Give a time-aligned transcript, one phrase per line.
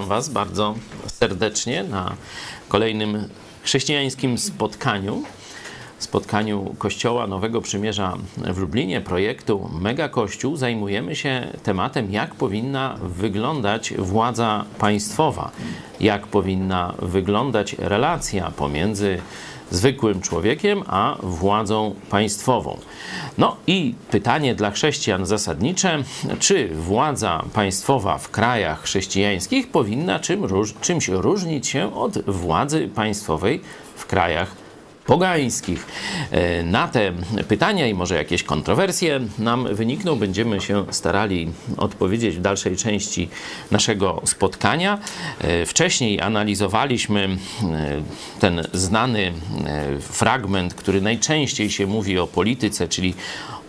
[0.00, 0.74] Witam Was bardzo
[1.06, 2.14] serdecznie na
[2.68, 3.28] kolejnym
[3.62, 5.22] chrześcijańskim spotkaniu.
[5.98, 13.94] Spotkaniu Kościoła Nowego Przymierza w Lublinie, projektu Mega Kościół, zajmujemy się tematem, jak powinna wyglądać
[13.98, 15.50] władza państwowa,
[16.00, 19.20] jak powinna wyglądać relacja pomiędzy
[19.70, 22.78] zwykłym człowiekiem a władzą państwową.
[23.38, 26.02] No i pytanie dla chrześcijan zasadnicze,
[26.38, 33.60] czy władza państwowa w krajach chrześcijańskich powinna czym, róż, czymś różnić się od władzy państwowej
[33.96, 34.59] w krajach
[35.06, 35.86] pogańskich.
[36.30, 37.12] E, Na te
[37.48, 43.28] pytania i może jakieś kontrowersje nam wynikną, będziemy się starali odpowiedzieć w dalszej części
[43.70, 44.98] naszego spotkania.
[45.40, 48.02] E, Wcześniej analizowaliśmy e,
[48.40, 49.32] ten znany
[50.00, 53.14] fragment, który najczęściej się mówi o polityce, czyli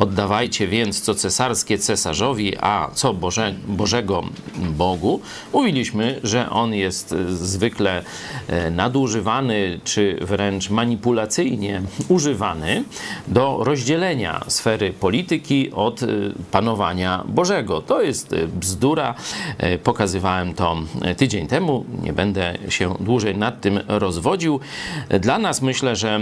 [0.02, 4.24] Oddawajcie więc co cesarskie cesarzowi, a co Boże, Bożego
[4.58, 5.22] Bogu.
[5.54, 8.04] Mówiliśmy, że on jest e, zwykle
[8.48, 12.84] e, nadużywany, czy wręcz manipulacyjnie używany
[13.28, 16.08] do rozdzielenia sfery polityki od e,
[16.52, 17.82] panowania Bożego.
[17.82, 19.16] To jest bzdura.
[19.84, 20.78] Pokazywałem to
[21.18, 21.86] tydzień temu.
[22.04, 24.60] Nie będę się dłużej nad tym rozwodził.
[25.20, 26.20] Dla nas myślę, że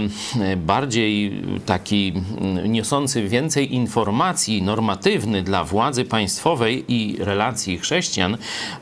[0.56, 8.36] bardziej taki mm, niosący więcej informacji normatywny dla władzy państwowej i relacji chrześcijan,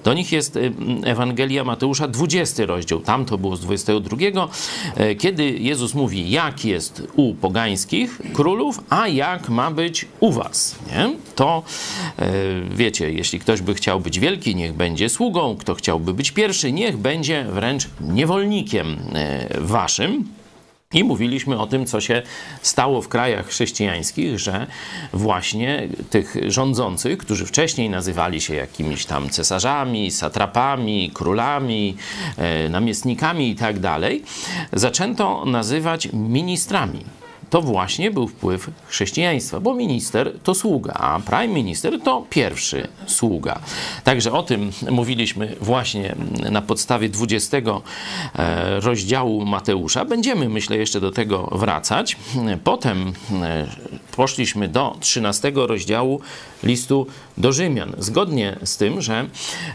[0.04, 0.72] do nich jest y,
[1.04, 3.00] Ewangelia Mateusza 20 rozdział.
[3.00, 4.16] Tam to było z 22,
[4.96, 10.78] e, kiedy Jezus mówi, jak jest u pogańskich królów, a jak ma być u was.
[10.86, 11.14] Nie?
[11.34, 11.62] To
[12.18, 12.32] e,
[12.70, 16.96] wiecie, jeśli ktoś by chciał być wielki, niech będzie sługą, kto chciałby być pierwszy, niech
[16.96, 20.38] będzie wręcz niewolnikiem e, waszym.
[20.94, 22.22] I mówiliśmy o tym, co się
[22.62, 24.66] stało w krajach chrześcijańskich, że
[25.12, 31.96] właśnie tych rządzących, którzy wcześniej nazywali się jakimiś tam cesarzami, satrapami, królami,
[32.36, 33.78] e, namiestnikami i tak
[34.72, 37.17] zaczęto nazywać ministrami.
[37.50, 43.58] To właśnie był wpływ chrześcijaństwa, bo minister to sługa, a prime minister to pierwszy sługa.
[44.04, 46.14] Także o tym mówiliśmy właśnie
[46.50, 50.04] na podstawie 20 e, rozdziału Mateusza.
[50.04, 52.16] Będziemy, myślę, jeszcze do tego wracać.
[52.64, 53.12] Potem
[53.42, 53.66] e,
[54.16, 56.20] poszliśmy do 13 rozdziału
[56.62, 57.06] listu
[57.38, 57.92] do Rzymian.
[57.98, 59.26] Zgodnie z tym, że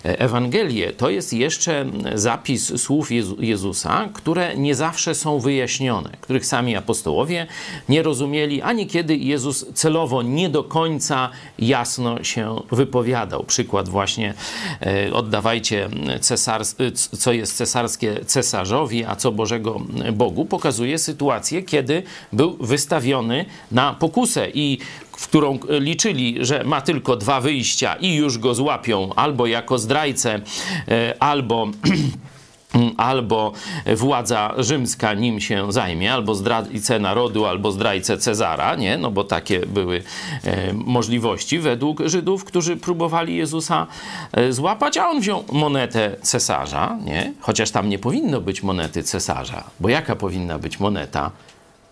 [0.03, 6.75] Ewangelie to jest jeszcze zapis słów Jezu, Jezusa, które nie zawsze są wyjaśnione, których sami
[6.75, 7.47] apostołowie
[7.89, 11.29] nie rozumieli, a niekiedy Jezus celowo nie do końca
[11.59, 13.43] jasno się wypowiadał.
[13.43, 14.33] Przykład właśnie
[14.81, 15.89] e, oddawajcie
[16.21, 16.75] cesars,
[17.19, 19.81] co jest cesarskie cesarzowi, a co Bożego
[20.13, 22.03] Bogu, pokazuje sytuację, kiedy
[22.33, 24.79] był wystawiony na pokusę i
[25.21, 30.41] którą liczyli, że ma tylko dwa wyjścia i już go złapią albo jako zdrajcę,
[30.87, 31.67] e, albo
[32.97, 33.53] albo
[33.95, 38.97] władza rzymska nim się zajmie, albo zdrajcę narodu, albo zdrajcę Cezara, nie?
[38.97, 40.03] No bo takie były
[40.43, 43.87] e, możliwości według Żydów, którzy próbowali Jezusa
[44.31, 47.33] e, złapać, a on wziął monetę cesarza, nie?
[47.39, 51.31] Chociaż tam nie powinno być monety cesarza, bo jaka powinna być moneta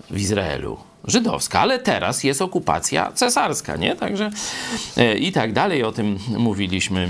[0.09, 0.90] w Izraelu?
[1.03, 3.95] Żydowska, ale teraz jest okupacja cesarska, nie?
[3.95, 4.31] Także
[4.97, 7.09] e, i tak dalej, o tym mówiliśmy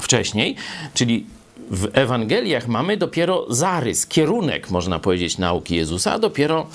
[0.00, 0.56] wcześniej,
[0.94, 1.26] czyli
[1.70, 6.66] w Ewangeliach mamy dopiero zarys, kierunek, można powiedzieć, nauki Jezusa, a dopiero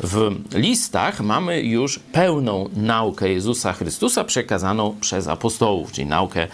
[0.00, 6.46] w listach mamy już pełną naukę Jezusa Chrystusa przekazaną przez apostołów, czyli naukę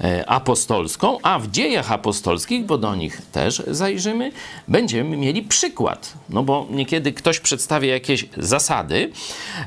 [0.00, 4.32] e, apostolską, a w dziejach apostolskich, bo do nich też zajrzymy,
[4.68, 6.12] będziemy mieli przykład.
[6.30, 9.12] No bo niekiedy ktoś przedstawia jakieś zasady,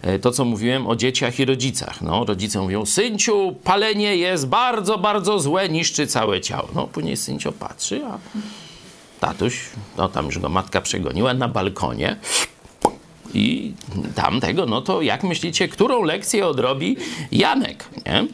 [0.02, 2.02] e, to co mówiłem o dzieciach i rodzicach.
[2.02, 6.68] No, rodzice mówią, synciu, palenie jest bardzo, bardzo złe, niszczy całe ciało.
[6.76, 8.18] No, później syncio patrzy, a
[9.20, 9.60] tatuś,
[9.98, 12.16] no tam już go matka przegoniła na balkonie,
[13.34, 13.74] i
[14.16, 16.98] tamtego, no to jak myślicie, którą lekcję odrobi
[17.32, 17.86] Janek?
[18.06, 18.26] Nie?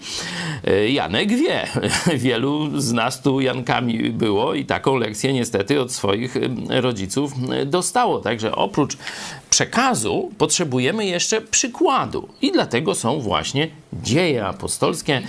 [0.71, 1.67] E, Janek wie.
[2.25, 6.35] Wielu z nas tu Jankami było i taką lekcję niestety od swoich
[6.69, 7.33] rodziców
[7.65, 8.19] dostało.
[8.19, 8.97] Także oprócz
[9.49, 12.27] przekazu potrzebujemy jeszcze przykładu.
[12.41, 15.21] I dlatego są właśnie dzieje apostolskie.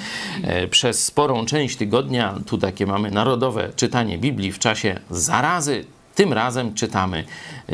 [0.43, 5.85] E, Przez sporą część tygodnia tu takie mamy narodowe czytanie Biblii w czasie zarazy.
[6.19, 7.25] Tym razem czytamy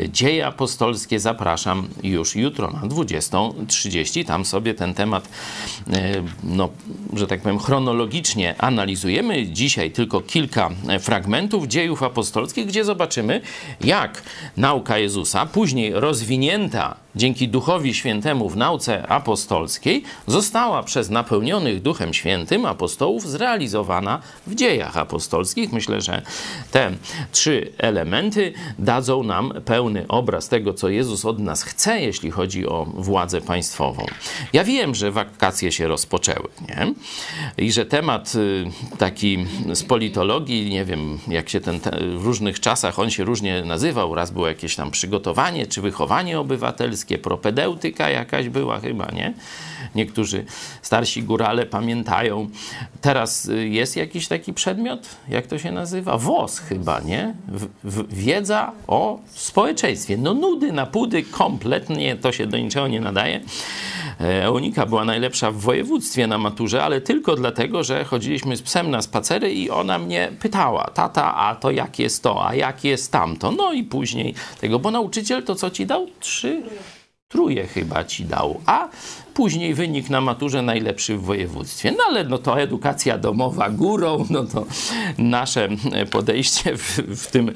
[0.09, 1.19] Dzieje apostolskie.
[1.19, 4.25] Zapraszam już jutro na 20.30.
[4.25, 5.29] Tam sobie ten temat,
[5.93, 6.69] e, no,
[7.13, 9.47] że tak powiem, chronologicznie analizujemy.
[9.47, 13.41] Dzisiaj tylko kilka fragmentów dziejów apostolskich, gdzie zobaczymy,
[13.81, 14.23] jak
[14.57, 22.65] nauka Jezusa, później rozwinięta dzięki Duchowi Świętemu w nauce apostolskiej, została przez napełnionych Duchem Świętym
[22.65, 25.71] apostołów zrealizowana w dziejach apostolskich.
[25.71, 26.21] Myślę, że
[26.71, 26.91] te
[27.31, 32.85] trzy elementy dadzą nam pełny obraz tego, co Jezus od nas chce, jeśli chodzi o
[32.93, 34.05] władzę państwową.
[34.53, 36.93] Ja wiem, że wakacje się rozpoczęły, nie?
[37.57, 38.65] I że temat y,
[38.97, 43.63] taki z politologii, nie wiem, jak się ten, te, w różnych czasach on się różnie
[43.65, 44.15] nazywał.
[44.15, 49.33] Raz było jakieś tam przygotowanie czy wychowanie obywatelskie, propedeutyka jakaś była chyba, nie?
[49.95, 50.45] Niektórzy
[50.81, 52.49] starsi górale pamiętają.
[53.01, 56.17] Teraz y, jest jakiś taki przedmiot, jak to się nazywa?
[56.17, 57.33] WOS chyba, nie?
[57.47, 60.17] W, w, wiedza o społeczeństwie.
[60.17, 63.41] No nudy na pudy, kompletnie to się do niczego nie nadaje.
[64.21, 68.91] E, Eunika była najlepsza w województwie na maturze, ale tylko dlatego, że chodziliśmy z psem
[68.91, 73.11] na spacery i ona mnie pytała, tata, a to jak jest to, a jak jest
[73.11, 73.51] tamto.
[73.51, 76.07] No i później tego, bo nauczyciel to co ci dał?
[76.19, 76.61] Trzy?
[77.27, 78.89] Truje chyba ci dał, a
[79.35, 81.91] później wynik na maturze najlepszy w województwie.
[81.91, 84.65] No ale no to edukacja domowa górą, no to
[85.17, 85.69] nasze
[86.11, 87.49] podejście w, w tym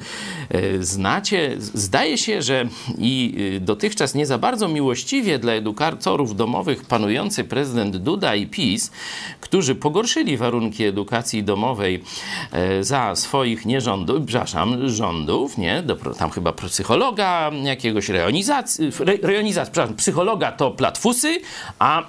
[0.49, 1.55] e, znacie.
[1.57, 2.65] Zdaje się, że
[2.97, 8.91] i e, dotychczas nie za bardzo miłościwie dla edukatorów domowych panujący prezydent Duda i PiS,
[9.41, 12.03] którzy pogorszyli warunki edukacji domowej
[12.51, 15.83] e, za swoich nierządów, przepraszam, rządów, nie,
[16.17, 21.41] tam chyba psychologa, jakiegoś rejonizacji, re, rejonizacji, przepraszam, psychologa to platfusy,
[21.79, 22.03] a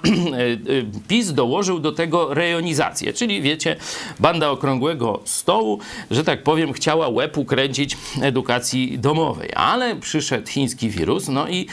[1.07, 3.75] PiS dołożył do tego rejonizację, czyli wiecie,
[4.19, 5.79] banda okrągłego stołu,
[6.11, 11.67] że tak powiem, chciała łeb ukręcić edukacji domowej, ale przyszedł chiński wirus, no i,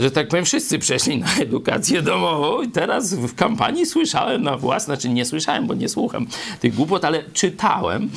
[0.00, 2.62] że tak powiem, wszyscy przeszli na edukację domową.
[2.62, 6.26] I teraz w kampanii słyszałem na własne, znaczy nie słyszałem, bo nie słucham
[6.60, 8.10] tych głupot, ale czytałem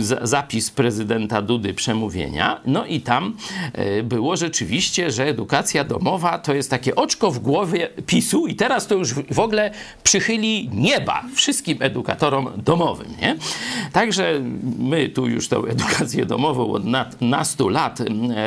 [0.00, 3.36] e, zapis prezydenta Dudy przemówienia, no i tam
[3.72, 7.88] e, było rzeczywiście, że edukacja domowa to jest takie oczko w głowie
[8.20, 9.70] PiSu i teraz to już w ogóle
[10.02, 13.36] przychyli nieba wszystkim edukatorom domowym, nie?
[13.92, 14.40] Także
[14.78, 16.82] my tu już tę edukację domową od
[17.20, 17.98] nastu lat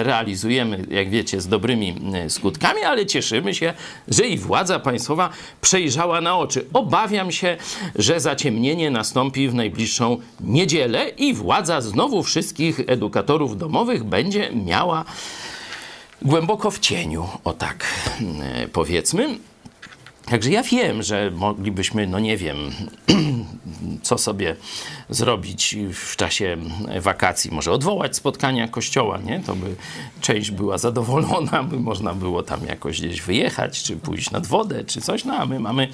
[0.03, 1.95] realizujemy, jak wiecie, z dobrymi
[2.27, 3.73] skutkami, ale cieszymy się,
[4.07, 5.29] że i władza państwowa
[5.61, 6.65] przejrzała na oczy.
[6.73, 7.57] Obawiam się,
[7.95, 15.05] że zaciemnienie nastąpi w najbliższą niedzielę i władza znowu wszystkich edukatorów domowych będzie miała
[16.21, 17.85] głęboko w cieniu, o tak
[18.73, 19.37] powiedzmy.
[20.25, 22.57] Także ja wiem, że moglibyśmy, no nie wiem,
[24.01, 24.55] co sobie
[25.09, 26.57] zrobić w czasie
[27.01, 27.51] wakacji.
[27.51, 29.39] Może odwołać spotkania kościoła, nie?
[29.39, 29.75] To by
[30.21, 35.01] część była zadowolona, by można było tam jakoś gdzieś wyjechać, czy pójść nad wodę, czy
[35.01, 35.25] coś.
[35.25, 35.87] No a my mamy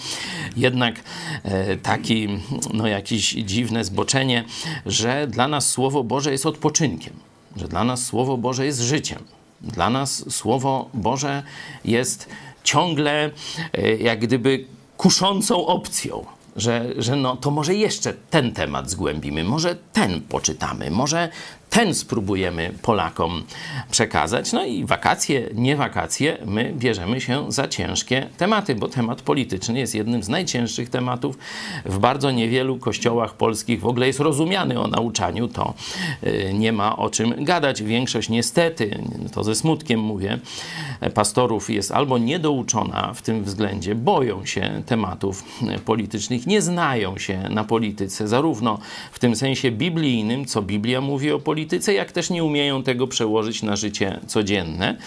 [0.57, 0.95] jednak
[1.43, 2.27] e, taki,
[2.73, 4.43] no jakieś dziwne zboczenie,
[4.85, 7.13] że dla nas Słowo Boże jest odpoczynkiem,
[7.55, 9.23] że dla nas Słowo Boże jest życiem.
[9.61, 11.43] Dla nas Słowo Boże
[11.85, 12.29] jest
[12.69, 13.31] ciągle
[13.73, 14.65] e, jak gdyby
[14.97, 21.29] kuszącą opcją że, że no to może jeszcze ten temat zgłębimy, może ten poczytamy, może
[21.69, 23.43] ten spróbujemy Polakom
[23.91, 24.53] przekazać.
[24.53, 29.95] No i wakacje, nie wakacje, my bierzemy się za ciężkie tematy, bo temat polityczny jest
[29.95, 31.37] jednym z najcięższych tematów.
[31.85, 35.73] W bardzo niewielu kościołach polskich w ogóle jest rozumiany o nauczaniu, to
[36.23, 37.83] y, nie ma o czym gadać.
[37.83, 39.03] Większość niestety,
[39.33, 40.39] to ze smutkiem mówię,
[41.13, 45.43] pastorów jest albo niedouczona w tym względzie, boją się tematów
[45.85, 48.79] politycznych, nie znają się na polityce, zarówno
[49.11, 51.58] w tym sensie biblijnym, co Biblia mówi o polityce,
[51.93, 54.97] jak też nie umieją tego przełożyć na życie codzienne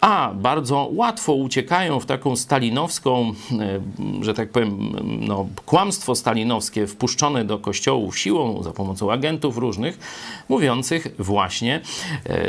[0.00, 3.34] a bardzo łatwo uciekają w taką stalinowską,
[4.20, 9.98] e, że tak powiem, no, kłamstwo stalinowskie wpuszczone do kościołów siłą za pomocą agentów różnych,
[10.48, 11.80] mówiących właśnie,
[12.26, 12.42] e,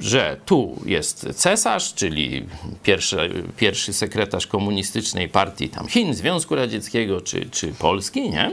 [0.00, 2.44] że tu jest cesarz, czyli
[2.82, 8.52] pierwszy, pierwszy sekretarz komunistycznej partii tam Chin, Związku Radzieckiego czy, czy Polski, nie?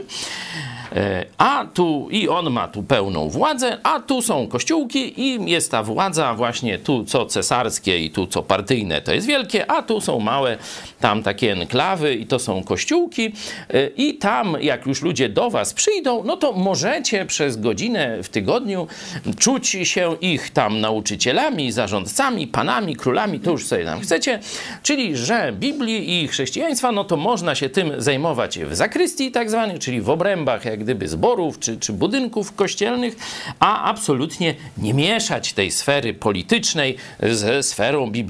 [0.94, 5.70] E, a tu i on ma tu pełną władzę, a tu są kościółki i jest
[5.70, 10.00] ta władza właśnie tu co cesarskie i tu co partyjne to jest wielkie, a tu
[10.00, 10.58] są małe
[11.00, 13.32] tam takie enklawy i to są kościółki.
[13.70, 18.28] E, i tam jak już ludzie do was przyjdą, no to możecie przez godzinę w
[18.28, 18.86] tygodniu
[19.38, 24.40] czuć się ich tam nauczycielami, zarządcami, panami, królami, to już sobie tam chcecie,
[24.82, 29.78] czyli że Biblii i chrześcijaństwa, no to można się tym zajmować w zakrystii tak zwanej,
[29.78, 33.16] czyli w obrębach jak gdyby zborów czy, czy budynków kościelnych,
[33.60, 38.23] a absolutnie nie mieszać tej sfery politycznej ze sferą biblijną,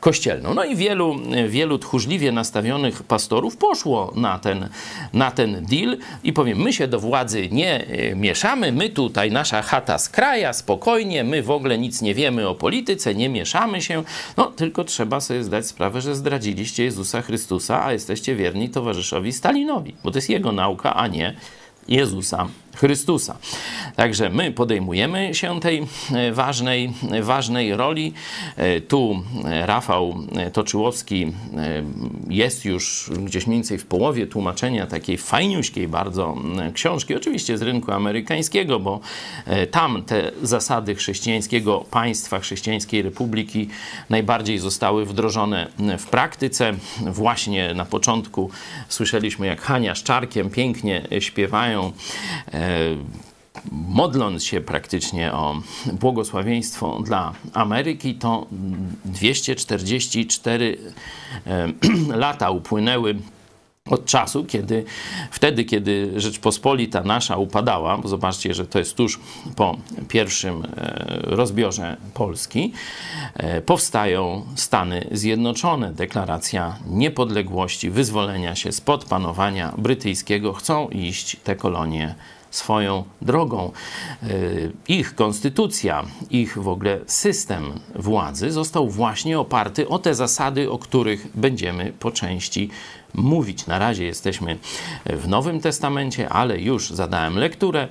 [0.00, 0.54] kościelną.
[0.54, 1.16] No i wielu,
[1.48, 4.68] wielu tchórzliwie nastawionych pastorów poszło na ten,
[5.12, 9.62] na ten deal i powiem, my się do władzy nie e, mieszamy, my tutaj, nasza
[9.62, 14.02] chata z kraja, spokojnie, my w ogóle nic nie wiemy o polityce, nie mieszamy się,
[14.36, 19.94] no tylko trzeba sobie zdać sprawę, że zdradziliście Jezusa Chrystusa, a jesteście wierni towarzyszowi Stalinowi,
[20.04, 21.36] bo to jest jego nauka, a nie
[21.88, 22.48] Jezusa
[22.80, 23.36] Chrystusa.
[23.96, 28.12] Także my podejmujemy się tej e, ważnej, ważnej roli.
[28.56, 30.14] E, tu e, Rafał
[30.52, 31.32] Toczyłowski
[32.28, 36.36] jest już gdzieś mniej więcej w połowie tłumaczenia takiej fajniuśkiej bardzo
[36.74, 39.00] książki, oczywiście z rynku amerykańskiego, bo
[39.70, 43.68] tam te zasady chrześcijańskiego państwa, chrześcijańskiej republiki
[44.10, 45.66] najbardziej zostały wdrożone
[45.98, 46.72] w praktyce.
[47.00, 48.50] Właśnie na początku
[48.88, 51.92] słyszeliśmy, jak Hania z Czarkiem pięknie śpiewają
[53.72, 58.46] modląc się praktycznie o błogosławieństwo dla Ameryki, to
[59.04, 60.78] 244
[62.08, 63.14] lata upłynęły
[63.90, 64.84] od czasu, kiedy
[65.30, 69.20] wtedy, kiedy Rzeczpospolita nasza upadała, bo zobaczcie, że to jest tuż
[69.56, 69.76] po
[70.08, 70.66] pierwszym e,
[71.22, 72.72] rozbiorze Polski,
[73.34, 75.92] e, powstają Stany Zjednoczone.
[75.92, 80.52] Deklaracja niepodległości, wyzwolenia się spod panowania brytyjskiego.
[80.52, 82.14] Chcą iść te kolonie
[82.50, 83.72] swoją drogą.
[84.22, 84.26] E,
[84.88, 91.28] ich konstytucja, ich w ogóle system władzy został właśnie oparty o te zasady, o których
[91.34, 92.70] będziemy po części
[93.14, 93.66] mówić.
[93.66, 94.58] Na razie jesteśmy
[95.06, 97.88] w Nowym Testamencie, ale już zadałem lekturę,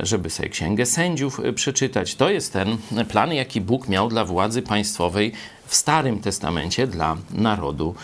[0.00, 2.14] żeby sobie Księgę Sędziów przeczytać.
[2.14, 5.32] To jest ten plan, jaki Bóg miał dla władzy państwowej
[5.66, 7.94] w Starym Testamencie dla narodu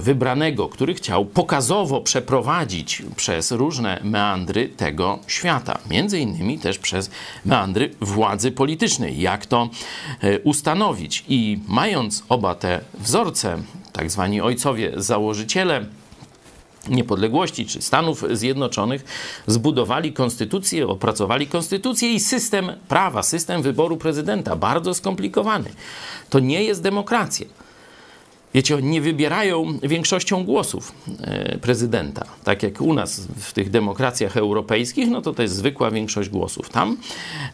[0.00, 7.10] wybranego, który chciał pokazowo przeprowadzić przez różne meandry tego świata, między innymi też przez
[7.44, 9.20] meandry władzy politycznej.
[9.20, 9.68] Jak to
[10.20, 11.24] e, ustanowić?
[11.28, 15.86] I mając oba te wzorce, tak zwani ojcowie założyciele,
[16.88, 19.04] niepodległości czy Stanów Zjednoczonych
[19.46, 25.70] zbudowali konstytucję, opracowali konstytucję i system prawa, system wyboru prezydenta, bardzo skomplikowany.
[26.30, 27.46] To nie jest demokracja.
[28.54, 32.24] Wiecie, oni nie wybierają większością głosów e, prezydenta.
[32.44, 36.68] Tak jak u nas w tych demokracjach europejskich, no to to jest zwykła większość głosów.
[36.70, 36.96] Tam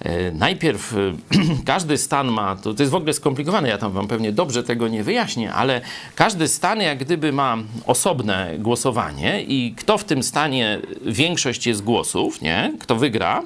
[0.00, 0.96] e, najpierw e,
[1.64, 4.88] każdy stan ma, to, to jest w ogóle skomplikowane, ja tam wam pewnie dobrze tego
[4.88, 5.80] nie wyjaśnię, ale
[6.14, 12.40] każdy stan jak gdyby ma osobne głosowanie i kto w tym stanie większość jest głosów,
[12.40, 12.72] nie?
[12.80, 13.42] Kto wygra,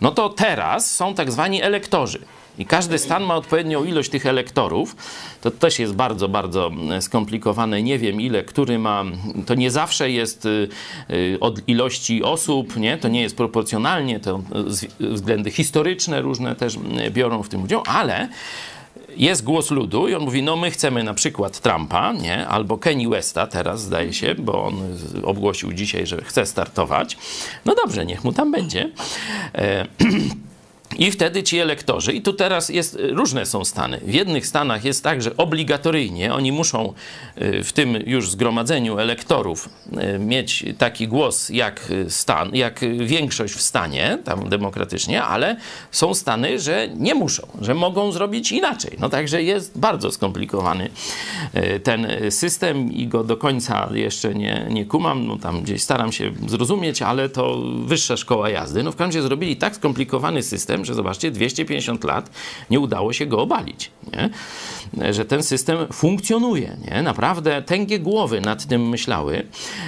[0.00, 2.18] no to teraz są tak zwani elektorzy.
[2.58, 4.96] I każdy stan ma odpowiednią ilość tych elektorów.
[5.40, 7.82] To też jest bardzo, bardzo skomplikowane.
[7.82, 9.04] Nie wiem ile, który ma.
[9.46, 10.68] To nie zawsze jest y,
[11.10, 12.98] y, od ilości osób, nie?
[12.98, 14.20] To nie jest proporcjonalnie.
[14.20, 14.42] To
[15.00, 16.78] względy historyczne różne też
[17.10, 18.28] biorą w tym udział, ale
[19.16, 22.46] jest głos ludu i on mówi, no my chcemy na przykład Trumpa, nie?
[22.46, 24.74] Albo Kanye Westa teraz, zdaje się, bo on
[25.24, 27.16] ogłosił dzisiaj, że chce startować.
[27.64, 28.90] No dobrze, niech mu tam będzie.
[29.54, 29.86] E
[30.96, 34.00] I wtedy ci elektorzy, i tu teraz jest, różne są stany.
[34.02, 36.92] W jednych stanach jest tak, że obligatoryjnie oni muszą
[37.42, 39.68] y, w tym już zgromadzeniu elektorów
[40.14, 45.56] y, mieć taki głos jak stan, jak większość w stanie, tam demokratycznie, ale
[45.90, 48.96] są stany, że nie muszą, że mogą zrobić inaczej.
[49.00, 50.90] No także jest bardzo skomplikowany
[51.56, 56.12] y, ten system i go do końca jeszcze nie, nie kumam, no tam gdzieś staram
[56.12, 58.82] się zrozumieć, ale to wyższa szkoła jazdy.
[58.82, 62.30] No w każdym razie zrobili tak skomplikowany system, że zobaczcie, 250 lat
[62.70, 63.90] nie udało się go obalić.
[64.12, 64.30] Nie?
[65.12, 66.76] Że ten system funkcjonuje.
[66.90, 67.02] Nie?
[67.02, 69.46] Naprawdę tęgie głowy nad tym myślały,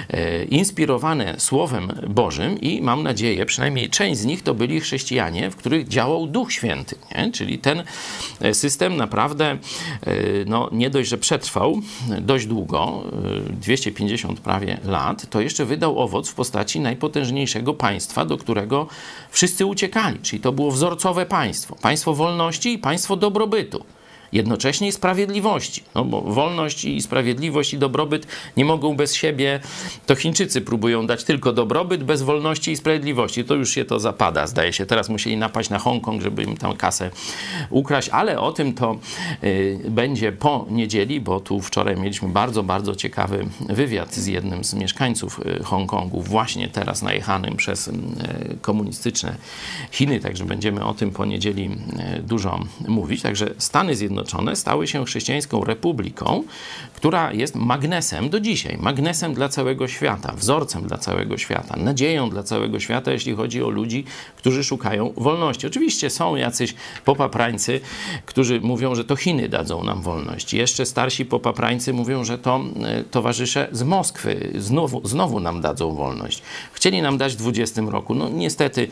[0.09, 5.55] e, inspirowane Słowem Bożym i mam nadzieję, przynajmniej część z nich to byli chrześcijanie, w
[5.55, 6.95] których działał Duch Święty.
[7.15, 7.31] Nie?
[7.31, 7.83] Czyli ten
[8.41, 9.57] e, system naprawdę e,
[10.45, 11.81] no, nie dość, że przetrwał
[12.21, 13.03] dość długo,
[13.49, 18.87] 250 prawie lat, to jeszcze wydał owoc w postaci najpotężniejszego państwa, do którego
[19.29, 20.19] wszyscy uciekali.
[20.19, 21.75] Czyli to było wzorcowe państwo.
[21.81, 23.85] Państwo wolności i państwo dobrobytu
[24.33, 25.83] jednocześnie i sprawiedliwości.
[25.95, 29.59] No bo wolność i sprawiedliwość i dobrobyt nie mogą bez siebie,
[30.05, 33.43] to Chińczycy próbują dać tylko dobrobyt bez wolności i sprawiedliwości.
[33.43, 34.85] To już się to zapada, zdaje się.
[34.85, 37.09] Teraz musieli napaść na Hongkong, żeby im tam kasę
[37.69, 38.99] ukraść, ale o tym to
[39.43, 44.73] y, będzie po niedzieli, bo tu wczoraj mieliśmy bardzo, bardzo ciekawy wywiad z jednym z
[44.73, 47.93] mieszkańców y, Hongkongu, właśnie teraz najechanym przez y,
[48.61, 49.35] komunistyczne
[49.91, 51.69] Chiny, także będziemy o tym po niedzieli
[52.23, 53.21] dużo mówić.
[53.21, 56.43] Także Stany Zjednoczone Zjednoczone stały się chrześcijańską republiką,
[56.93, 62.43] która jest magnesem do dzisiaj, magnesem dla całego świata, wzorcem dla całego świata, nadzieją dla
[62.43, 64.03] całego świata, jeśli chodzi o ludzi,
[64.37, 65.67] którzy szukają wolności.
[65.67, 67.81] Oczywiście są jacyś popaprańcy,
[68.25, 70.53] którzy mówią, że to Chiny dadzą nam wolność.
[70.53, 76.41] Jeszcze starsi popaprańcy mówią, że to e, towarzysze z Moskwy znowu, znowu nam dadzą wolność.
[76.73, 78.15] Chcieli nam dać w 20 roku.
[78.15, 78.87] No niestety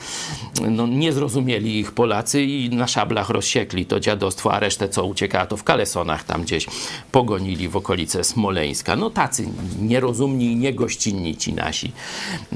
[0.70, 5.46] no, nie zrozumieli ich Polacy i na szablach rozsiekli to dziadostwo, a resztę co ucieka,
[5.46, 6.66] to w kalesonach tam gdzieś
[7.12, 8.96] pogonili w okolice Smoleńska.
[8.96, 9.48] No tacy
[9.82, 11.92] nierozumni i niegościnni ci nasi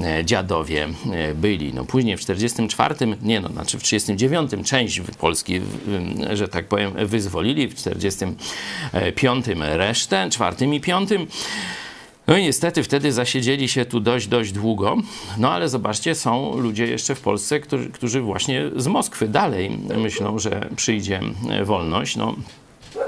[0.00, 1.74] e, dziadowie e, byli.
[1.74, 5.60] No później w 44, nie no, znaczy w 39 część Polski,
[6.32, 11.26] że tak powiem, wyzwolili, w 45 resztę, czwartym i piątym.
[12.26, 14.96] No i niestety wtedy zasiedzieli się tu dość, dość długo.
[15.38, 20.38] No ale zobaczcie, są ludzie jeszcze w Polsce, którzy, którzy właśnie z Moskwy dalej myślą,
[20.38, 21.20] że przyjdzie
[21.64, 22.16] wolność.
[22.16, 22.36] No,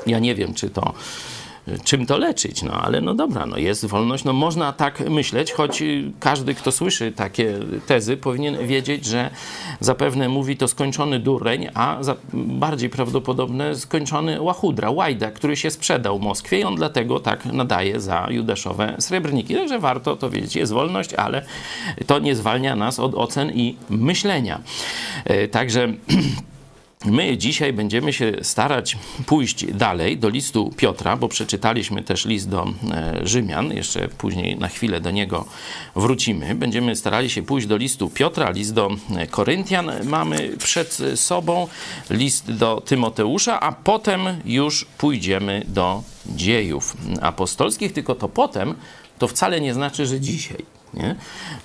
[0.07, 0.95] ja nie wiem, czy to
[1.85, 5.83] czym to leczyć, no ale no dobra, no jest wolność, no można tak myśleć, choć
[6.21, 7.55] każdy, kto słyszy takie
[7.87, 9.31] tezy, powinien wiedzieć, że
[9.81, 11.99] zapewne mówi to skończony dureń, a
[12.33, 18.27] bardziej prawdopodobne skończony łachudra, łajda, który się sprzedał Moskwie i on dlatego tak nadaje za
[18.31, 19.55] judaszowe srebrniki.
[19.55, 21.43] Także warto to wiedzieć, jest wolność, ale
[22.07, 24.61] to nie zwalnia nas od ocen i myślenia.
[25.25, 25.89] E, także
[27.07, 32.67] My dzisiaj będziemy się starać pójść dalej do listu Piotra, bo przeczytaliśmy też list do
[32.91, 35.45] e, Rzymian, jeszcze później na chwilę do niego
[35.97, 36.55] wrócimy.
[36.55, 39.91] Będziemy starali się pójść do listu Piotra, list do e, Koryntian.
[40.05, 41.69] Mamy przed sobą,
[42.11, 48.75] list do Tymoteusza, a potem już pójdziemy do dziejów apostolskich, tylko to potem
[49.19, 51.15] to wcale nie znaczy, że dzisiaj nie?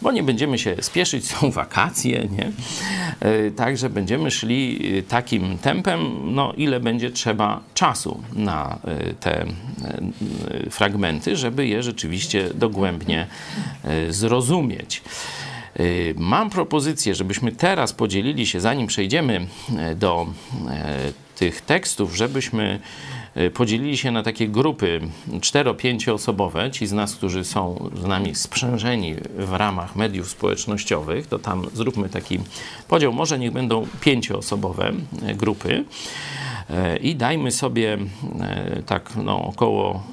[0.01, 2.51] bo nie będziemy się spieszyć, są wakacje, nie?
[3.19, 9.45] E, także będziemy szli e, takim tempem, no ile będzie trzeba czasu na e, te
[10.69, 13.27] fragmenty, żeby je rzeczywiście dogłębnie
[14.09, 15.01] zrozumieć.
[16.15, 19.47] Mam propozycję, żebyśmy teraz podzielili się, zanim przejdziemy
[19.95, 20.27] do
[21.35, 22.79] tych tekstów, żebyśmy
[23.53, 26.71] podzielili się na takie grupy 4-5-osobowe.
[26.71, 32.09] Ci z nas, którzy są z nami sprzężeni w ramach mediów społecznościowych, to tam zróbmy
[32.09, 32.39] taki
[32.87, 33.13] podział.
[33.13, 34.91] Może niech będą pięcioosobowe
[35.29, 35.83] y, grupy
[36.69, 37.97] y, i dajmy sobie
[38.85, 40.03] tak no, około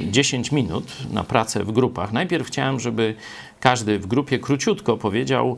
[0.00, 2.12] 10 minut na pracę w grupach.
[2.12, 3.14] Najpierw chciałem, żeby
[3.60, 5.56] każdy w grupie króciutko powiedział,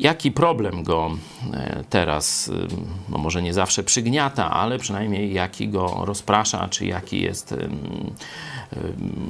[0.00, 1.10] jaki problem go
[1.52, 2.68] e, teraz, ym,
[3.08, 7.54] no może nie zawsze przygniata, ale przynajmniej jaki go rozprasza, czy jaki jest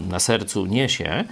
[0.08, 1.24] na sercu niesie,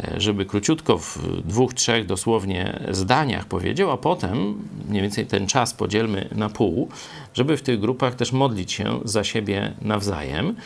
[0.00, 4.54] e, żeby króciutko w dwóch, trzech dosłownie zdaniach powiedział, a potem
[4.88, 6.88] mniej więcej ten czas podzielmy na pół,
[7.36, 10.56] żeby w tych grupach też modlić się za siebie nawzajem,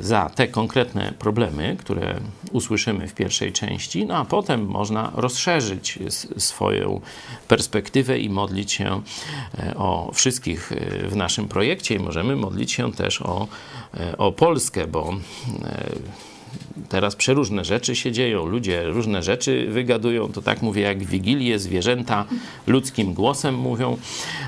[0.00, 2.20] za te konkretne problemy, które
[2.52, 5.98] usłyszymy w pierwszej części, no a potem można rozszerzyć
[6.36, 7.00] swoją
[7.48, 9.02] perspektywę i modlić się
[9.58, 13.48] e, o wszystkich e, w naszym projekcie i możemy modlić się też o,
[13.94, 15.14] e, o Polskę, bo
[16.88, 22.24] teraz przeróżne rzeczy się dzieją, ludzie różne rzeczy wygadują, to tak mówię jak Wigilię, zwierzęta
[22.66, 23.96] ludzkim głosem mówią.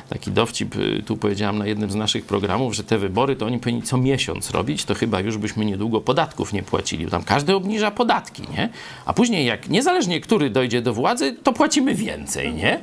[0.09, 3.59] Taki dowcip y, tu powiedziałam na jednym z naszych programów, że te wybory to oni
[3.59, 7.90] powinni co miesiąc robić, to chyba już byśmy niedługo podatków nie płacili, tam każdy obniża
[7.90, 8.69] podatki, nie?
[9.07, 12.81] A później jak niezależnie który dojdzie do władzy, to płacimy więcej, nie?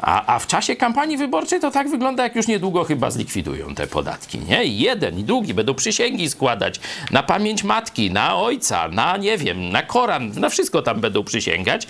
[0.00, 3.86] A, a w czasie kampanii wyborczej to tak wygląda, jak już niedługo chyba zlikwidują te
[3.86, 4.64] podatki, nie?
[4.64, 6.80] I jeden i drugi będą przysięgi składać
[7.10, 11.86] na pamięć matki, na ojca, na nie wiem, na Koran, na wszystko tam będą przysięgać.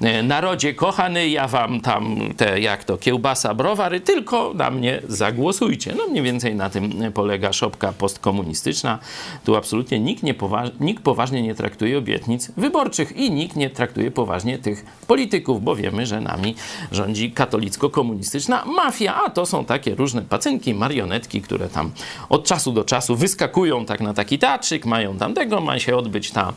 [0.00, 5.94] E, Narodzie kochany, ja wam tam te, jak to, kiełbasa, browary, tylko na mnie zagłosujcie.
[5.96, 8.98] No mniej więcej na tym polega szopka postkomunistyczna.
[9.44, 10.34] Tu absolutnie nikt, nie
[10.80, 16.06] nikt poważnie nie traktuje obietnic wyborczych i nikt nie traktuje poważnie tych polityków, bo wiemy,
[16.06, 16.54] że nami
[16.92, 21.90] rządzi katolicko-komunistyczna mafia, a to są takie różne pacynki, marionetki, które tam
[22.28, 26.30] od czasu do czasu wyskakują tak na taki teatrzyk, mają tam tego, ma się odbyć
[26.30, 26.52] ta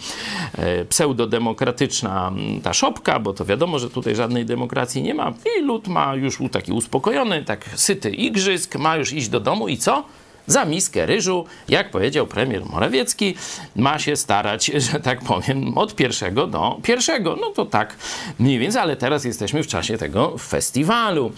[0.58, 5.62] e, pseudodemokratyczna m, ta szopka, bo to wiadomo, że tutaj żadnej demokracji nie ma i
[5.62, 10.04] lud ma już taki uspokojony, tak syty igrzysk, ma już iść do domu i co?
[10.48, 13.36] Za miskę ryżu, jak powiedział premier Morawiecki,
[13.76, 17.38] ma się starać, że tak powiem, od pierwszego do pierwszego.
[17.42, 17.96] No to tak
[18.40, 21.32] mniej więcej, ale teraz jesteśmy w czasie tego festiwalu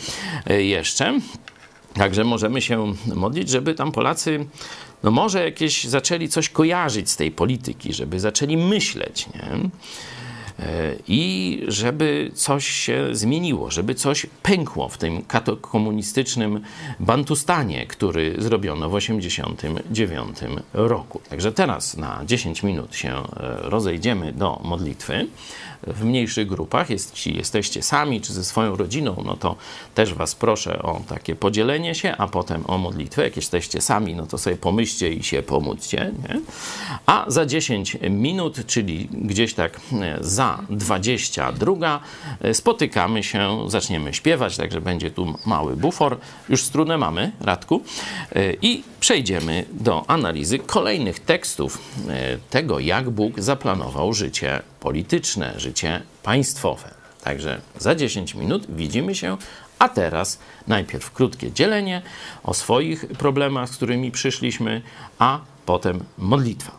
[0.47, 1.19] e, jeszcze.
[1.93, 4.45] Także możemy się modlić, żeby tam Polacy,
[5.03, 9.69] no może jakieś zaczęli coś kojarzyć z tej polityki, żeby zaczęli myśleć, nie?
[11.07, 15.23] I żeby coś się zmieniło, żeby coś pękło w tym
[15.61, 16.61] komunistycznym
[16.99, 20.37] bantustanie, który zrobiono w 1989
[20.73, 21.21] roku.
[21.29, 23.23] Także teraz na 10 minut się e,
[23.61, 25.27] rozejdziemy do modlitwy
[25.87, 26.89] w mniejszych grupach.
[26.89, 29.55] Jeśli jesteście sami czy ze swoją rodziną, no to
[29.95, 33.23] też Was proszę o takie podzielenie się, a potem o modlitwę.
[33.23, 36.11] Jak jesteście sami, no to sobie pomyślcie i się pomódźcie.
[36.29, 36.41] Nie?
[37.05, 41.99] A za 10 minut, czyli gdzieś tak e, za 22,
[42.41, 46.17] e, spotykamy się, zaczniemy śpiewać, także będzie tu mały bufor.
[46.49, 47.81] Już strunę mamy, Radku.
[48.35, 51.77] E, I przejdziemy do analizy kolejnych tekstów
[52.09, 56.93] e, tego, jak Bóg zaplanował życie polityczne, życie państwowe.
[57.23, 59.37] Także za 10 minut widzimy się,
[59.79, 62.01] a teraz najpierw krótkie dzielenie
[62.43, 64.81] o swoich problemach, z którymi przyszliśmy,
[65.19, 66.78] a potem modlitwa.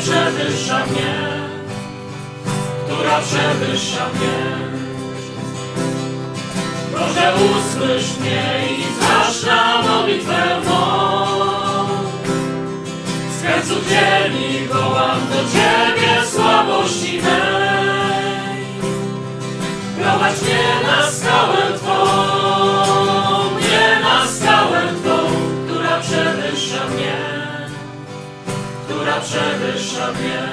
[0.00, 1.14] przewyższa mnie,
[2.84, 4.70] która przewyższa mnie.
[6.92, 11.26] Boże, usłysz mnie i znasz na modlitwę mą.
[13.38, 18.64] Z krańców ziemi wołam do Ciebie słabości mej.
[20.00, 22.39] Prowadź mnie na skałę Twą,
[29.22, 30.48] przewyższa mnie.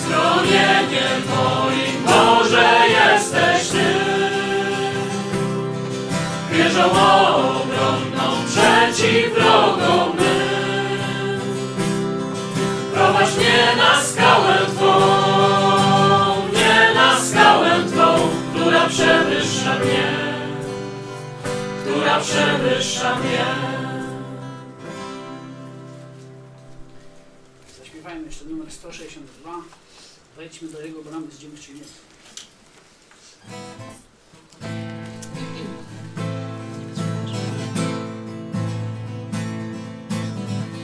[0.00, 3.94] Schronieniem moim Boże jesteś Ty.
[6.50, 10.50] Wierzą obronną przeciw wrogom my.
[12.94, 15.00] Prowadź mnie na skałę Twą,
[16.52, 20.12] nie na skałę Twą, która przewyższa mnie,
[21.84, 23.79] która przewyższa mnie.
[28.10, 29.52] Zaśpiewajmy jeszcze numer 162.
[30.36, 31.88] Wejdźmy do jego bramy z dziękczynieniem.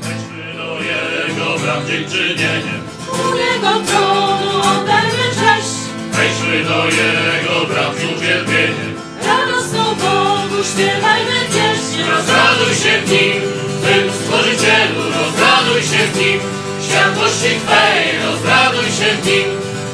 [0.02, 5.74] Wejdźmy do Jego bram dziękczynieniem, U Jego tronu oddajmy cześć,
[6.12, 8.94] wejdźmy do Jego bram z uwielbieniem.
[9.26, 12.02] radosną Bogu śpiewajmy pieśń.
[12.10, 13.42] Rozraduj się w Nim,
[13.82, 16.40] Twym Stworzycielu, rozraduj się w Nim,
[16.86, 19.48] światłości Twej, rozraduj się w Nim,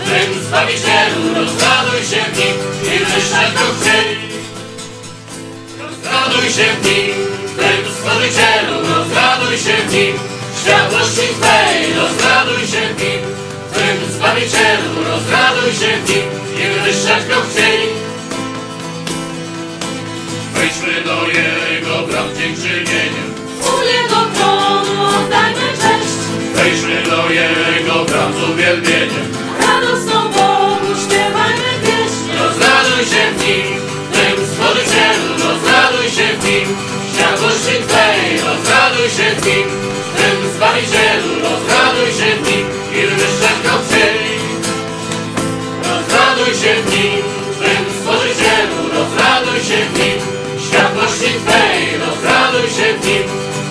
[0.05, 2.57] Twym Zbawicielu, rozraduj się w Nim
[2.93, 4.17] i wyszczać Go chcieli.
[5.83, 7.15] Rozraduj się w Nim,
[7.57, 10.15] Twym Stworzycielu, rozraduj się w Nim,
[10.61, 13.23] światłości Twej, rozraduj się w Nim,
[13.73, 16.27] Twym Zbawicielu, rozraduj się w Nim
[16.61, 17.89] i wyszczać Go chcieli.
[20.55, 21.17] Wejdźmy do
[21.73, 23.29] Jego bram dziękczynieniem,
[23.61, 25.62] U Jego tronu oddajmy
[26.63, 29.27] cześć, wejdźmy do Jego bram z uwielbieniem.
[29.61, 32.25] radosną Bogu śpiewajmy pieśń.
[32.43, 33.67] Rozraduj się w Nim,
[34.17, 36.69] Tym Stworzycielu, rozraduj się w Nim,
[37.13, 39.67] światłości Twej, rozraduj się w Nim,
[40.17, 42.67] Tym Zbawicielu, rozraduj się w Nim
[42.99, 43.03] i
[43.65, 44.33] Go chcieli.
[45.89, 47.23] Rozraduj się w Nim,
[47.63, 50.19] Tym Stworzycielu, rozraduj się w Nim,
[50.65, 53.25] światłości Twej, rozraduj się w Nim,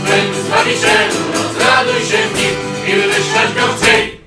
[0.07, 2.50] Tym Zbawicielu, rozraduj się w Nim
[3.11, 4.20] i wywyższać Go chcieli.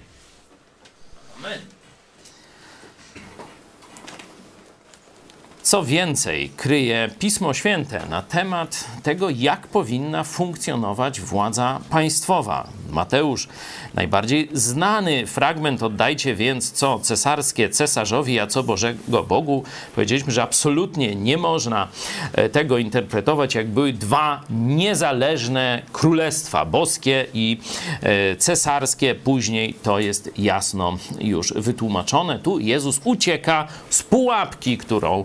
[5.75, 12.69] Co więcej, kryje Pismo Święte na temat tego, jak powinna funkcjonować władza państwowa.
[12.91, 13.49] Mateusz,
[13.95, 19.65] najbardziej znany fragment, oddajcie więc co cesarskie cesarzowi, a co Bożego Bogu.
[19.95, 21.89] Powiedzieliśmy, że absolutnie nie można
[22.33, 27.61] e, tego interpretować, jak były dwa niezależne królestwa, boskie i
[28.03, 29.15] e, cesarskie.
[29.15, 32.39] Później to jest jasno już wytłumaczone.
[32.39, 35.25] Tu Jezus ucieka z pułapki, którą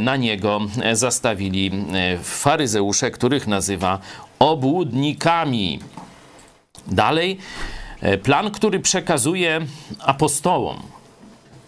[0.00, 3.98] na niego e, zastawili e, faryzeusze, których nazywa
[4.38, 5.78] obłudnikami.
[6.86, 7.38] Dalej,
[8.00, 9.60] e, plan, który przekazuje
[9.98, 10.82] apostołom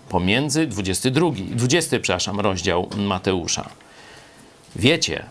[0.09, 3.68] pomiędzy 22, 20, przepraszam, rozdział Mateusza.
[4.76, 5.24] Wiecie,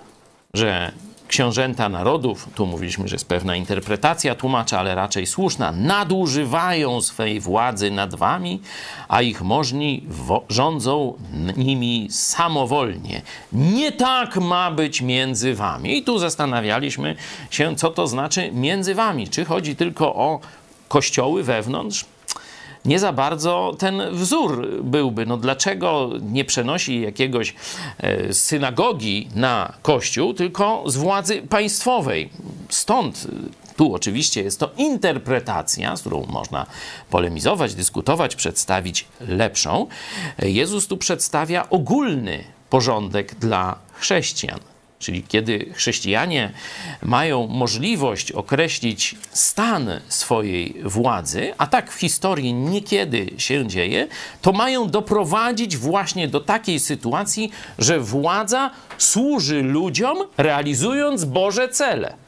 [0.53, 0.91] że
[1.33, 7.91] książęta narodów, tu mówiliśmy, że jest pewna interpretacja tłumacza, ale raczej słuszna, nadużywają swej władzy
[7.91, 8.61] nad wami,
[9.07, 10.03] a ich możni
[10.49, 11.13] rządzą
[11.57, 13.21] nimi samowolnie.
[13.53, 15.97] Nie tak ma być między wami.
[15.97, 17.15] I tu zastanawialiśmy
[17.51, 19.27] się, co to znaczy między wami.
[19.27, 20.39] Czy chodzi tylko o
[20.87, 22.05] kościoły wewnątrz?
[22.85, 25.25] Nie za bardzo ten wzór byłby.
[25.25, 27.55] No dlaczego nie przenosi jakiegoś
[27.97, 32.29] e, synagogi na kościół, tylko z władzy państwowej?
[32.69, 33.27] Stąd
[33.69, 36.65] e, tu oczywiście jest to interpretacja, z którą można
[37.09, 39.87] polemizować, dyskutować, przedstawić lepszą.
[40.39, 44.72] E, Jezus tu przedstawia ogólny porządek dla chrześcijan.
[45.03, 46.51] Czyli kiedy chrześcijanie
[47.01, 54.07] mają możliwość określić stan swojej władzy, a tak w historii niekiedy się dzieje,
[54.41, 62.23] to mają doprowadzić właśnie do takiej sytuacji, że władza służy ludziom, realizując Boże cele.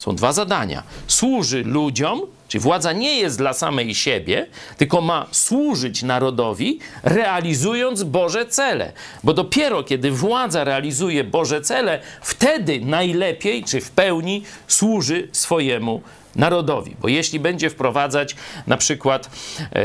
[0.00, 0.82] Są dwa zadania.
[1.06, 4.46] Służy ludziom, czyli władza nie jest dla samej siebie,
[4.76, 8.92] tylko ma służyć narodowi, realizując Boże cele.
[9.24, 16.02] Bo dopiero kiedy władza realizuje Boże cele, wtedy najlepiej czy w pełni służy swojemu
[16.36, 16.96] narodowi.
[17.00, 18.36] Bo jeśli będzie wprowadzać
[18.66, 19.30] na przykład
[19.72, 19.82] e,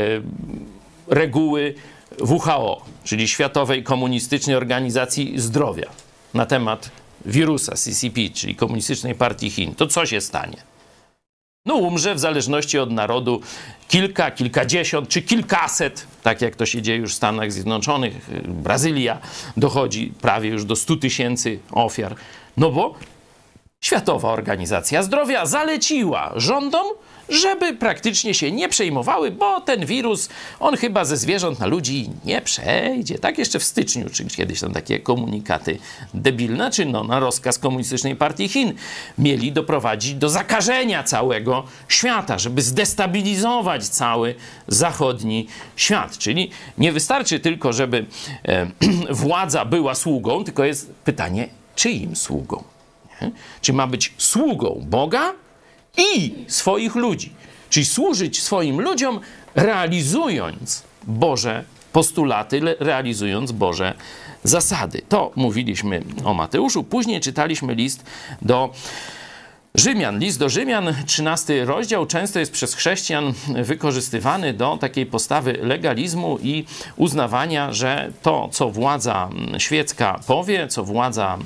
[1.08, 1.74] reguły
[2.20, 5.86] WHO, czyli Światowej Komunistycznej Organizacji Zdrowia,
[6.34, 6.90] na temat
[7.26, 10.56] wirusa CCP, czyli Komunistycznej Partii Chin, to co się stanie?
[11.66, 13.40] No umrze w zależności od narodu
[13.88, 18.30] kilka, kilkadziesiąt czy kilkaset, tak jak to się dzieje już w Stanach Zjednoczonych.
[18.48, 19.18] Brazylia
[19.56, 22.14] dochodzi prawie już do 100 tysięcy ofiar.
[22.56, 22.94] No bo
[23.84, 26.86] Światowa Organizacja Zdrowia zaleciła rządom,
[27.28, 30.28] żeby praktycznie się nie przejmowały, bo ten wirus,
[30.60, 33.18] on chyba ze zwierząt na ludzi nie przejdzie.
[33.18, 35.78] Tak jeszcze w styczniu, czy kiedyś tam takie komunikaty
[36.14, 38.72] debilne, czy no na rozkaz Komunistycznej Partii Chin
[39.18, 44.34] mieli doprowadzić do zakażenia całego świata, żeby zdestabilizować cały
[44.68, 45.46] zachodni
[45.76, 46.18] świat.
[46.18, 48.06] Czyli nie wystarczy tylko, żeby
[48.48, 48.66] e,
[49.10, 52.64] władza była sługą, tylko jest pytanie, czyim sługą?
[53.22, 53.30] Nie?
[53.60, 55.32] Czy ma być sługą Boga,
[55.96, 57.32] i swoich ludzi.
[57.70, 59.20] Czyli służyć swoim ludziom,
[59.54, 63.94] realizując Boże postulaty, realizując Boże
[64.44, 65.02] zasady.
[65.08, 66.84] To mówiliśmy o Mateuszu.
[66.84, 68.04] Później czytaliśmy list
[68.42, 68.70] do
[69.74, 70.18] Rzymian.
[70.18, 73.32] List do Rzymian, 13 rozdział, często jest przez chrześcijan
[73.64, 76.64] wykorzystywany do takiej postawy legalizmu i
[76.96, 81.38] uznawania, że to, co władza świecka powie, co władza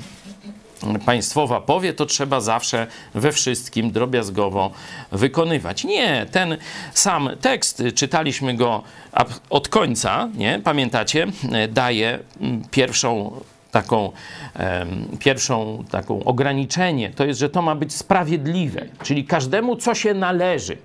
[1.05, 4.71] państwowa powie, to trzeba zawsze we wszystkim drobiazgowo
[5.11, 5.83] wykonywać.
[5.83, 6.57] Nie, ten
[6.93, 8.83] sam tekst, czytaliśmy go
[9.49, 10.61] od końca, nie?
[10.63, 11.27] Pamiętacie?
[11.69, 14.11] Daje mm, pierwszą taką,
[15.19, 20.77] pierwszą taką ograniczenie, to jest, że to ma być sprawiedliwe, czyli każdemu co się należy.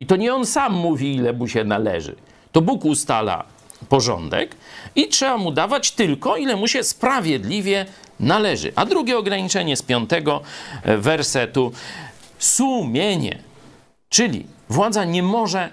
[0.00, 2.16] I to nie on sam mówi, ile mu się należy.
[2.52, 3.44] To Bóg ustala
[3.88, 4.56] porządek
[4.94, 7.86] i trzeba mu dawać tylko, ile mu się sprawiedliwie
[8.20, 8.72] należy.
[8.76, 10.40] A drugie ograniczenie z piątego
[10.82, 11.72] e, wersetu
[12.38, 13.38] sumienie,
[14.08, 15.68] czyli władza nie może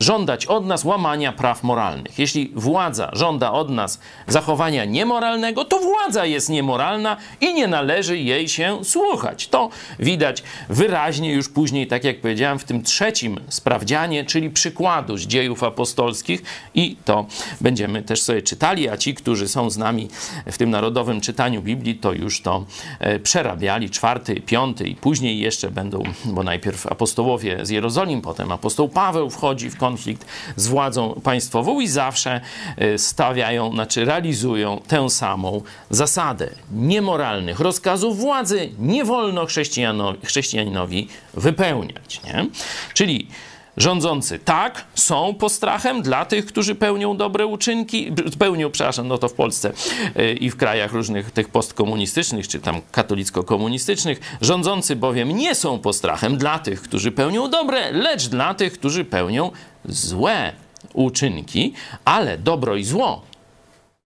[0.00, 2.18] żądać od nas łamania praw moralnych.
[2.18, 8.48] Jeśli władza żąda od nas zachowania niemoralnego, to władza jest niemoralna i nie należy jej
[8.48, 9.48] się słuchać.
[9.48, 9.68] To
[9.98, 15.62] widać wyraźnie już później, tak jak powiedziałem, w tym trzecim sprawdzianie, czyli przykładu z dziejów
[15.62, 16.42] apostolskich
[16.74, 17.26] i to
[17.60, 20.08] będziemy też sobie czytali, a ci, którzy są z nami
[20.46, 22.64] w tym narodowym czytaniu Biblii, to już to
[22.98, 28.88] e, przerabiali, czwarty, piąty i później jeszcze będą, bo najpierw apostołowie z Jerozolim, potem apostoł
[28.88, 30.26] Paweł wchodzi w konflikt
[30.56, 32.40] z władzą państwową i zawsze
[32.76, 36.50] e, stawiają, znaczy realizują tę samą zasadę.
[36.72, 39.46] Niemoralnych rozkazów władzy nie wolno
[40.24, 42.20] chrześcijaninowi wypełniać.
[42.24, 42.46] Nie?
[42.94, 43.28] Czyli
[43.76, 49.32] Rządzący tak, są postrachem dla tych, którzy pełnią dobre uczynki, pełnią, przepraszam, no to w
[49.32, 49.72] Polsce
[50.16, 54.20] e, i w krajach różnych tych postkomunistycznych, czy tam katolicko-komunistycznych.
[54.40, 59.50] Rządzący bowiem nie są postrachem dla tych, którzy pełnią dobre, lecz dla tych, którzy pełnią
[59.84, 60.52] złe
[60.92, 63.22] uczynki, ale dobro i zło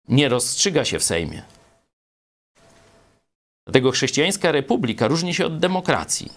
[0.08, 1.42] nie rozstrzyga się w Sejmie.
[3.66, 6.32] Dlatego chrześcijańska republika różni się od demokracji.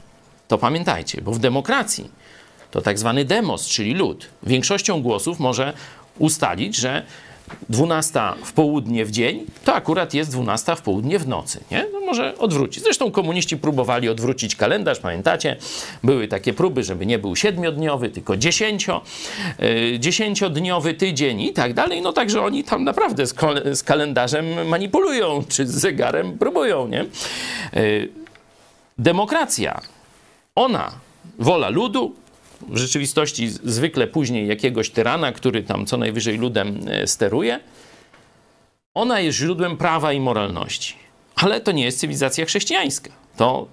[0.47, 2.11] To pamiętajcie, bo w demokracji
[2.71, 5.73] to tak zwany demos, czyli lud, większością głosów może
[6.19, 7.05] ustalić, że
[7.69, 11.63] 12 w południe w dzień, to akurat jest 12 w południe w nocy.
[11.71, 11.85] Nie?
[11.93, 12.83] No może odwrócić.
[12.83, 15.55] Zresztą komuniści próbowali odwrócić kalendarz, pamiętacie?
[16.03, 19.01] Były takie próby, żeby nie był siedmiodniowy, tylko dziesięcio,
[19.59, 22.01] yy, dziesięciodniowy tydzień i tak dalej.
[22.01, 23.35] No także oni tam naprawdę z,
[23.73, 27.05] z kalendarzem manipulują, czy z zegarem próbują, nie?
[27.73, 28.09] Yy,
[28.97, 29.81] demokracja,
[30.55, 30.91] ona,
[31.39, 32.15] wola ludu,
[32.69, 37.59] w rzeczywistości zwykle później jakiegoś tyrana, który tam co najwyżej ludem e, steruje,
[38.93, 40.95] ona jest źródłem prawa i moralności.
[41.35, 43.11] Ale to nie jest cywilizacja chrześcijańska.
[43.37, 43.67] To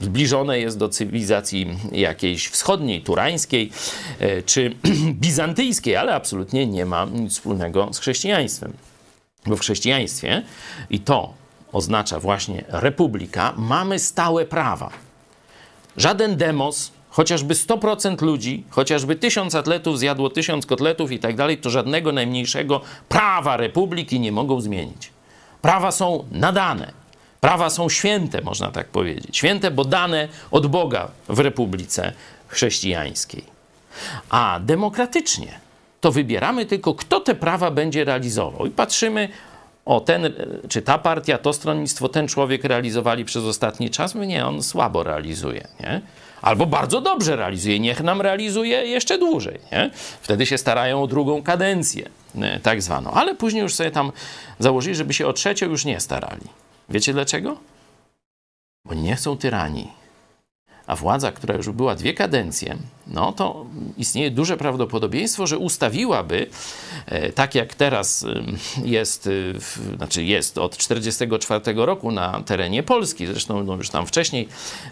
[0.00, 3.70] zbliżone jest do cywilizacji jakiejś wschodniej, turańskiej
[4.18, 4.74] e, czy
[5.24, 8.72] bizantyjskiej, ale absolutnie nie ma nic wspólnego z chrześcijaństwem.
[9.46, 10.42] Bo w chrześcijaństwie,
[10.90, 11.34] i to
[11.72, 14.90] oznacza właśnie republika, mamy stałe prawa.
[15.96, 21.70] Żaden demos, chociażby 100% ludzi, chociażby tysiąc atletów zjadło tysiąc kotletów i tak dalej, to
[21.70, 25.10] żadnego najmniejszego prawa republiki nie mogą zmienić.
[25.62, 26.92] Prawa są nadane.
[27.40, 29.36] Prawa są święte, można tak powiedzieć.
[29.36, 32.12] Święte, bo dane od Boga w Republice
[32.48, 33.44] Chrześcijańskiej.
[34.30, 35.60] A demokratycznie
[36.00, 38.66] to wybieramy tylko, kto te prawa będzie realizował.
[38.66, 39.28] I patrzymy,
[39.84, 40.32] o ten,
[40.68, 44.14] czy ta partia, to stronnictwo, ten człowiek realizowali przez ostatni czas.
[44.14, 45.68] Nie, on słabo realizuje.
[45.80, 46.00] Nie?
[46.42, 49.58] Albo bardzo dobrze realizuje, niech nam realizuje jeszcze dłużej.
[49.72, 49.90] Nie?
[50.22, 53.10] Wtedy się starają o drugą kadencję, nie, tak zwaną.
[53.10, 54.12] Ale później już sobie tam
[54.58, 56.46] założyli, żeby się o trzecią już nie starali.
[56.88, 57.56] Wiecie dlaczego?
[58.84, 60.01] Bo nie chcą tyranii.
[60.86, 62.76] A władza, która już była dwie kadencje,
[63.06, 63.66] no to
[63.98, 66.46] istnieje duże prawdopodobieństwo, że ustawiłaby,
[67.06, 68.26] e, tak jak teraz
[68.84, 74.48] jest, e, znaczy jest od 1944 roku na terenie Polski, zresztą no już tam wcześniej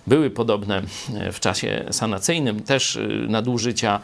[0.06, 0.82] były podobne
[1.14, 4.00] e, w czasie sanacyjnym też nadużycia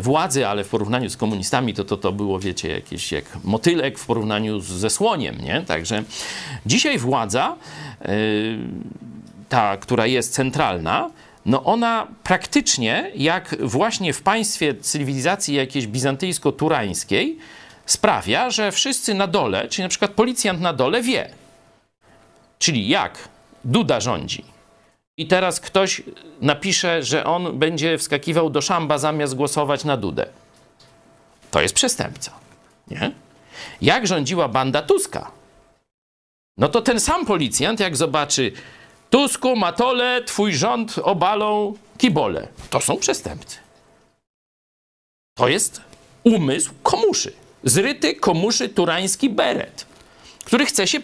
[0.00, 4.06] władzy, ale w porównaniu z komunistami to to, to było, wiecie, jakieś jak motylek w
[4.06, 5.62] porównaniu ze słoniem, nie?
[5.66, 6.02] Także
[6.66, 7.56] dzisiaj władza
[9.52, 11.10] ta, która jest centralna,
[11.46, 17.38] no ona praktycznie, jak właśnie w państwie cywilizacji jakiejś bizantyjsko-turańskiej,
[17.86, 21.30] sprawia, że wszyscy na dole, czyli na przykład policjant na dole wie.
[22.58, 23.28] Czyli jak
[23.64, 24.44] Duda rządzi.
[25.16, 26.02] I teraz ktoś
[26.40, 30.26] napisze, że on będzie wskakiwał do szamba zamiast głosować na Dudę.
[31.50, 32.32] To jest przestępca.
[32.90, 33.12] Nie?
[33.82, 35.30] Jak rządziła banda Tuska?
[36.56, 38.52] No to ten sam policjant, jak zobaczy
[39.12, 42.48] Tusku, Matole, twój rząd obalą kibole.
[42.70, 43.56] To są przestępcy.
[45.34, 45.80] To jest
[46.24, 47.32] umysł komuszy.
[47.64, 49.86] Zryty komuszy turański beret,
[50.44, 51.00] który chce się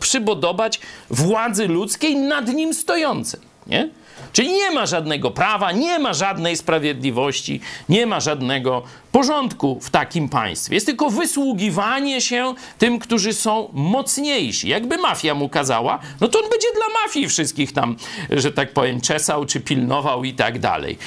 [0.00, 0.80] przybodobać
[1.10, 3.40] władzy ludzkiej nad nim stojącej.
[3.66, 3.88] Nie?
[4.32, 8.82] Czyli nie ma żadnego prawa, nie ma żadnej sprawiedliwości, nie ma żadnego
[9.12, 10.74] porządku w takim państwie.
[10.74, 14.68] Jest tylko wysługiwanie się tym, którzy są mocniejsi.
[14.68, 17.96] Jakby mafia mu kazała, no to on będzie dla mafii wszystkich tam,
[18.30, 20.98] że tak powiem, czesał czy pilnował i tak dalej.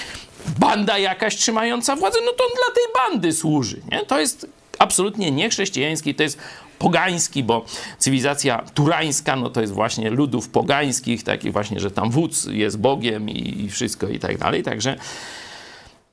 [0.59, 3.81] Banda jakaś trzymająca władzę, no to on dla tej bandy służy.
[3.91, 4.05] Nie?
[4.05, 4.47] To jest
[4.79, 6.37] absolutnie niechrześcijański, to jest
[6.79, 7.65] pogański, bo
[7.97, 13.29] cywilizacja turańska, no to jest właśnie ludów pogańskich, takich właśnie, że tam wódz jest Bogiem
[13.29, 14.63] i wszystko i tak dalej.
[14.63, 14.95] Także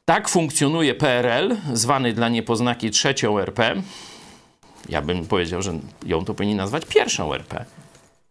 [0.04, 3.82] tak funkcjonuje PRL, zwany dla niepoznaki trzecią RP.
[4.88, 7.64] Ja bym powiedział, że ją to powinni nazwać pierwszą RP.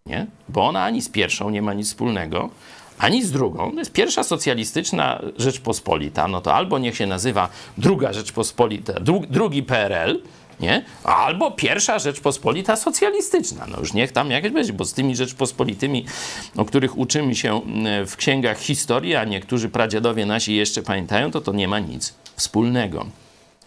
[0.05, 0.27] Nie?
[0.49, 2.49] Bo ona ani z pierwszą nie ma nic wspólnego,
[2.97, 3.71] ani z drugą.
[3.71, 6.27] To jest pierwsza socjalistyczna Rzeczpospolita.
[6.27, 10.21] No to albo niech się nazywa druga Rzeczpospolita, dru, drugi PRL,
[10.61, 10.85] nie?
[11.03, 13.65] Albo pierwsza Rzeczpospolita socjalistyczna.
[13.71, 16.05] No już niech tam jakieś będzie, bo z tymi Rzeczpospolitymi,
[16.57, 21.41] o których uczymy się mm, w księgach historii, a niektórzy pradziadowie nasi jeszcze pamiętają, to
[21.41, 23.05] to nie ma nic wspólnego.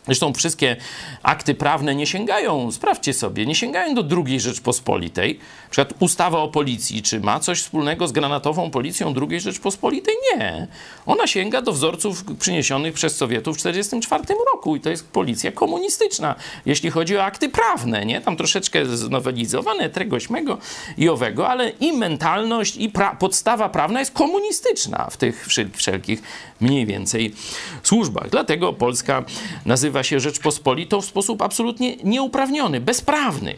[0.07, 0.77] Zresztą wszystkie
[1.23, 5.39] akty prawne nie sięgają, sprawdźcie sobie, nie sięgają do II Rzeczpospolitej.
[5.65, 10.15] Na przykład ustawa o policji, czy ma coś wspólnego z granatową policją II Rzeczpospolitej?
[10.35, 10.67] Nie.
[11.07, 16.35] Ona sięga do wzorców przyniesionych przez Sowietów w 1944 roku i to jest policja komunistyczna,
[16.67, 18.21] jeśli chodzi o akty prawne, nie?
[18.21, 20.59] Tam troszeczkę znowelizowane, tego, śmego
[20.99, 25.47] i owego, ale i mentalność, i pra podstawa prawna jest komunistyczna w tych
[25.77, 26.23] wszelkich
[26.61, 27.35] mniej więcej
[27.83, 28.31] służbach.
[28.31, 29.25] Dlatego Polska
[29.67, 33.57] nazywa się Rzeczpospolitą w sposób absolutnie nieuprawniony, bezprawny.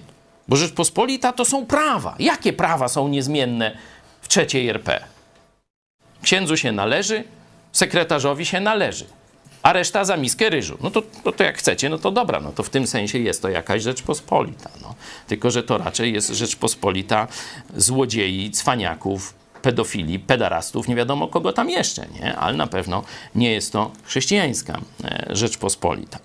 [0.48, 2.14] Bo Rzeczpospolita to są prawa.
[2.18, 3.76] Jakie prawa są niezmienne
[4.20, 5.04] w trzeciej RP?
[6.22, 7.24] Księdzu się należy,
[7.72, 9.06] sekretarzowi się należy,
[9.62, 10.78] a reszta za miskę ryżu.
[10.80, 13.42] No to, to, to jak chcecie, no to dobra, no to w tym sensie jest
[13.42, 14.70] to jakaś Rzeczpospolita.
[14.82, 14.94] No.
[15.26, 17.28] Tylko, że to raczej jest Rzeczpospolita
[17.76, 22.36] złodziei, cwaniaków, pedofili, pedarastów, nie wiadomo kogo tam jeszcze, nie?
[22.36, 23.02] ale na pewno
[23.34, 26.18] nie jest to chrześcijańska e, Rzeczpospolita.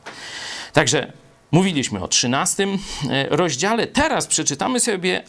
[0.74, 1.12] Także
[1.52, 2.68] Mówiliśmy o 13
[3.10, 3.88] e, rozdziale.
[3.88, 5.24] Teraz przeczytamy sobie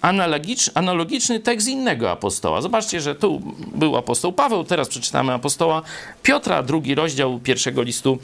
[0.75, 2.61] analogiczny tekst innego apostoła.
[2.61, 3.43] Zobaczcie, że tu
[3.75, 5.83] był apostoł Paweł, teraz przeczytamy apostoła
[6.23, 8.19] Piotra, drugi rozdział pierwszego listu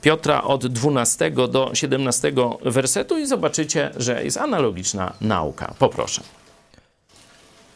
[0.00, 2.32] Piotra od 12 do 17
[2.64, 5.74] wersetu i zobaczycie, że jest analogiczna nauka.
[5.78, 6.22] Poproszę.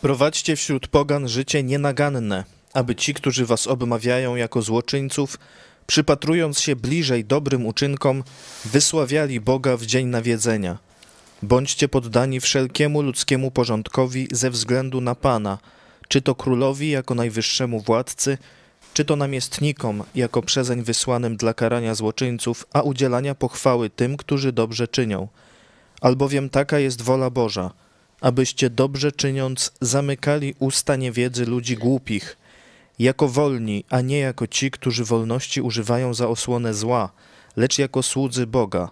[0.01, 5.38] Prowadźcie wśród pogan życie nienaganne, aby ci, którzy was obmawiają jako złoczyńców,
[5.86, 8.24] przypatrując się bliżej dobrym uczynkom,
[8.64, 10.78] wysławiali Boga w dzień nawiedzenia.
[11.42, 15.59] Bądźcie poddani wszelkiemu ludzkiemu porządkowi ze względu na Pana,
[16.09, 18.38] czy to królowi jako najwyższemu władcy,
[18.94, 24.88] czy to namiestnikom jako przezeń wysłanym dla karania złoczyńców, a udzielania pochwały tym, którzy dobrze
[24.88, 25.28] czynią.
[26.01, 27.70] Albowiem taka jest wola Boża–
[28.21, 32.37] abyście dobrze czyniąc zamykali usta niewiedzy ludzi głupich,
[32.99, 37.12] jako wolni, a nie jako ci, którzy wolności używają za osłonę zła,
[37.57, 38.91] lecz jako słudzy Boga.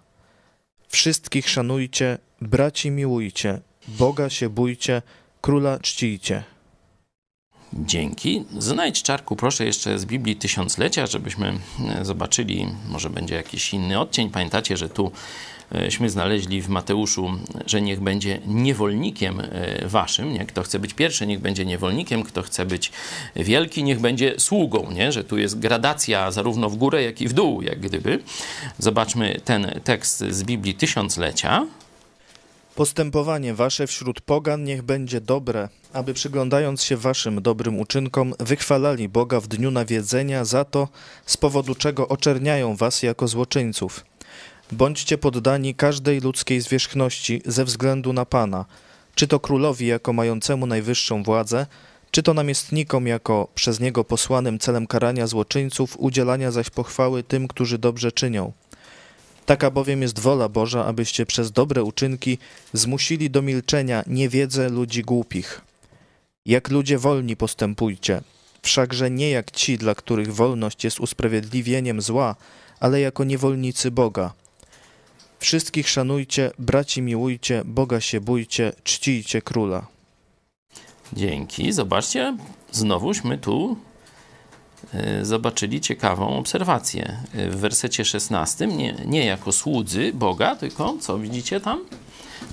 [0.89, 5.03] Wszystkich szanujcie, braci miłujcie Boga się bójcie,
[5.41, 6.45] króla czcijcie.
[7.73, 8.45] Dzięki.
[8.59, 11.59] Znajdź czarku, proszę jeszcze z Biblii Tysiąclecia, żebyśmy
[11.89, 14.31] e, zobaczyli, może będzie jakiś inny odcień.
[14.31, 15.13] Pamiętacie, że tu
[15.91, 17.31] śmy znaleźli w Mateuszu,
[17.67, 20.47] że niech będzie niewolnikiem e, waszym, nie?
[20.47, 22.93] Kto chce być pierwszy, niech będzie niewolnikiem, kto chce być
[23.37, 25.13] wielki, niech będzie sługą, nie?
[25.13, 28.23] Że tu jest gradacja zarówno w górę, jak i w dół, jak gdyby.
[28.79, 31.67] Zobaczmy ten tekst z Biblii Tysiąclecia.
[32.75, 39.41] Postępowanie wasze wśród pogan niech będzie dobre, aby przyglądając się waszym dobrym uczynkom, wychwalali Boga
[39.41, 40.89] w dniu nawiedzenia za to,
[41.27, 44.05] z powodu czego oczerniają was jako złoczyńców.
[44.73, 48.65] Bądźcie poddani każdej ludzkiej zwierzchności ze względu na Pana,
[49.15, 51.67] czy to królowi jako mającemu najwyższą władzę,
[52.11, 57.79] czy to namiestnikom jako przez niego posłanym celem karania złoczyńców, udzielania zaś pochwały tym, którzy
[57.79, 58.53] dobrze czynią.
[59.47, 62.39] Taka bowiem jest wola Boża, abyście przez dobre uczynki
[62.73, 65.61] zmusili do milczenia niewiedzę ludzi głupich.
[66.47, 68.23] Jak ludzie wolni postępujcie,
[68.63, 72.37] wszakże nie jak ci, dla których wolność jest usprawiedliwieniem zła,
[72.81, 74.33] ale jako niewolnicy Boga.
[75.45, 79.87] Wszystkich szanujcie, braci miłujcie, Boga się bójcie, czcijcie króla.
[81.13, 81.73] Dzięki.
[81.73, 82.37] Zobaczcie,
[82.73, 83.77] znowuśmy tu
[85.21, 87.19] y, zobaczyli ciekawą obserwację.
[87.35, 91.85] Y, w wersecie 16 nie, nie jako słudzy Boga, tylko co widzicie tam?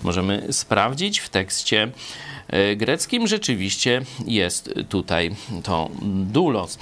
[0.04, 1.92] Możemy sprawdzić w tekście
[2.41, 2.41] E,
[2.76, 6.80] greckim rzeczywiście jest tutaj to doulos,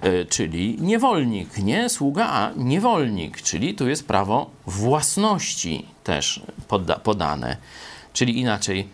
[0.00, 7.56] e, czyli niewolnik, nie sługa, a niewolnik, czyli tu jest prawo własności też poda podane.
[8.12, 8.88] Czyli inaczej,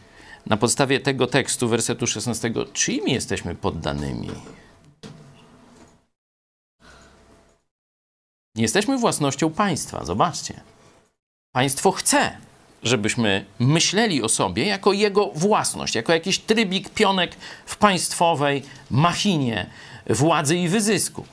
[0.47, 4.31] na podstawie tego tekstu, wersetu 16, czyimi jesteśmy poddanymi?
[8.57, 10.61] Jesteśmy własnością państwa, zobaczcie.
[11.53, 12.37] Państwo chce,
[12.85, 19.67] żebyśmy myśleli o sobie jako jego własność, jako jakiś trybik, pionek w państwowej machinie
[20.11, 21.25] władzy i wyzysku.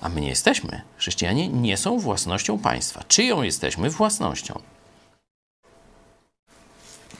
[0.00, 0.82] A my nie jesteśmy.
[0.96, 3.04] Chrześcijanie nie są własnością państwa.
[3.08, 4.60] Czyją jesteśmy własnością?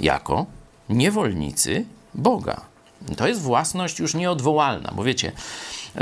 [0.01, 0.47] Jako
[0.89, 1.85] niewolnicy
[2.15, 2.61] Boga.
[3.17, 5.33] To jest własność już nieodwołalna, bo wiecie,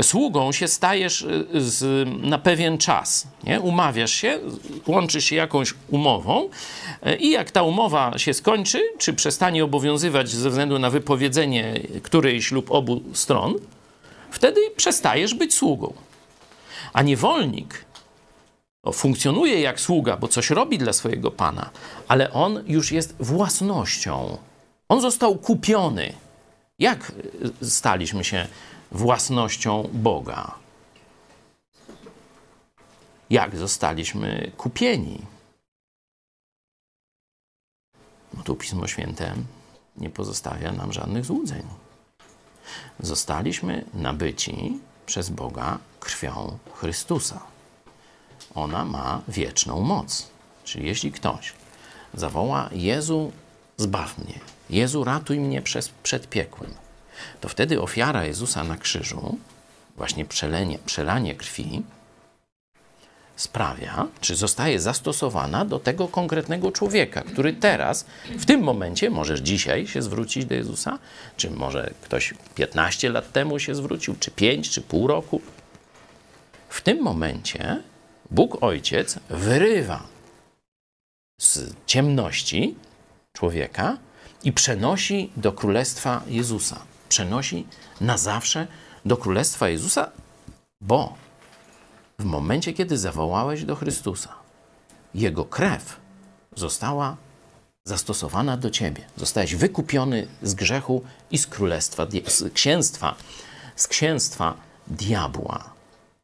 [0.01, 3.27] sługą się stajesz y, z, na pewien czas.
[3.43, 3.61] Nie?
[3.61, 4.39] Umawiasz się,
[4.87, 6.49] łączysz się jakąś umową
[7.07, 12.51] y, i jak ta umowa się skończy, czy przestanie obowiązywać ze względu na wypowiedzenie którejś
[12.51, 13.55] lub obu stron,
[14.31, 15.93] wtedy przestajesz być sługą.
[16.93, 17.85] A niewolnik
[18.83, 21.69] no, funkcjonuje jak sługa, bo coś robi dla swojego pana,
[22.07, 24.37] ale on już jest własnością.
[24.89, 26.13] On został kupiony.
[26.79, 27.11] Jak
[27.61, 28.47] y, staliśmy się
[28.91, 30.55] własnością Boga.
[33.29, 35.21] Jak zostaliśmy kupieni?
[38.33, 39.35] No tu Pismo Święte
[39.97, 41.63] nie pozostawia nam żadnych złudzeń.
[42.99, 47.41] Zostaliśmy nabyci przez Boga krwią Chrystusa.
[48.55, 50.27] Ona ma wieczną moc.
[50.63, 51.53] Czyli jeśli ktoś
[52.13, 53.31] zawoła Jezu,
[53.77, 54.39] zbaw mnie,
[54.69, 56.73] Jezu, ratuj mnie przez, przed piekłem,
[57.41, 59.37] to wtedy ofiara Jezusa na krzyżu,
[59.97, 61.83] właśnie przelenie, przelanie krwi,
[63.35, 69.87] sprawia, czy zostaje zastosowana do tego konkretnego człowieka, który teraz, w tym momencie, możesz dzisiaj
[69.87, 70.99] się zwrócić do Jezusa,
[71.37, 75.41] czy może ktoś 15 lat temu się zwrócił, czy 5, czy pół roku.
[76.69, 77.81] W tym momencie
[78.31, 80.03] Bóg Ojciec wyrywa
[81.41, 82.75] z ciemności
[83.33, 83.97] człowieka
[84.43, 87.67] i przenosi do królestwa Jezusa przenosi
[88.01, 88.67] na zawsze
[89.05, 90.11] do Królestwa Jezusa,
[90.81, 91.13] bo
[92.19, 94.29] w momencie, kiedy zawołałeś do Chrystusa,
[95.15, 95.99] Jego krew
[96.55, 97.17] została
[97.83, 99.03] zastosowana do Ciebie.
[99.17, 103.15] Zostałeś wykupiony z grzechu i z królestwa, z księstwa,
[103.75, 104.53] z księstwa
[104.87, 105.73] diabła.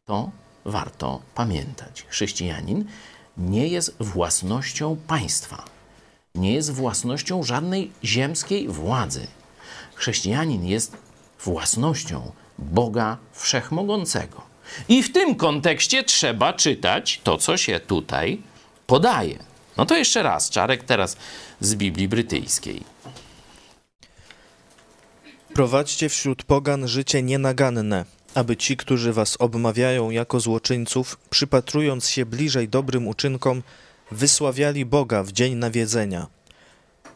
[0.06, 0.32] To
[0.66, 2.06] warto pamiętać.
[2.08, 2.86] Chrześcijanin
[3.38, 5.66] nie jest własnością państwa,
[6.36, 9.28] nie jest własnością żadnej ziemskiej władzy
[9.98, 10.98] chrześcijanin jest
[11.44, 14.42] własnością Boga Wszechmogącego.
[14.90, 18.42] I w tym kontekście trzeba czytać to, co się tutaj
[18.88, 19.40] podaje.
[19.78, 21.18] No to jeszcze raz, Czarek teraz
[21.60, 22.84] z Biblii Brytyjskiej.
[25.54, 32.70] Prowadźcie wśród pogan życie nienaganne, aby ci, którzy was obmawiają jako złoczyńców, przypatrując się bliżej
[32.70, 33.64] dobrym uczynkom,
[34.12, 36.28] wysławiali Boga w dzień nawiedzenia.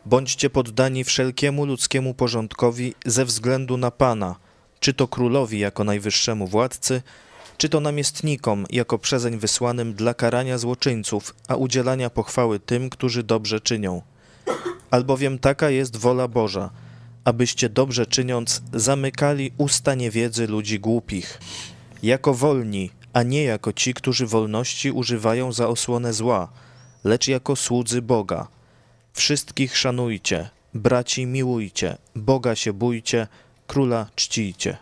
[0.05, 4.35] Bądźcie poddani wszelkiemu ludzkiemu porządkowi ze względu na Pana,
[4.79, 7.01] czy to królowi jako najwyższemu władcy,
[7.57, 13.59] czy to namiestnikom jako przezeń wysłanym dla karania złoczyńców, a udzielania pochwały tym, którzy dobrze
[13.59, 14.01] czynią.
[14.91, 16.69] albowiem taka jest wola Boża,
[17.25, 21.39] abyście dobrze czyniąc zamykali usta niewiedzy ludzi głupich.
[22.03, 26.47] Jako wolni, a nie jako ci, którzy wolności używają za osłonę zła,
[27.03, 28.47] lecz jako słudzy Boga.
[29.13, 33.27] Wszystkich szanujcie, braci miłujcie, Boga się bójcie,
[33.67, 34.77] króla czcijcie.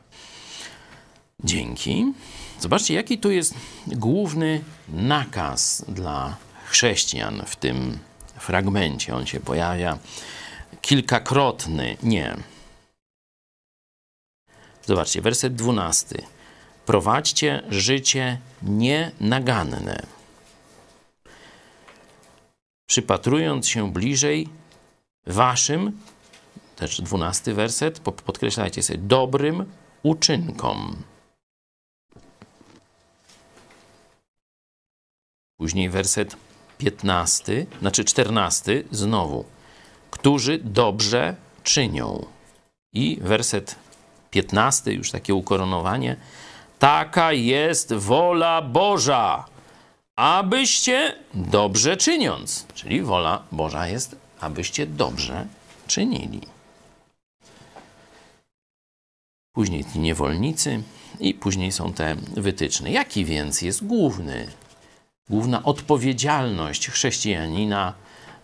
[1.43, 2.13] Dzięki.
[2.59, 3.53] Zobaczcie, jaki tu jest
[3.87, 7.99] główny nakaz dla chrześcijan w tym
[8.39, 9.15] fragmencie.
[9.15, 9.97] On się pojawia
[10.81, 11.97] kilkakrotny.
[12.03, 12.35] Nie.
[14.85, 16.23] Zobaczcie, werset dwunasty.
[16.85, 20.01] Prowadźcie życie nienaganne,
[22.89, 24.49] przypatrując się bliżej
[25.27, 25.99] waszym,
[26.75, 29.65] też dwunasty werset, podkreślajcie sobie, dobrym
[30.03, 30.95] uczynkom.
[35.57, 36.35] Później werset
[36.77, 39.45] 15, znaczy 14, znowu.
[40.11, 42.25] Którzy dobrze czynią.
[42.93, 43.75] I werset
[44.31, 46.15] 15, już takie ukoronowanie.
[46.79, 49.45] Taka jest wola Boża,
[50.19, 52.65] abyście dobrze czyniąc.
[52.73, 55.47] Czyli wola Boża jest, abyście dobrze
[55.87, 56.41] czynili.
[59.55, 60.83] Później ci niewolnicy
[61.19, 62.91] i później są te wytyczne.
[62.91, 64.47] Jaki więc jest główny
[65.29, 67.93] główna odpowiedzialność chrześcijanina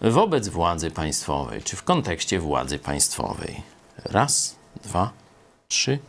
[0.01, 3.61] wobec władzy państwowej, czy w kontekście władzy państwowej.
[3.97, 5.11] Raz, dwa,
[5.67, 5.99] trzy,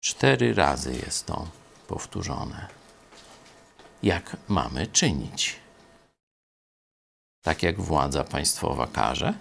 [0.00, 1.46] cztery razy jest to
[1.86, 2.77] powtórzone.
[4.02, 5.56] Jak mamy czynić?
[7.42, 9.34] Tak jak władza państwowa każe?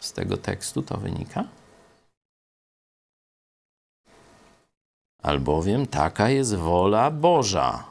[0.00, 1.44] Z tego tekstu to wynika?
[5.24, 7.84] albowiem taka jest wola Boża,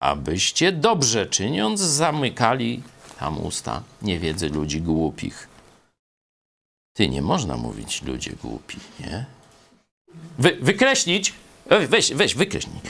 [0.00, 2.82] abyście dobrze czyniąc zamykali
[3.18, 5.48] tam usta niewiedzy ludzi głupich.
[6.96, 9.26] Ty nie można mówić ludzie głupi, nie?
[10.38, 11.34] Wy, wykreślić,
[11.88, 12.80] weź, weź, wykreślij.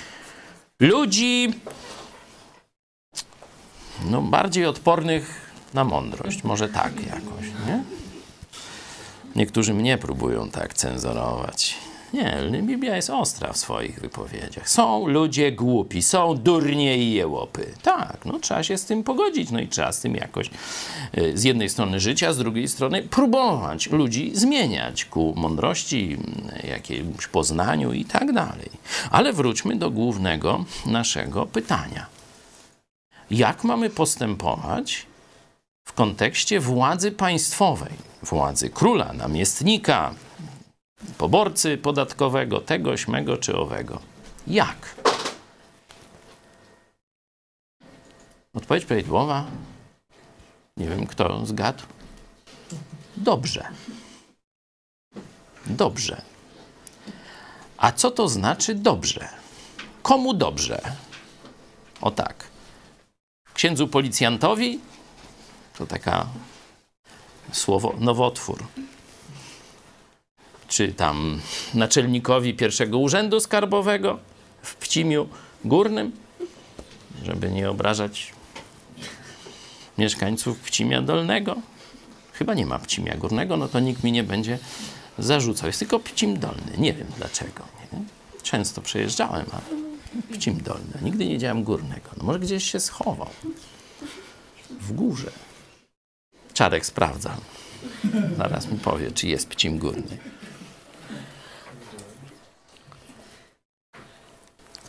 [0.81, 1.55] Ludzi
[4.05, 7.85] no, bardziej odpornych na mądrość, może tak jakoś, nie?
[9.37, 11.79] Niektórzy mnie próbują tak cenzurować.
[12.13, 14.69] Nie, Biblia jest ostra w swoich wypowiedziach.
[14.69, 17.75] Są ludzie głupi, są durnie i jełopy.
[17.83, 20.51] Tak, no trzeba się z tym pogodzić, no i trzeba z tym jakoś
[21.19, 26.17] y, z jednej strony życia, a z drugiej strony próbować ludzi zmieniać ku mądrości,
[26.65, 28.71] y, jakiemuś poznaniu i tak dalej.
[29.11, 32.07] Ale wróćmy do głównego naszego pytania.
[33.31, 35.07] Jak mamy postępować
[35.85, 37.93] w kontekście władzy państwowej,
[38.23, 40.15] władzy króla, namiestnika,
[41.19, 43.99] poborcy podatkowego, tego, śmego czy owego.
[44.47, 44.95] Jak?
[48.55, 49.47] Odpowiedź prawidłowa.
[50.77, 51.83] Nie wiem, kto zgadł.
[53.17, 53.69] Dobrze.
[55.67, 56.23] Dobrze.
[57.77, 59.29] A co to znaczy dobrze?
[60.03, 60.83] Komu dobrze?
[62.01, 62.45] O tak.
[63.55, 64.81] Księdzu policjantowi
[65.79, 66.27] to taka
[67.53, 68.65] słowo nowotwór
[70.73, 71.41] czy tam
[71.75, 74.19] naczelnikowi pierwszego urzędu skarbowego
[74.63, 75.29] w Pcimiu
[75.65, 76.13] Górnym,
[77.25, 78.33] żeby nie obrażać
[79.99, 81.57] mieszkańców Pcimia Dolnego.
[82.33, 84.59] Chyba nie ma Pcimia Górnego, no to nikt mi nie będzie
[85.19, 85.67] zarzucał.
[85.67, 86.73] Jest tylko Pcim Dolny.
[86.79, 87.65] Nie wiem dlaczego.
[87.93, 87.99] Nie?
[88.43, 89.63] Często przejeżdżałem, ale
[90.39, 90.99] Pcim Dolny.
[91.03, 92.11] Nigdy nie wiedziałem Górnego.
[92.17, 93.31] No może gdzieś się schował.
[94.81, 95.31] W górze.
[96.55, 97.37] Czarek sprawdza.
[98.37, 100.19] Zaraz mi powie, czy jest Pcim Górny.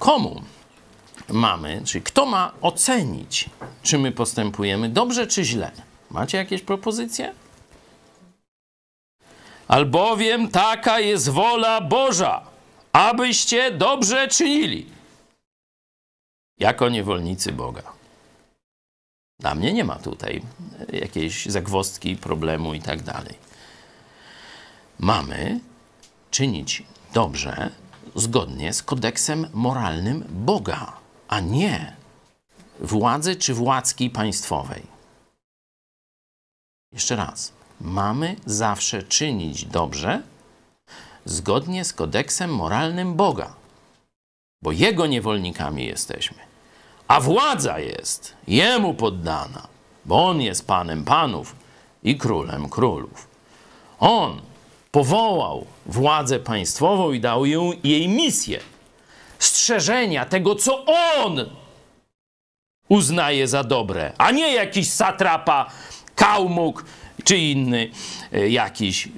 [0.03, 0.41] Komu
[1.29, 3.49] mamy, czyli kto ma ocenić,
[3.83, 5.71] czy my postępujemy dobrze czy źle?
[6.11, 7.33] Macie jakieś propozycje?
[9.67, 12.41] Albowiem taka jest wola Boża,
[12.93, 14.85] abyście dobrze czynili,
[16.59, 17.83] jako niewolnicy Boga.
[19.39, 20.41] Dla mnie nie ma tutaj
[20.93, 23.35] jakiejś zagwostki, problemu i tak dalej.
[24.99, 25.59] Mamy
[26.31, 26.83] czynić
[27.13, 27.82] dobrze
[28.15, 30.93] zgodnie z kodeksem moralnym Boga,
[31.27, 31.95] a nie
[32.79, 34.83] władzy czy władzki państwowej.
[36.93, 37.53] Jeszcze raz.
[37.81, 40.21] Mamy zawsze czynić dobrze
[41.25, 43.53] zgodnie z kodeksem moralnym Boga,
[44.61, 46.37] bo Jego niewolnikami jesteśmy.
[47.07, 49.67] A władza jest Jemu poddana,
[50.05, 51.55] bo On jest Panem Panów
[52.03, 53.27] i Królem Królów.
[53.99, 54.41] On
[54.93, 58.59] powołał władzę państwową i dał ją, jej misję
[59.39, 61.49] strzeżenia tego, co on
[62.89, 65.71] uznaje za dobre, a nie jakiś satrapa,
[66.15, 66.85] kałmuk
[67.23, 67.91] czy inny
[68.31, 69.09] e, jakiś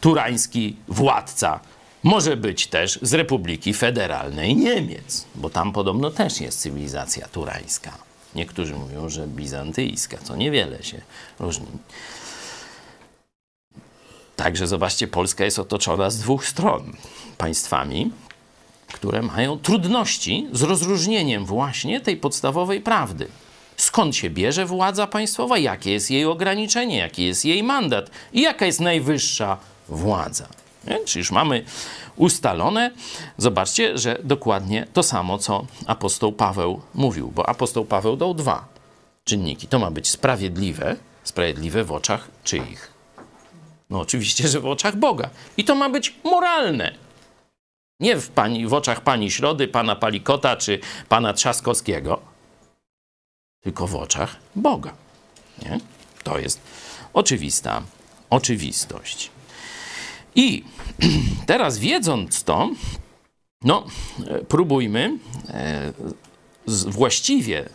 [0.00, 1.60] turański władca.
[2.02, 7.98] Może być też z Republiki Federalnej Niemiec, bo tam podobno też jest cywilizacja turańska.
[8.34, 11.00] Niektórzy mówią, że bizantyjska, co niewiele się
[11.40, 11.66] różni.
[14.36, 16.92] Także zobaczcie, Polska jest otoczona z dwóch stron
[17.38, 18.10] państwami,
[18.92, 23.28] które mają trudności z rozróżnieniem właśnie tej podstawowej prawdy.
[23.76, 28.66] Skąd się bierze władza państwowa, jakie jest jej ograniczenie, jaki jest jej mandat i jaka
[28.66, 29.58] jest najwyższa
[29.88, 30.48] władza.
[30.86, 31.04] Nie?
[31.04, 31.64] Czy już mamy
[32.16, 32.90] ustalone?
[33.38, 38.64] Zobaczcie, że dokładnie to samo, co apostoł Paweł mówił, bo apostoł Paweł dał dwa
[39.24, 39.66] czynniki.
[39.66, 42.93] To ma być sprawiedliwe, sprawiedliwe w oczach czyich?
[43.90, 45.30] No oczywiście, że w oczach Boga.
[45.56, 46.94] I to ma być moralne.
[48.00, 50.78] Nie w, pani, w oczach pani Środy, pana Palikota czy
[51.08, 52.20] pana Trzaskowskiego,
[53.60, 54.94] tylko w oczach Boga.
[55.62, 55.80] Nie?
[56.22, 56.60] To jest
[57.12, 57.82] oczywista
[58.30, 59.30] oczywistość.
[60.34, 60.64] I
[61.46, 62.70] teraz wiedząc to,
[63.62, 63.86] no,
[64.48, 65.18] próbujmy
[65.48, 65.92] e,
[66.86, 67.68] właściwie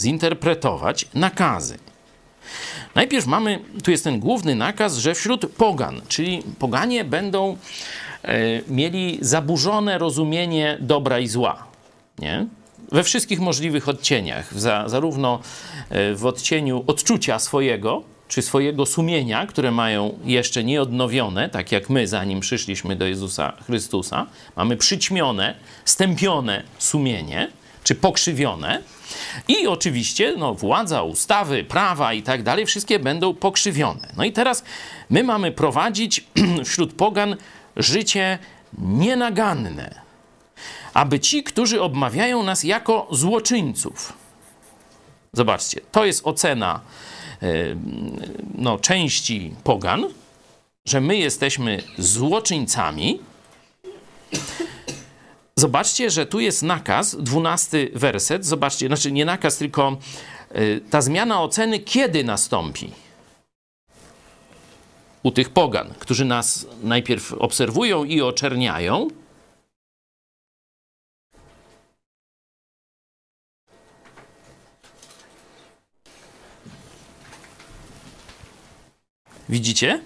[0.00, 1.78] zinterpretować nakazy.
[2.94, 7.56] Najpierw mamy, tu jest ten główny nakaz, że wśród pogan, czyli poganie będą
[8.22, 8.36] e,
[8.68, 11.66] mieli zaburzone rozumienie dobra i zła.
[12.18, 12.46] Nie?
[12.92, 15.40] We wszystkich możliwych odcieniach, za, zarówno
[15.90, 22.08] e, w odcieniu odczucia swojego, czy swojego sumienia, które mają jeszcze nieodnowione, tak jak my,
[22.08, 24.26] zanim przyszliśmy do Jezusa Chrystusa,
[24.56, 27.50] mamy przyćmione, stępione sumienie,
[27.84, 28.82] czy pokrzywione.
[29.48, 34.12] I oczywiście no, władza, ustawy, prawa i tak dalej, wszystkie będą pokrzywione.
[34.16, 34.64] No i teraz
[35.10, 36.24] my mamy prowadzić
[36.64, 37.36] wśród pogan
[37.76, 38.38] życie
[38.78, 40.00] nienaganne,
[40.94, 44.12] aby ci, którzy obmawiają nas jako złoczyńców.
[45.32, 46.80] Zobaczcie, to jest ocena
[48.54, 50.04] no, części pogan,
[50.84, 53.20] że my jesteśmy złoczyńcami.
[55.56, 58.46] Zobaczcie, że tu jest nakaz, dwunasty werset.
[58.46, 59.96] Zobaczcie, znaczy nie nakaz, tylko
[60.56, 62.90] y, ta zmiana oceny, kiedy nastąpi
[65.22, 69.08] u tych pogan, którzy nas najpierw obserwują i oczerniają.
[79.48, 80.02] Widzicie?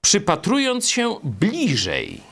[0.00, 2.27] Przypatrując się bliżej.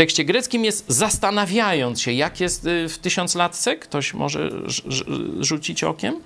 [0.00, 3.76] W tekście greckim jest zastanawiając się, jak jest y, w tysiąclatce.
[3.76, 4.50] Ktoś może
[5.40, 6.22] rzucić okiem?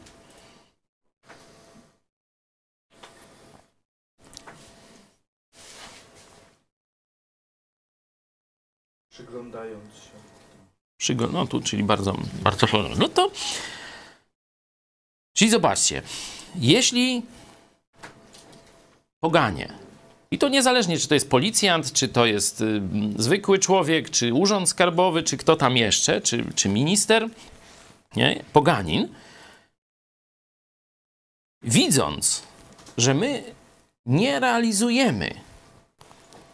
[9.11, 10.11] Przyglądając się.
[10.97, 12.66] Przygl no tu, czyli bardzo, bardzo
[12.99, 13.31] No to,
[15.33, 16.03] czyli zobaczcie,
[16.55, 17.22] jeśli
[19.20, 19.84] poganie,
[20.35, 22.82] i to niezależnie, czy to jest policjant, czy to jest y,
[23.16, 27.28] zwykły człowiek, czy urząd skarbowy, czy kto tam jeszcze, czy, czy minister,
[28.16, 28.45] nie?
[28.53, 29.09] poganin,
[31.62, 32.43] widząc,
[32.99, 33.43] że my
[34.07, 35.35] nie realizujemy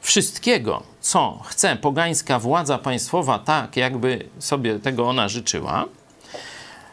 [0.01, 5.85] wszystkiego, co chce pogańska władza państwowa, tak jakby sobie tego ona życzyła,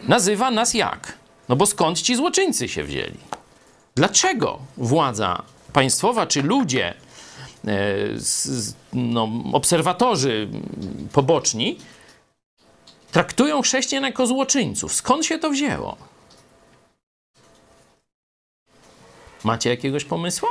[0.02, 1.18] nazywa nas jak?
[1.50, 3.20] No bo skąd ci złoczyńcy się wzięli?
[3.96, 5.44] Dlaczego władza
[5.78, 6.94] państwowa czy ludzie,
[7.68, 7.74] e,
[8.94, 10.50] no, obserwatorzy
[11.14, 11.78] poboczni
[13.12, 14.94] traktują chrześcijan jako złoczyńców?
[14.94, 15.98] Skąd się to wzięło?
[19.44, 20.48] Macie jakiegoś pomysłu?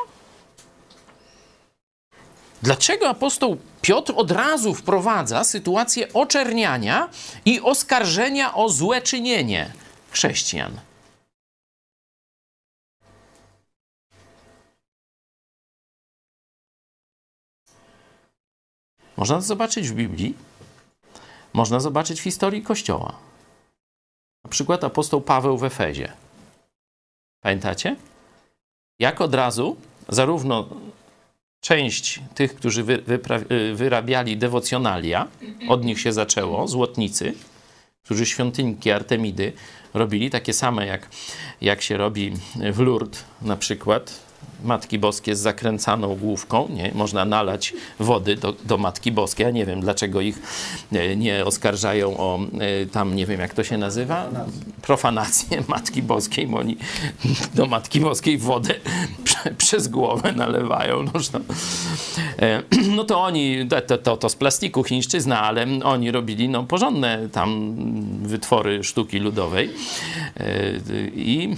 [2.63, 7.09] Dlaczego apostoł Piotr od razu wprowadza sytuację oczerniania
[7.45, 9.73] i oskarżenia o złe czynienie
[10.11, 10.86] chrześcijan?
[19.17, 20.35] Można to zobaczyć w Biblii,
[21.53, 23.19] można zobaczyć w historii Kościoła.
[24.45, 26.13] Na przykład apostoł Paweł w Efezie.
[27.41, 27.97] Pamiętacie?
[28.99, 29.77] Jak od razu
[30.09, 30.69] zarówno
[31.61, 33.03] część tych, którzy wy,
[33.75, 35.29] wyrabiali dewocjonalia,
[35.69, 37.35] od nich się zaczęło, złotnicy,
[38.05, 39.53] którzy świątynki Artemidy
[39.95, 41.09] robili, takie same jak,
[41.61, 42.33] jak się robi
[42.73, 44.26] w Lourdes na przykład,
[44.65, 46.91] Matki Boskie z zakręcaną główką, nie?
[46.95, 49.45] Można nalać wody do, do Matki Boskiej.
[49.45, 50.43] Ja nie wiem, dlaczego ich
[50.93, 54.31] e, nie oskarżają o e, tam, nie wiem jak to się nazywa,
[54.83, 56.77] profanację Matki Boskiej, bo oni
[57.55, 58.75] do Matki Boskiej wodę
[59.25, 61.03] prze, przez głowę nalewają.
[61.03, 61.13] No,
[62.39, 62.63] e,
[62.97, 67.77] no to oni, to, to, to z plastiku chińszczyzna, ale oni robili no, porządne tam
[68.23, 69.71] wytwory sztuki ludowej
[71.15, 71.57] i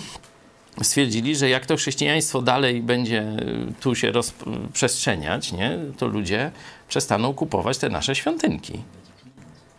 [0.83, 3.25] stwierdzili, że jak to chrześcijaństwo dalej będzie
[3.81, 6.51] tu się rozprzestrzeniać, nie, to ludzie
[6.89, 8.83] przestaną kupować te nasze świątynki.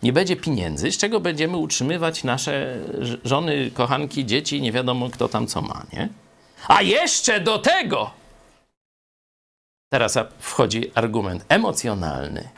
[0.04, 2.78] Nie będzie pieniędzy, z czego będziemy utrzymywać nasze
[3.24, 6.10] żony, kochanki, dzieci, nie wiadomo kto tam co ma, nie?
[6.68, 8.12] A jeszcze do tego!
[9.94, 12.50] Teraz wchodzi argument emocjonalny.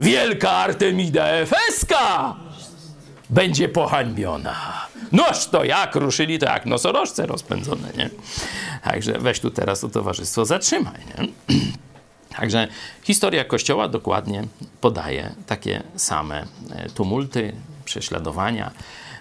[0.00, 2.36] Wielka Artemida Efeska
[3.30, 4.86] będzie pohańbiona.
[5.12, 8.10] Noż to jak ruszyli, to jak nosorożce rozpędzone, nie?
[8.84, 11.28] Także weź tu teraz to towarzystwo zatrzymaj, nie?
[12.36, 12.68] Także
[13.02, 14.42] historia Kościoła dokładnie
[14.80, 17.52] podaje takie same e, tumulty,
[17.84, 18.70] prześladowania,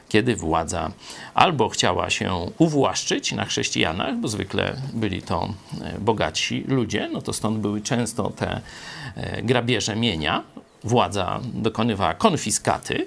[0.10, 0.92] kiedy władza
[1.34, 7.34] albo chciała się uwłaszczyć na chrześcijanach, bo zwykle byli to e, bogatsi ludzie, no to
[7.34, 8.62] stąd były często te
[9.16, 10.44] e, grabieże mienia.
[10.84, 13.06] Władza dokonywała konfiskaty,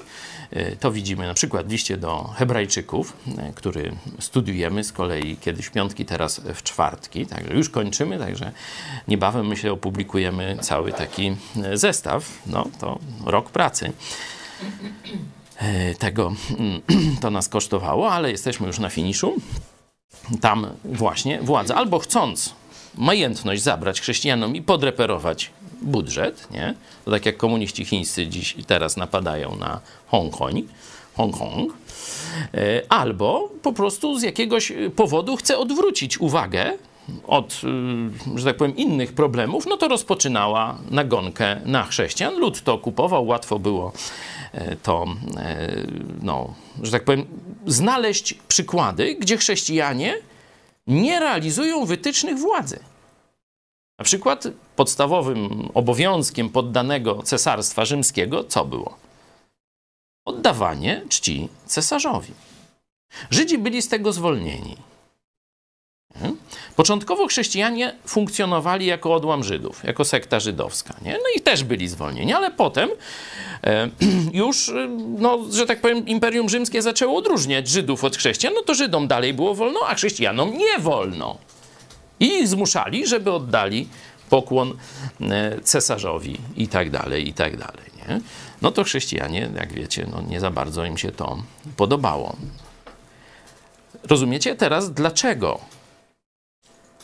[0.80, 5.70] to widzimy na przykład w liście do Hebrajczyków, e, który studiujemy z kolei kiedyś w
[5.70, 7.26] piątki, teraz w czwartki.
[7.26, 8.52] Także już kończymy, także
[9.08, 12.42] niebawem myślę opublikujemy cały taki e, zestaw.
[12.46, 13.92] No to rok pracy
[15.98, 16.32] tego
[17.22, 19.34] to nas kosztowało, ale jesteśmy już na finiszu.
[20.40, 22.54] Tam właśnie władza albo chcąc
[22.94, 25.50] majętność zabrać chrześcijanom i podreperować
[25.82, 26.74] budżet, nie?
[27.04, 30.64] Tak jak komuniści chińscy dziś teraz napadają na Hongkong,
[31.16, 31.72] Hongkong,
[32.54, 36.78] e, albo po prostu z jakiegoś powodu chce odwrócić uwagę
[37.26, 37.60] od,
[38.34, 42.38] e, że tak powiem, innych problemów, no to rozpoczynała nagonkę na chrześcijan.
[42.38, 43.92] Lud to okupował, łatwo było
[44.52, 45.06] e, to,
[46.22, 47.26] no, że tak powiem,
[47.66, 50.14] znaleźć przykłady, gdzie chrześcijanie
[50.86, 52.78] nie realizują wytycznych władzy.
[53.98, 54.44] Na przykład
[54.76, 58.96] podstawowym obowiązkiem poddanego cesarstwa rzymskiego co było?
[60.24, 62.32] Oddawanie czci cesarzowi.
[63.30, 64.76] Żydzi byli z tego zwolnieni.
[66.18, 66.36] Hmm?
[66.76, 70.94] Początkowo chrześcijanie funkcjonowali jako odłam Żydów, jako sekta żydowska.
[71.02, 71.12] Nie?
[71.12, 72.90] No i też byli zwolnieni, ale potem
[73.64, 73.88] e,
[74.42, 74.72] już,
[75.18, 78.54] no, że tak powiem, Imperium Rzymskie zaczęło odróżniać Żydów od chrześcijan.
[78.54, 81.38] No to Żydom dalej było wolno, a chrześcijanom nie wolno.
[82.20, 83.88] I ich zmuszali, żeby oddali
[84.30, 84.74] pokłon
[85.20, 87.90] e, cesarzowi i tak dalej, i tak dalej.
[87.96, 88.20] Nie?
[88.62, 91.42] No to chrześcijanie, jak wiecie, no nie za bardzo im się to
[91.76, 92.36] podobało.
[94.02, 95.60] Rozumiecie teraz, dlaczego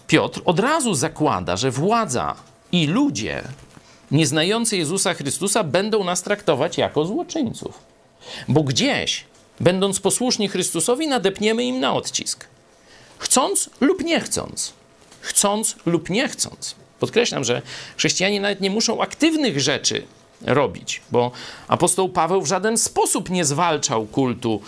[0.06, 2.34] Piotr od razu zakłada, że władza
[2.72, 3.42] i ludzie
[4.10, 7.78] nieznający Jezusa Chrystusa będą nas traktować jako złoczyńców.
[8.48, 9.24] Bo gdzieś,
[9.60, 12.46] będąc posłuszni Chrystusowi, nadepniemy im na odcisk.
[13.18, 14.72] Chcąc lub nie chcąc
[15.22, 16.74] chcąc lub nie chcąc.
[17.00, 17.62] Podkreślam, że
[17.96, 20.06] chrześcijanie nawet nie muszą aktywnych rzeczy
[20.42, 21.30] robić, bo
[21.68, 24.62] apostoł Paweł w żaden sposób nie zwalczał kultu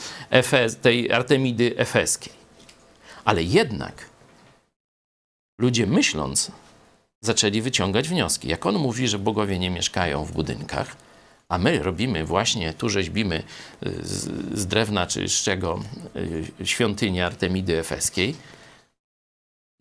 [0.83, 2.33] tej Artemidy efeskiej.
[3.25, 4.09] Ale jednak
[5.59, 6.51] ludzie myśląc,
[7.21, 8.49] zaczęli wyciągać wnioski.
[8.49, 10.97] Jak on mówi, że bogowie nie mieszkają w budynkach,
[11.49, 13.43] a my robimy właśnie, tu rzeźbimy
[13.87, 15.81] y, z, z drewna czy z czego
[16.61, 18.35] y, świątynię Artemidy Efeskiej,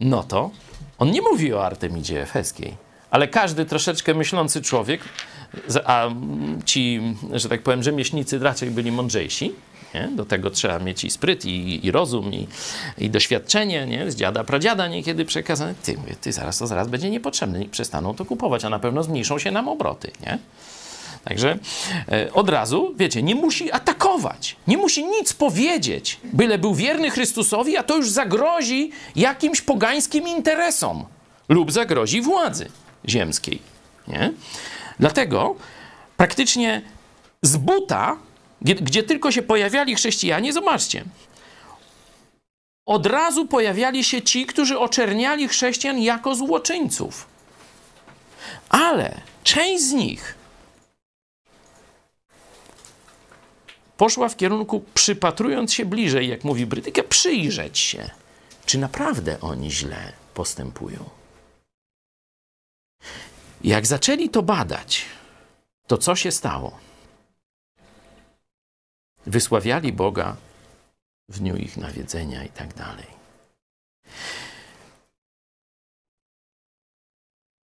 [0.05, 0.51] no to
[0.97, 2.75] on nie mówi o Artemidzie Efeskiej.
[3.11, 5.01] Ale każdy troszeczkę myślący człowiek,
[5.85, 6.09] a
[6.65, 7.01] ci,
[7.31, 9.51] że tak powiem, rzemieślnicy raczej byli mądrzejsi,
[9.93, 10.09] nie?
[10.15, 12.47] Do tego trzeba mieć i spryt, i, i rozum, i,
[12.97, 14.11] i, doświadczenie, nie?
[14.11, 15.73] Z dziada, pradziada niekiedy przekazane.
[15.83, 19.39] Ty, mówię, ty zaraz to zaraz będzie niepotrzebne, przestaną to kupować, a na pewno zmniejszą
[19.39, 20.39] się nam obroty, nie?
[21.23, 21.57] Także
[22.11, 27.77] e, od razu, wiecie, nie musi atakować, nie musi nic powiedzieć, byle był wierny Chrystusowi,
[27.77, 31.05] a to już zagrozi jakimś pogańskim interesom
[31.49, 32.69] lub zagrozi władzy
[33.09, 33.59] ziemskiej.
[34.07, 34.33] Nie?
[34.99, 35.55] Dlatego
[36.17, 36.81] praktycznie
[37.41, 38.17] z buta,
[38.61, 41.03] gdzie, gdzie tylko się pojawiali chrześcijanie, zobaczcie,
[42.85, 47.27] od razu pojawiali się ci, którzy oczerniali chrześcijan jako złoczyńców.
[48.69, 50.35] Ale część z nich
[53.97, 58.09] poszła w kierunku, przypatrując się bliżej, jak mówi Brytyka, przyjrzeć się,
[58.65, 61.09] czy naprawdę oni źle postępują.
[63.63, 65.05] Jak zaczęli to badać,
[65.87, 66.79] to co się stało?
[69.25, 70.35] Wysławiali Boga
[71.29, 73.07] w dniu ich nawiedzenia i tak dalej.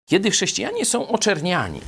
[0.09, 1.81] Kiedy chrześcijanie są oczerniani,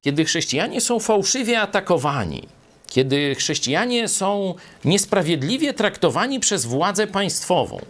[0.00, 2.48] kiedy chrześcijanie są fałszywie atakowani,
[2.94, 4.54] kiedy chrześcijanie są
[4.84, 7.80] niesprawiedliwie traktowani przez władzę państwową,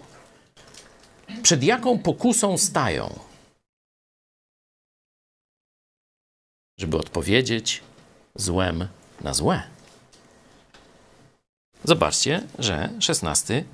[1.43, 3.19] przed jaką pokusą stają?
[6.79, 7.81] Żeby odpowiedzieć
[8.35, 8.89] złem
[9.21, 9.63] na złe.
[11.85, 13.65] Zobaczcie, że szesnasty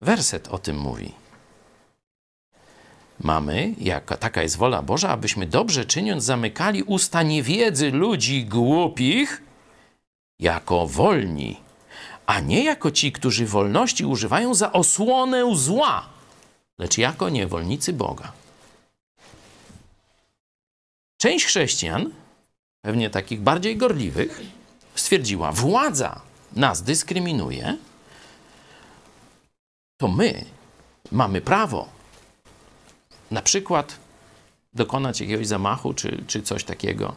[0.00, 1.12] werset o tym mówi.
[3.20, 9.45] Mamy, jak taka jest wola Boża, abyśmy dobrze czyniąc zamykali usta niewiedzy ludzi głupich
[10.38, 11.60] jako wolni,
[12.26, 16.06] a nie jako ci, którzy wolności używają za osłonę zła,
[16.78, 18.32] lecz jako niewolnicy Boga.
[21.18, 22.10] Część chrześcijan,
[22.84, 24.40] pewnie takich bardziej gorliwych,
[24.94, 26.20] stwierdziła: władza
[26.52, 27.76] nas dyskryminuje,
[29.96, 30.44] to my
[31.12, 31.88] mamy prawo
[33.30, 33.98] na przykład
[34.74, 37.14] dokonać jakiegoś zamachu czy, czy coś takiego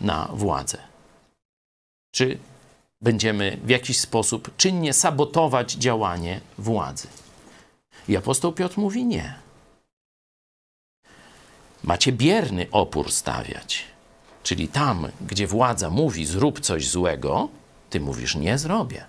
[0.00, 0.93] na władzę.
[2.14, 2.38] Czy
[3.00, 7.08] będziemy w jakiś sposób czynnie sabotować działanie władzy.
[8.08, 9.34] I apostoł Piotr mówi nie.
[11.82, 13.84] Macie bierny opór stawiać.
[14.42, 17.48] Czyli tam, gdzie władza mówi zrób coś złego,
[17.90, 19.04] ty mówisz nie zrobię.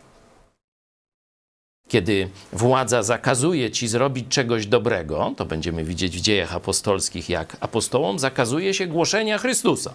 [1.88, 8.20] Kiedy władza zakazuje ci zrobić czegoś dobrego, to będziemy widzieć w dziejach apostolskich, jak apostołom
[8.20, 9.94] zakazuje się głoszenia Chrystusa.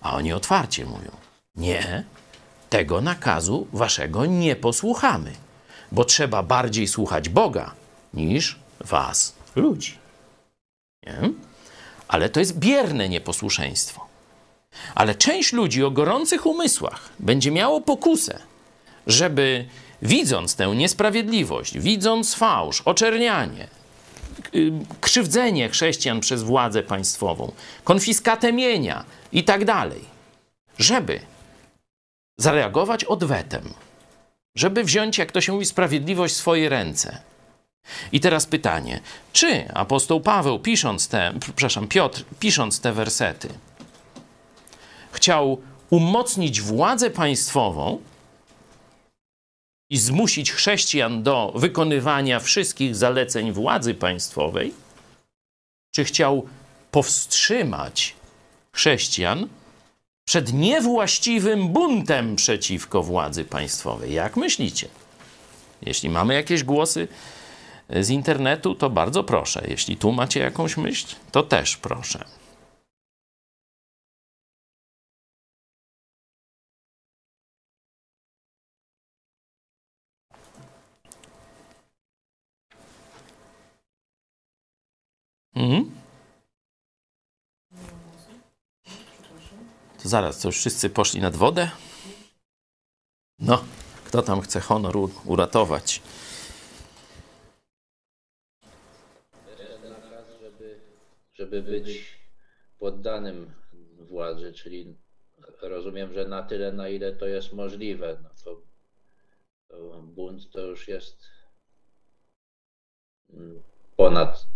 [0.00, 2.04] A oni otwarcie mówią: Nie,
[2.70, 5.32] tego nakazu waszego nie posłuchamy,
[5.92, 7.74] bo trzeba bardziej słuchać Boga
[8.14, 9.98] niż was, ludzi.
[11.06, 11.30] Nie?
[12.08, 14.06] Ale to jest bierne nieposłuszeństwo.
[14.94, 18.38] Ale część ludzi o gorących umysłach będzie miało pokusę,
[19.06, 19.64] żeby
[20.02, 23.68] widząc tę niesprawiedliwość, widząc fałsz, oczernianie,
[24.54, 27.52] y, krzywdzenie chrześcijan przez władzę państwową,
[27.84, 30.04] konfiskatę mienia i tak dalej,
[30.78, 31.20] żeby
[32.42, 33.74] zareagować odwetem,
[34.54, 37.18] żeby wziąć, jak to się mówi, sprawiedliwość w swoje ręce.
[38.12, 39.00] I teraz pytanie,
[39.32, 43.48] czy apostoł Paweł, pisząc te, przepraszam, Piotr, pisząc te wersety,
[45.12, 48.00] chciał umocnić władzę państwową
[49.90, 54.74] i zmusić chrześcijan do wykonywania wszystkich zaleceń władzy państwowej,
[55.94, 56.46] czy chciał
[56.90, 58.14] powstrzymać
[58.74, 59.48] chrześcijan
[60.24, 64.12] przed niewłaściwym buntem przeciwko władzy państwowej?
[64.12, 64.88] Jak myślicie?
[65.82, 67.08] Jeśli mamy jakieś głosy
[67.90, 69.64] z internetu, to bardzo proszę.
[69.68, 72.24] Jeśli tu macie jakąś myśl, to też proszę.
[85.54, 85.91] Mhm.
[90.12, 91.70] Zaraz, to już wszyscy poszli nad wodę?
[93.38, 93.64] No,
[94.04, 96.02] kto tam chce honor uratować?
[101.32, 102.18] żeby, być
[102.78, 103.52] poddanym
[103.98, 104.96] władzy, czyli
[105.62, 108.60] rozumiem, że na tyle, na ile to jest możliwe, no to,
[109.68, 111.16] to bunt to już jest
[113.96, 114.46] ponad,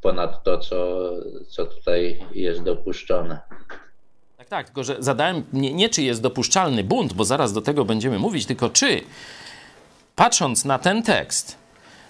[0.00, 1.10] ponad to, co,
[1.48, 3.40] co tutaj jest dopuszczone.
[4.50, 8.18] Tak, tylko że zadałem nie, nie czy jest dopuszczalny bunt, bo zaraz do tego będziemy
[8.18, 9.02] mówić, tylko czy,
[10.16, 11.56] patrząc na ten tekst,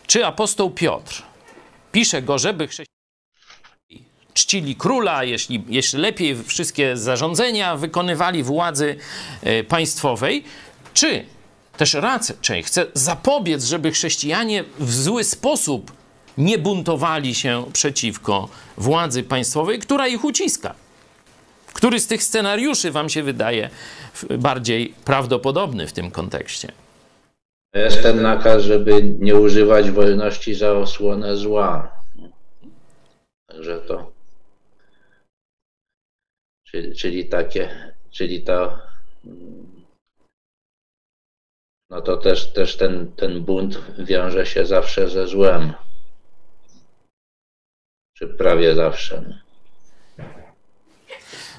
[0.07, 1.23] czy apostoł Piotr
[1.93, 2.91] pisze go, żeby chrześcijanie
[4.35, 8.97] czcili króla, jeśli, jeśli lepiej wszystkie zarządzenia wykonywali władzy
[9.43, 10.45] e, państwowej,
[10.95, 11.25] czy
[11.77, 15.93] też raczej chce zapobiec, żeby chrześcijanie w zły sposób
[16.39, 20.75] nie buntowali się przeciwko władzy państwowej, która ich uciska.
[21.75, 23.71] Który z tych scenariuszy Wam się wydaje
[24.39, 26.73] bardziej prawdopodobny w tym kontekście?
[27.75, 31.93] Jest ten nakaz, żeby nie używać wolności za osłonę zła.
[33.47, 34.13] Także to.
[36.67, 38.79] Czyli, czyli takie, czyli to.
[41.91, 45.73] No to też, też ten, ten bunt wiąże się zawsze ze złem.
[48.17, 49.43] Czy prawie zawsze.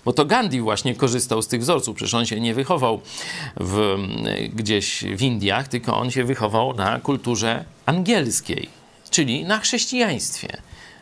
[0.06, 1.96] Bo to Gandhi właśnie korzystał z tych wzorców.
[1.96, 3.02] Przecież on się nie wychował
[3.60, 3.98] w,
[4.54, 8.70] gdzieś w Indiach, tylko on się wychował na kulturze angielskiej,
[9.10, 10.58] czyli na chrześcijaństwie.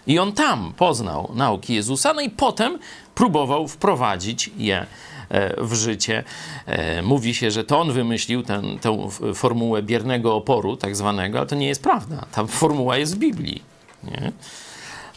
[0.07, 2.80] I on tam poznał nauki Jezusa, no i potem
[3.15, 4.85] próbował wprowadzić je
[5.30, 6.23] e, w życie.
[6.65, 11.47] E, Mówi się, że to on wymyślił ten, tę formułę biernego oporu, tak zwanego, ale
[11.47, 12.26] to nie jest prawda.
[12.31, 13.61] Ta formuła jest w Biblii.
[14.03, 14.31] Nie?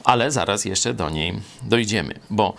[0.05, 2.55] ale zaraz jeszcze do niej dojdziemy, bo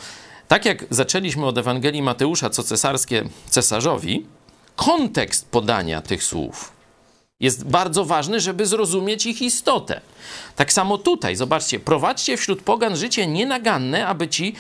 [0.53, 4.25] tak jak zaczęliśmy od Ewangelii Mateusza, co cesarskie cesarzowi,
[4.75, 6.71] kontekst podania tych słów
[7.39, 10.01] jest bardzo ważny, żeby zrozumieć ich istotę.
[10.55, 14.55] Tak samo tutaj, zobaczcie, prowadźcie wśród pogan życie nienaganne, aby ci,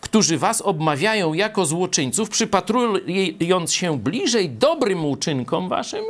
[0.00, 6.04] którzy was obmawiają jako złoczyńców, przypatrując się bliżej dobrym uczynkom waszym,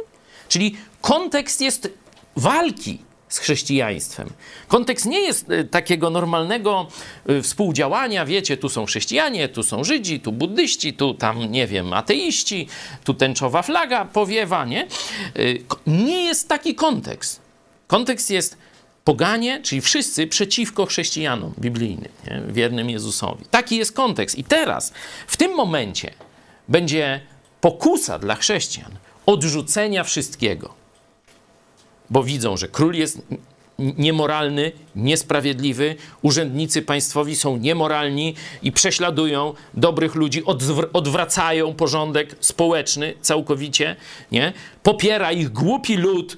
[0.49, 1.89] czyli kontekst jest
[2.37, 4.31] walki z chrześcijaństwem.
[4.69, 6.89] Kontekst nie jest y, takiego normalnego
[7.31, 11.93] y, współdziałania, wiecie, tu są chrześcijanie, tu są Żydzi, tu buddyści, tu tam, nie wiem,
[11.93, 12.69] ateiści,
[13.05, 14.87] tu tęczowa flaga powiewa, nie?
[15.39, 17.41] Y, nie jest taki kontekst.
[17.87, 18.57] Kontekst jest
[19.05, 22.43] poganie, czyli wszyscy przeciwko chrześcijanom biblijnym, nie?
[22.49, 23.45] wiernym Jezusowi.
[23.51, 24.39] Taki jest kontekst.
[24.39, 24.93] I teraz,
[25.27, 26.11] w tym momencie,
[26.69, 27.21] będzie
[27.61, 28.93] pokusa dla chrześcijan
[29.27, 30.86] odrzucenia wszystkiego
[32.11, 33.23] bo widzą, że król jest
[33.79, 40.43] niemoralny, niesprawiedliwy, urzędnicy państwowi są niemoralni i prześladują dobrych ludzi,
[40.93, 43.97] odwracają porządek społeczny całkowicie,
[44.33, 44.53] nie?
[44.83, 46.37] Popiera ich głupi lud,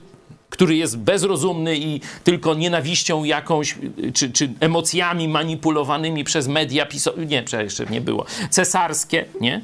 [0.50, 3.78] który jest bezrozumny i tylko nienawiścią jakąś,
[4.14, 9.62] czy, czy emocjami manipulowanymi przez media pisowe, nie, jeszcze nie było, cesarskie, nie?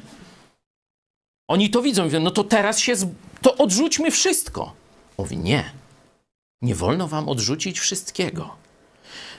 [1.47, 2.93] Oni to widzą, mówią, no to teraz się,
[3.41, 4.73] to odrzućmy wszystko.
[5.17, 5.63] Mówi, nie,
[6.61, 8.55] nie wolno wam odrzucić wszystkiego.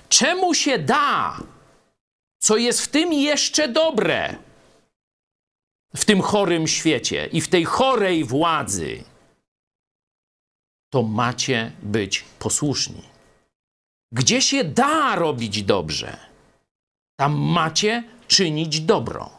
[0.09, 1.37] Czemu się da,
[2.39, 4.37] co jest w tym jeszcze dobre,
[5.97, 9.05] w tym chorym świecie i w tej chorej władzy,
[10.91, 13.03] to macie być posłuszni.
[14.13, 16.17] Gdzie się da robić dobrze,
[17.17, 19.31] tam macie czynić dobro.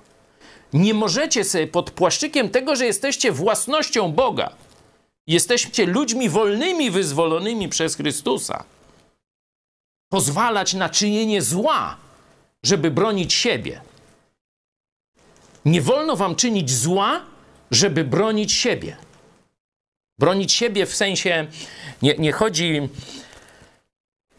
[0.74, 4.56] Nie możecie sobie pod płaszczykiem tego, że jesteście własnością Boga,
[5.28, 8.64] jesteście ludźmi wolnymi, wyzwolonymi przez Chrystusa,
[10.10, 11.98] pozwalać na czynienie zła,
[12.64, 13.82] żeby bronić siebie.
[15.66, 17.26] Nie wolno wam czynić zła,
[17.72, 18.98] żeby bronić siebie.
[20.20, 21.48] Bronić siebie w sensie,
[22.02, 22.90] nie, nie chodzi,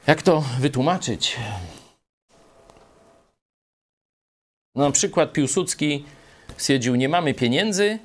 [0.06, 1.36] jak to wytłumaczyć?
[4.74, 6.05] No, na przykład Piłsudski
[6.56, 7.98] stwierdził, nie mamy pieniędzy,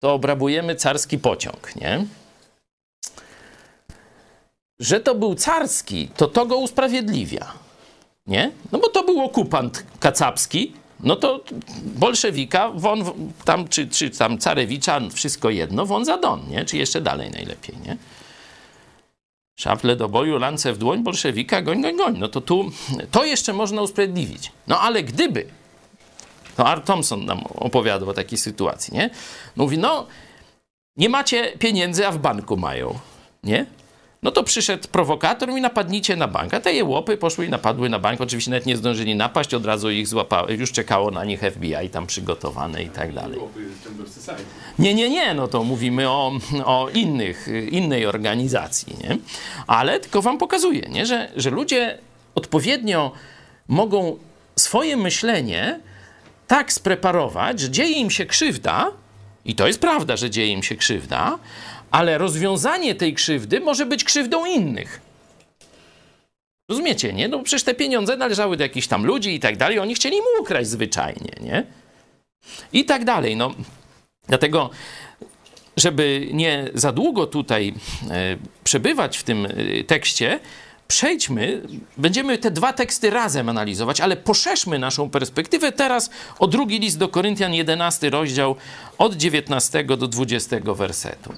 [0.00, 2.06] to obrabujemy carski pociąg, nie?
[4.80, 7.52] Że to był carski, to to go usprawiedliwia,
[8.26, 8.50] nie?
[8.72, 11.40] No bo to był okupant kacapski, no to
[11.82, 13.04] bolszewika, won
[13.44, 16.64] tam, czy, czy tam carewicza, wszystko jedno, won za don, nie?
[16.64, 17.96] Czy jeszcze dalej najlepiej, nie?
[19.58, 22.18] Szaple do boju, lance w dłoń, bolszewika, goń, goń, goń.
[22.18, 22.70] No to tu,
[23.10, 24.52] to jeszcze można usprawiedliwić.
[24.66, 25.59] No ale gdyby
[26.56, 29.10] to Art Thompson nam opowiadał o takiej sytuacji, nie?
[29.56, 30.06] Mówi, no,
[30.96, 32.98] nie macie pieniędzy, a w banku mają,
[33.44, 33.66] nie?
[34.22, 36.54] No to przyszedł prowokator i napadnijcie na bank.
[36.54, 38.20] A te jełopy poszły i napadły na bank.
[38.20, 40.54] Oczywiście nawet nie zdążyli napaść, od razu ich złapały.
[40.54, 43.40] Już czekało na nich FBI tam przygotowane i tak dalej.
[44.78, 46.32] Nie, nie, nie, no to mówimy o,
[46.64, 49.18] o innych, innej organizacji, nie?
[49.66, 51.06] Ale tylko wam pokazuję, nie?
[51.06, 51.98] Że, że ludzie
[52.34, 53.12] odpowiednio
[53.68, 54.16] mogą
[54.56, 55.80] swoje myślenie
[56.50, 58.92] tak spreparować, że dzieje im się krzywda,
[59.44, 61.38] i to jest prawda, że dzieje im się krzywda,
[61.90, 65.00] ale rozwiązanie tej krzywdy może być krzywdą innych.
[66.70, 67.28] Rozumiecie, nie?
[67.28, 70.42] No przecież te pieniądze należały do jakichś tam ludzi i tak dalej, oni chcieli mu
[70.42, 71.66] ukraść zwyczajnie, nie?
[72.72, 73.54] I tak dalej, no.
[74.28, 74.70] Dlatego,
[75.76, 77.74] żeby nie za długo tutaj
[78.10, 80.40] e, przebywać w tym e, tekście,
[80.90, 81.62] przejdźmy,
[81.96, 87.08] będziemy te dwa teksty razem analizować, ale poszerzmy naszą perspektywę teraz o drugi list do
[87.08, 88.56] Koryntian, 11 rozdział,
[88.98, 91.34] od 19 do 20 wersetu.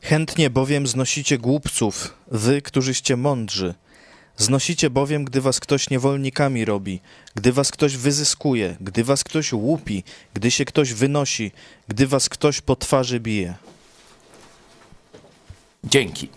[0.00, 3.74] Chętnie bowiem znosicie głupców, wy, którzyście mądrzy.
[4.36, 7.00] Znosicie bowiem, gdy was ktoś niewolnikami robi,
[7.34, 11.52] gdy was ktoś wyzyskuje, gdy was ktoś łupi, gdy się ktoś wynosi,
[11.88, 13.54] gdy was ktoś po twarzy bije.
[15.84, 16.28] Dzięki.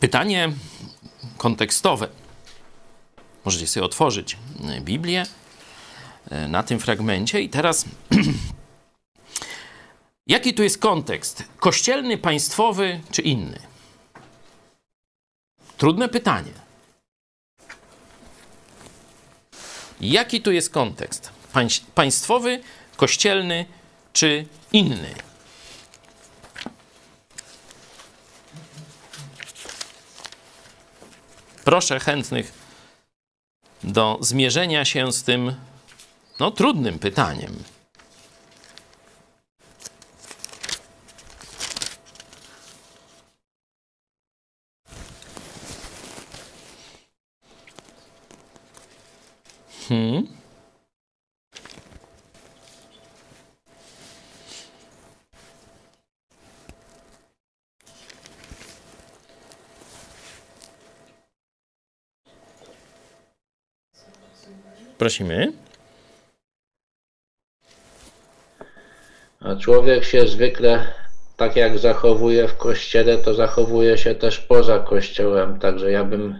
[0.00, 0.52] Pytanie
[1.36, 2.08] kontekstowe.
[3.44, 4.36] Możecie sobie otworzyć
[4.80, 5.26] Biblię
[6.30, 7.84] e, na tym fragmencie i teraz
[10.26, 11.44] jaki tu jest kontekst?
[11.58, 13.58] Kościelny, państwowy czy inny?
[15.78, 16.52] Trudne pytanie.
[20.00, 21.30] Jaki tu jest kontekst?
[21.94, 22.62] Państwowy,
[22.96, 23.66] kościelny
[24.12, 25.29] czy inny?
[31.64, 32.52] Proszę chętnych
[33.84, 35.54] do zmierzenia się z tym
[36.40, 37.62] no, trudnym pytaniem.
[49.88, 50.39] Hmm.
[65.00, 65.52] Prosimy.
[69.40, 70.94] A człowiek się zwykle,
[71.36, 75.58] tak jak zachowuje w kościele, to zachowuje się też poza kościołem.
[75.58, 76.38] Także ja bym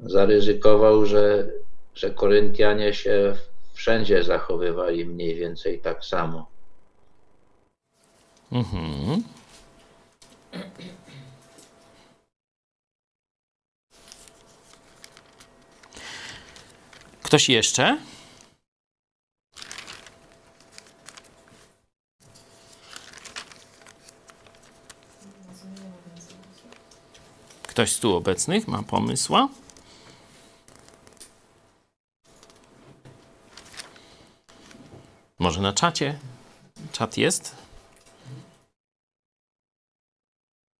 [0.00, 1.48] zaryzykował, że,
[1.94, 3.36] że Koryntianie się
[3.74, 6.46] wszędzie zachowywali mniej więcej tak samo.
[8.52, 9.22] Mhm.
[17.32, 17.98] Ktoś jeszcze?
[27.62, 29.48] Ktoś z tu obecnych ma pomysła?
[35.38, 36.18] Może na czacie?
[36.92, 37.56] Czat jest?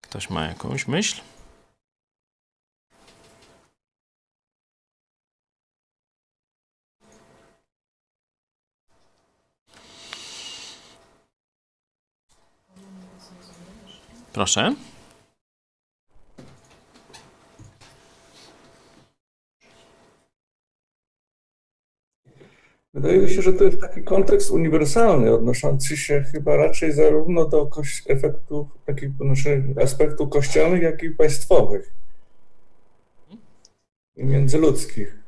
[0.00, 1.20] Ktoś ma jakąś myśl?
[14.32, 14.74] Proszę.
[22.94, 27.70] Wydaje mi się, że to jest taki kontekst uniwersalny, odnoszący się chyba raczej zarówno do
[28.08, 29.10] efektów, takich
[29.82, 31.92] aspektów kościelnych, jak i państwowych
[34.16, 35.18] i międzyludzkich.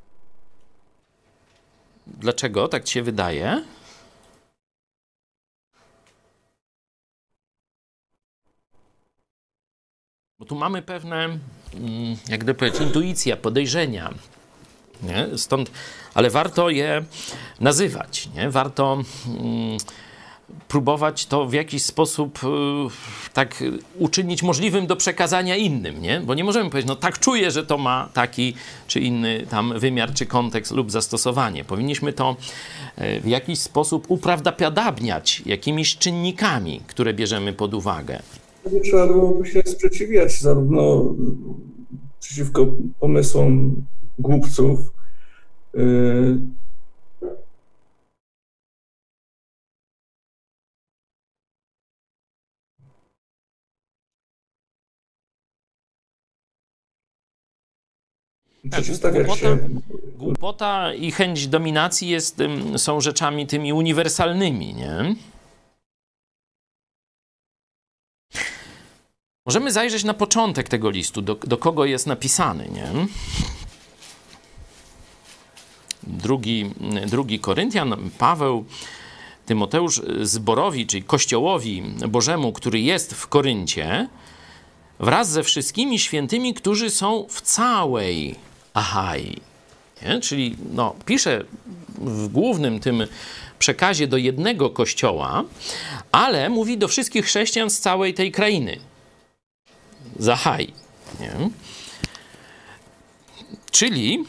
[2.07, 3.65] Dlaczego tak ci się wydaje?
[10.39, 14.15] Bo tu mamy pewne, mm, jak gdyby powiedzieć, intuicja, podejrzenia.
[15.03, 15.39] Nie?
[15.39, 15.71] Stąd,
[16.15, 17.05] ale warto je
[17.61, 18.29] nazywać.
[18.37, 18.51] Nie?
[18.51, 19.79] Warto mm,
[20.69, 22.47] próbować to w jakiś sposób y,
[23.33, 23.65] tak
[23.99, 26.21] uczynić możliwym do przekazania innym, nie?
[26.21, 28.55] Bo nie możemy powiedzieć, no tak czuję, że to ma taki
[28.87, 31.65] czy inny tam wymiar, czy kontekst lub zastosowanie.
[31.65, 32.37] Powinniśmy to
[32.99, 38.23] y, w jakiś sposób uprawdopodobniać jakimiś czynnikami, które bierzemy pod uwagę.
[38.65, 41.15] Wtedy trzeba byłoby się sprzeciwiać zarówno
[42.21, 42.67] przeciwko
[43.01, 43.85] pomysłom
[44.19, 44.93] głupców,
[45.75, 46.39] yy,
[58.71, 59.59] przeciwstawiać głupota-
[60.19, 62.39] Głupota i chęć dominacji jest,
[62.77, 65.15] są rzeczami tymi uniwersalnymi, nie?
[69.47, 73.07] Możemy zajrzeć na początek tego listu, do, do kogo jest napisany, nie?
[76.03, 76.71] Drugi,
[77.07, 78.65] drugi Koryntian, Paweł,
[79.47, 84.09] Tymoteusz zborowi, czyli kościołowi Bożemu, który jest w Koryncie,
[85.01, 88.35] wraz ze wszystkimi świętymi, którzy są w całej
[88.75, 89.41] Achai.
[90.03, 90.21] Nie?
[90.21, 91.45] Czyli no, pisze
[91.99, 93.07] w głównym tym
[93.59, 95.45] przekazie do jednego kościoła,
[96.13, 98.79] ale mówi do wszystkich chrześcijan z całej tej krainy.
[100.19, 100.73] Z Achai.
[101.21, 101.51] Nie?
[103.71, 104.25] Czyli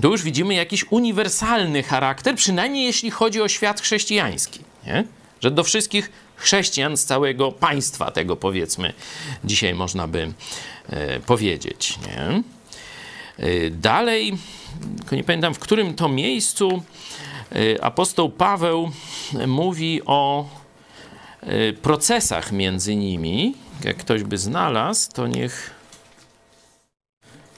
[0.00, 4.60] tu już widzimy jakiś uniwersalny charakter, przynajmniej jeśli chodzi o świat chrześcijański.
[4.86, 5.04] Nie?
[5.40, 8.92] Że do wszystkich chrześcijan z całego państwa tego powiedzmy
[9.44, 10.32] dzisiaj można by
[10.88, 11.98] e, powiedzieć.
[12.06, 12.42] Nie?
[13.46, 14.38] E, Dalej,
[15.12, 16.82] nie pamiętam w którym to miejscu
[17.52, 18.90] e, apostoł Paweł
[19.46, 20.48] mówi o
[21.40, 23.54] e, procesach między nimi.
[23.84, 25.70] Jak ktoś by znalazł, to niech.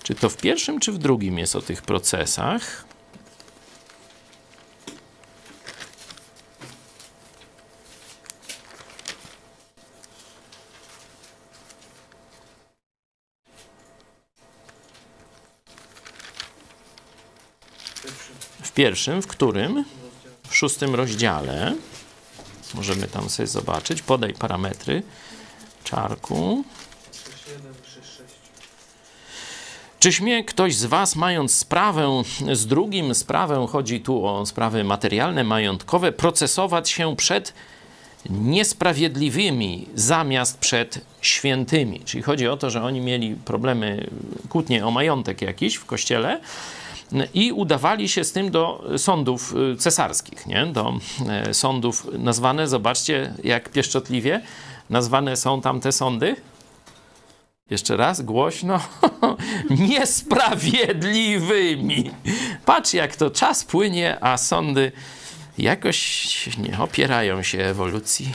[0.02, 2.84] Czy to w pierwszym, czy w drugim jest o tych procesach?
[18.62, 19.84] W pierwszym, w którym?
[20.48, 21.76] W szóstym rozdziale.
[22.74, 24.02] Możemy tam sobie zobaczyć.
[24.02, 25.02] Podaj parametry
[25.84, 26.64] czarku.
[29.98, 32.22] Czy śmie ktoś z Was, mając sprawę
[32.52, 37.54] z drugim, sprawę, chodzi tu o sprawy materialne, majątkowe, procesować się przed
[38.30, 42.00] niesprawiedliwymi zamiast przed świętymi?
[42.04, 44.10] Czyli chodzi o to, że oni mieli problemy,
[44.48, 46.40] kłótnie o majątek jakiś w kościele
[47.34, 50.66] i udawali się z tym do sądów y, cesarskich, nie?
[50.66, 50.94] do
[51.28, 54.40] e, sądów nazwane, zobaczcie jak pieszczotliwie
[54.92, 56.36] nazwane są tam te sądy.
[57.70, 58.80] Jeszcze raz, głośno.
[59.88, 62.10] Niesprawiedliwymi.
[62.64, 64.92] Patrz, jak to czas płynie, a sądy
[65.58, 68.32] jakoś nie opierają się ewolucji.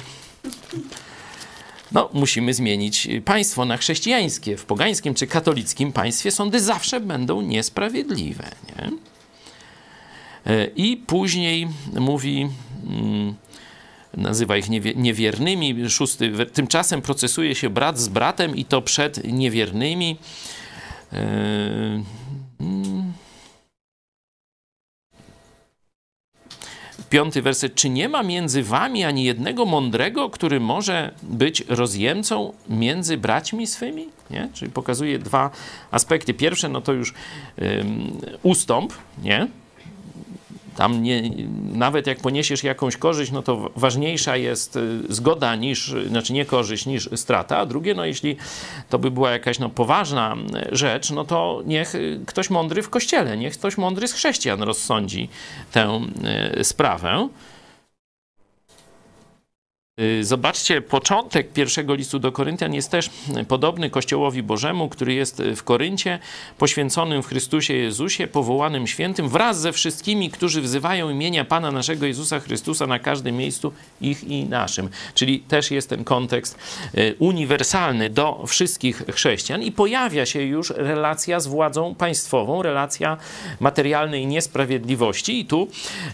[1.92, 4.58] No, musimy zmienić państwo na chrześcijańskie.
[4.58, 8.52] W pogańskim czy katolickim państwie sądy zawsze będą niesprawiedliwe.
[8.68, 8.92] Nie?
[10.54, 11.68] E, I później
[12.00, 12.50] mówi,
[12.90, 13.36] mm,
[14.14, 15.90] nazywa ich niewie- niewiernymi.
[15.90, 20.18] Szósty, tymczasem procesuje się brat z bratem i to przed niewiernymi.
[21.12, 22.06] Mm.
[27.10, 27.76] Piąty werset.
[27.76, 34.06] Czy nie ma między wami ani jednego mądrego, który może być rozjemcą między braćmi swymi?
[34.30, 34.50] Nie?
[34.54, 35.50] Czyli pokazuje dwa
[35.92, 36.34] aspekty.
[36.34, 37.14] Pierwsze, no to już
[37.62, 38.94] ym, ustąp,
[39.24, 39.48] nie?
[40.78, 41.32] Tam nie,
[41.74, 46.86] nawet jak poniesiesz jakąś korzyść, no to ważniejsza jest y, zgoda niż, znaczy nie korzyść
[46.86, 47.58] niż strata.
[47.58, 48.38] A drugie, no jeśli
[48.90, 50.36] to by była jakaś no, poważna
[50.72, 54.64] y, rzecz, no to niech y, ktoś mądry w kościele, niech ktoś mądry z chrześcijan
[54.64, 55.30] rozsądzi
[55.72, 56.02] tę
[56.64, 57.30] sprawę.
[60.02, 63.10] Y, Zobaczcie, początek pierwszego listu do Koryntian jest też
[63.48, 66.20] podobny Kościołowi Bożemu, który jest w Koryncie,
[66.58, 72.40] poświęconym w Chrystusie Jezusie, powołanym świętym, wraz ze wszystkimi, którzy wzywają imienia Pana naszego Jezusa
[72.40, 74.90] Chrystusa na każdym miejscu, ich i naszym.
[75.14, 76.58] Czyli też jest ten kontekst
[76.98, 83.18] y, uniwersalny do wszystkich chrześcijan i pojawia się już relacja z władzą państwową, relacja
[83.60, 85.40] materialnej niesprawiedliwości.
[85.40, 85.68] I tu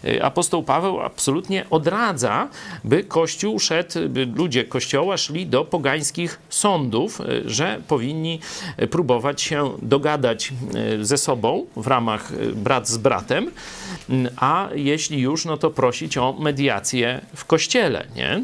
[0.06, 2.50] y, apostoł Paweł absolutnie odradza,
[2.84, 4.00] by Kościół szedł,
[4.36, 8.40] ludzie Kościoła szli do pogańskich sądów, y, że powinni
[8.82, 10.54] y, próbować się dogadać
[11.00, 16.18] y, ze sobą w ramach brat z bratem, y, a jeśli już, no to prosić
[16.18, 18.44] o mediację w Kościele, nie?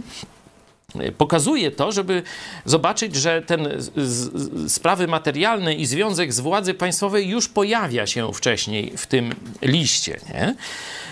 [1.18, 2.24] Pokazuje to, żeby
[2.66, 8.34] zobaczyć, że ten z, z, sprawy materialne i związek z władzy państwowej już pojawia się
[8.34, 10.20] wcześniej w tym liście.
[10.30, 10.56] Nie?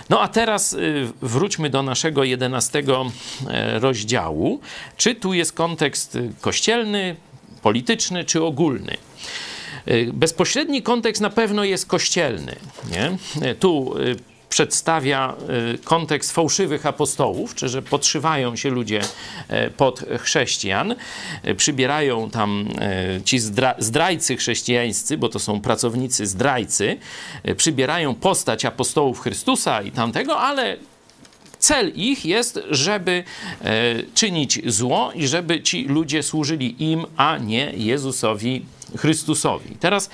[0.10, 3.12] No a teraz y, wróćmy do naszego jedenastego
[3.50, 4.60] e, rozdziału.
[4.98, 7.16] Czy tu jest kontekst y, kościelny,
[7.62, 8.98] polityczny czy ogólny?
[9.88, 12.56] Y, Bezpośredni kontekst na pewno jest kościelny.
[12.92, 13.18] Nie?
[13.56, 13.96] Tu
[14.49, 15.36] przedstawia
[15.74, 19.02] y, kontekst fałszywych apostołów, czy że podszywają się ludzie
[19.48, 20.95] e, pod chrześcijan,
[21.44, 26.98] e, przybierają tam e, ci zdra zdrajcy chrześcijańscy, bo to są pracownicy zdrajcy,
[27.57, 30.78] przybierają postać apostołów Chrystusa i tamtego, ale
[31.60, 33.24] Cel ich jest, żeby
[34.14, 38.65] czynić zło i żeby ci ludzie służyli im, a nie Jezusowi
[38.97, 39.76] Chrystusowi.
[39.76, 40.09] Teraz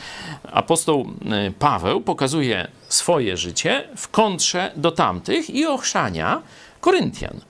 [0.52, 6.42] apostoł e, Paweł pokazuje swoje życie w kontrze do tamtych i ochrzania
[6.82, 7.42] Koryntian.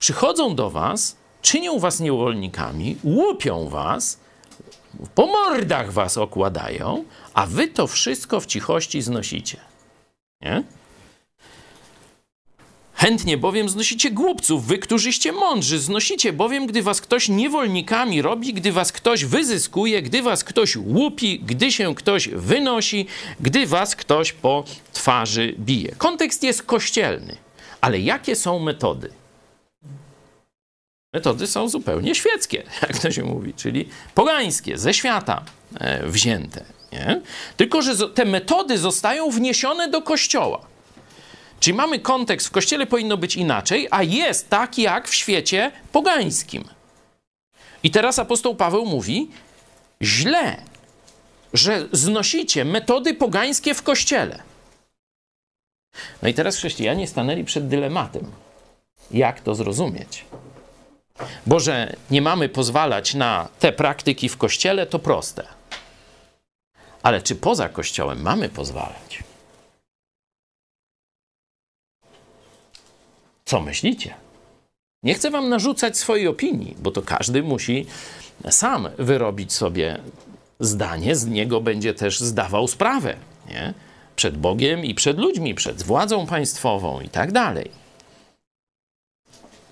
[0.00, 4.20] Przychodzą do was, czynią was niewolnikami, łupią was,
[5.14, 7.04] po mordach was okładają,
[7.34, 9.60] a wy to wszystko w cichości znosicie.
[10.42, 10.62] Nie?
[12.98, 18.72] Chętnie bowiem znosicie głupców, wy, którzyście mądrzy, znosicie bowiem, gdy was ktoś niewolnikami robi, gdy
[18.72, 23.06] was ktoś wyzyskuje, gdy was ktoś łupi, gdy się ktoś wynosi,
[23.40, 25.94] gdy was ktoś po twarzy bije.
[25.98, 27.36] Kontekst jest kościelny,
[27.80, 29.10] ale jakie są metody?
[31.14, 35.44] Metody są zupełnie świeckie, jak to się mówi, czyli pogańskie, ze świata
[35.80, 36.64] e, wzięte.
[36.92, 37.20] Nie?
[37.56, 40.77] Tylko, że te metody zostają wniesione do kościoła.
[41.60, 46.64] Czyli mamy kontekst, w kościele powinno być inaczej, a jest tak jak w świecie pogańskim.
[47.82, 49.30] I teraz apostoł Paweł mówi:
[50.02, 50.56] źle,
[51.52, 54.42] że znosicie metody pogańskie w kościele.
[56.22, 58.32] No i teraz chrześcijanie stanęli przed dylematem.
[59.10, 60.24] Jak to zrozumieć?
[61.46, 65.44] Bo że nie mamy pozwalać na te praktyki w kościele, to proste.
[67.02, 69.27] Ale czy poza kościołem mamy pozwalać?
[73.48, 74.14] Co myślicie?
[75.02, 77.86] Nie chcę wam narzucać swojej opinii, bo to każdy musi
[78.50, 79.98] sam wyrobić sobie
[80.60, 83.16] zdanie, z niego będzie też zdawał sprawę,
[83.48, 83.74] nie?
[84.16, 87.70] Przed Bogiem i przed ludźmi, przed władzą państwową i tak dalej.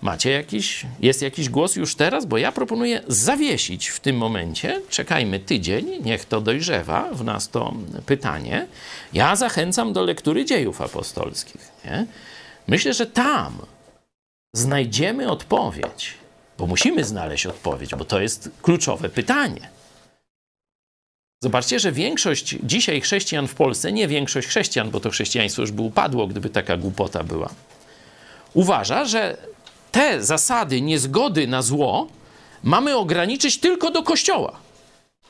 [0.03, 2.27] Macie jakiś, jest jakiś głos już teraz?
[2.27, 7.75] Bo ja proponuję zawiesić w tym momencie, czekajmy tydzień, niech to dojrzewa w nas to
[8.07, 8.67] pytanie.
[9.13, 12.07] Ja zachęcam do lektury dziejów apostolskich, nie?
[12.67, 13.59] Myślę, że tam
[14.55, 16.15] znajdziemy odpowiedź,
[16.59, 19.69] bo musimy znaleźć odpowiedź, bo to jest kluczowe pytanie.
[21.43, 25.83] Zobaczcie, że większość dzisiaj chrześcijan w Polsce, nie większość chrześcijan, bo to chrześcijaństwo już by
[25.83, 27.51] upadło, gdyby taka głupota była,
[28.55, 29.37] uważa, że
[29.93, 32.09] te zasady niezgody na zło
[32.63, 34.59] mamy ograniczyć tylko do kościoła.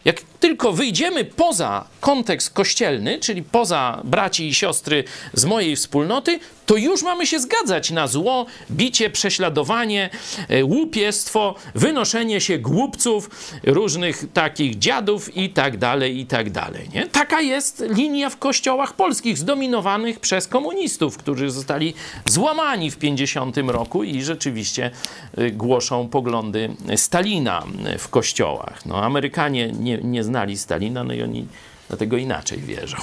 [0.05, 6.77] Jak tylko wyjdziemy poza kontekst kościelny, czyli poza braci i siostry z mojej wspólnoty, to
[6.77, 10.11] już mamy się zgadzać na zło, bicie, prześladowanie,
[10.49, 13.31] e, łupiestwo, wynoszenie się głupców,
[13.65, 16.89] różnych takich dziadów i tak dalej, i tak dalej.
[16.95, 17.07] Nie?
[17.07, 21.95] Taka jest linia w kościołach polskich, zdominowanych przez komunistów, którzy zostali
[22.25, 24.91] złamani w 50 roku i rzeczywiście
[25.37, 27.63] e, głoszą poglądy Stalina
[27.99, 28.87] w kościołach.
[28.87, 31.47] No, Amerykanie nie, nie znali Stalina, no i oni
[31.89, 32.97] dlatego inaczej wierzą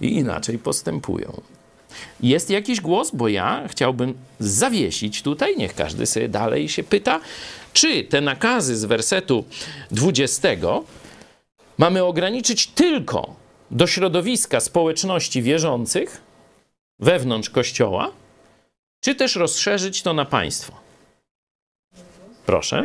[0.00, 1.40] i inaczej postępują.
[2.20, 7.20] Jest jakiś głos, bo ja chciałbym zawiesić tutaj, niech każdy sobie dalej się pyta,
[7.72, 9.44] czy te nakazy z wersetu
[9.90, 10.48] 20
[11.78, 13.36] mamy ograniczyć tylko
[13.70, 16.20] do środowiska społeczności wierzących
[16.98, 18.10] wewnątrz kościoła,
[19.00, 20.72] czy też rozszerzyć to na państwo?
[22.46, 22.84] Proszę.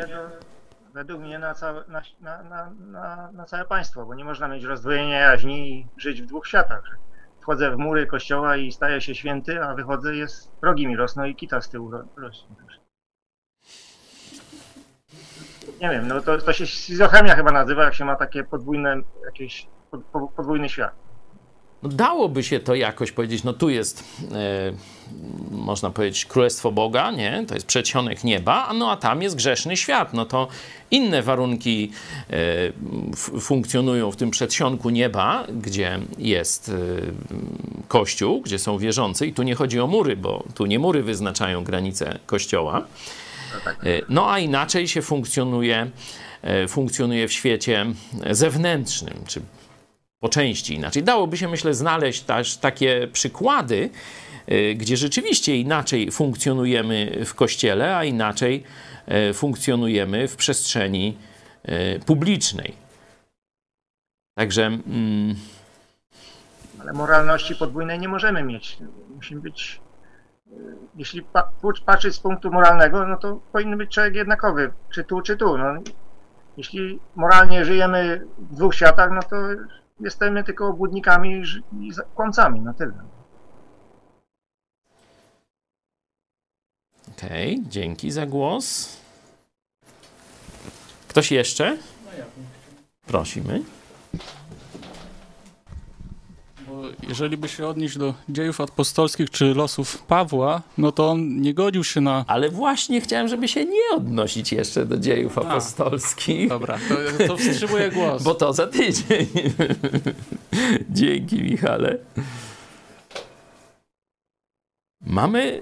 [0.94, 2.44] Według mnie na całe, na, na,
[2.80, 6.98] na, na, całe państwo, bo nie można mieć rozdwojenia jaźni i żyć w dwóch światach.
[7.42, 11.36] Wchodzę w mury kościoła i staję się święty, a wychodzę, jest rogi mi rosną i
[11.36, 12.48] kita z tyłu ro- rośnie.
[15.82, 19.68] Nie wiem, no to, to się schizofrenia chyba nazywa, jak się ma takie podwójne, jakieś
[19.92, 21.09] pod, po- podwójny świat.
[21.84, 24.74] No dałoby się to jakoś powiedzieć, no tu jest, e,
[25.52, 27.44] można powiedzieć, królestwo Boga, nie?
[27.48, 30.14] To jest przedsionek nieba, a no a tam jest grzeszny świat.
[30.14, 30.48] No to
[30.92, 31.92] inne warunki
[32.30, 32.36] e,
[33.40, 36.74] funkcjonują w tym przedsionku nieba, gdzie jest e,
[37.88, 41.64] kościół, gdzie są wierzący i tu nie chodzi o mury, bo tu nie mury wyznaczają
[41.64, 42.88] granice kościoła.
[44.10, 45.90] No a inaczej się funkcjonuje,
[46.68, 47.86] funkcjonuje w świecie
[48.32, 49.42] zewnętrznym, czy
[50.20, 51.04] po części inaczej.
[51.04, 53.90] Dałoby się, myślę, znaleźć też takie przykłady,
[54.52, 58.64] y, gdzie rzeczywiście inaczej funkcjonujemy w kościele, a inaczej
[59.30, 61.18] y, funkcjonujemy w przestrzeni
[61.70, 62.76] y, publicznej.
[64.38, 65.36] Także mm,
[66.82, 68.78] Ale moralności podwójnej nie możemy mieć.
[69.16, 69.82] Musimy być,
[70.96, 71.52] jeśli pa,
[71.86, 75.58] patrzeć z punktu moralnego, no to powinien być człowiek jednakowy, czy tu, czy tu.
[75.58, 75.66] No,
[76.58, 79.36] jeśli moralnie żyjemy w dwóch światach, no to
[80.00, 81.44] jesteśmy tylko obłudnikami
[81.80, 82.94] i kłamcami, no tyle.
[87.30, 88.98] okej, dzięki za głos.
[91.08, 91.78] Ktoś jeszcze?
[93.08, 93.62] Prosimy.
[97.08, 101.84] Jeżeli by się odnieść do dziejów apostolskich czy losów Pawła, no to on nie godził
[101.84, 102.26] się na.
[102.28, 106.50] Ale właśnie chciałem, żeby się nie odnosić jeszcze do dziejów apostolskich.
[106.50, 108.24] Dobra, to, to wstrzymuję głos.
[108.24, 109.28] Bo to za tydzień.
[110.90, 111.98] Dzięki, Michale.
[115.02, 115.62] Mamy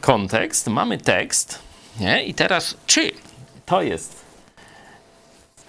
[0.00, 1.58] kontekst, mamy tekst,
[2.00, 2.24] nie?
[2.24, 3.10] I teraz, czy
[3.66, 4.16] to jest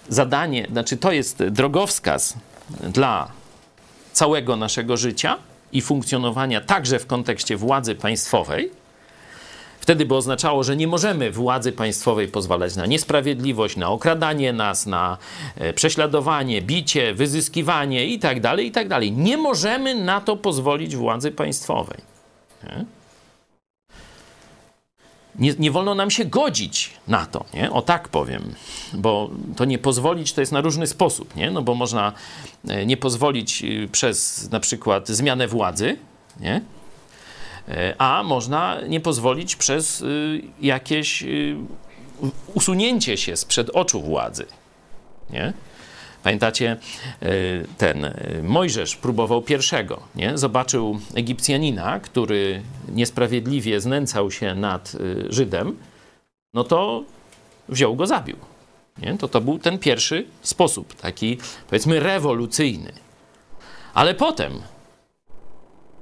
[0.10, 2.34] zadanie, znaczy to jest drogowskaz
[2.70, 3.43] dla
[4.14, 5.38] całego naszego życia
[5.72, 8.72] i funkcjonowania także w kontekście władzy państwowej,
[9.84, 15.18] Wtedy by oznaczało, że nie możemy władzy państwowej pozwalać na niesprawiedliwość, na okradanie nas, na
[15.56, 19.00] e, prześladowanie, bicie, wyzyskiwanie itd., itd.
[19.12, 21.98] Nie możemy na to pozwolić władzy państwowej.
[22.64, 22.86] Nie?
[25.40, 27.72] Nie, nie wolno nam się godzić na to, nie?
[27.72, 28.56] o tak powiem,
[28.94, 31.52] bo to nie pozwolić to jest na różny sposób, nie?
[31.52, 32.14] no bo można
[32.68, 35.98] e, nie pozwolić y, przez na przykład zmianę władzy,
[36.40, 36.62] nie?
[37.68, 41.56] E, a można nie pozwolić przez y, jakieś y,
[42.54, 44.46] usunięcie się sprzed oczu władzy.
[45.30, 45.54] Nie?
[46.24, 46.78] Pamiętacie,
[47.24, 48.14] y, ten y,
[48.44, 50.38] Mojżesz próbował pierwszego, nie?
[50.38, 55.78] Zobaczył Egipcjanina, który niesprawiedliwie znęcał się nad y, Żydem,
[56.54, 57.04] no to
[57.70, 58.38] wziął go, zabił.
[58.98, 59.18] Nie?
[59.18, 61.38] To to był ten pierwszy sposób, taki
[61.70, 62.94] powiedzmy rewolucyjny.
[63.94, 64.62] Ale potem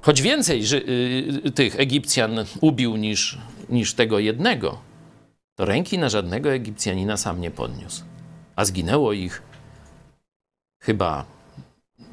[0.01, 0.83] choć więcej ży,
[1.45, 3.37] y, tych Egipcjan ubił niż,
[3.69, 4.77] niż tego jednego,
[5.55, 8.03] to ręki na żadnego Egipcjanina sam nie podniósł.
[8.55, 9.50] A zginęło ich
[10.81, 11.25] chyba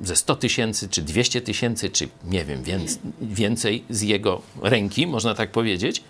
[0.00, 2.62] ze 100 tysięcy, czy 200 tysięcy, czy nie wiem,
[3.20, 6.04] więcej, z jego ręki, można tak powiedzieć.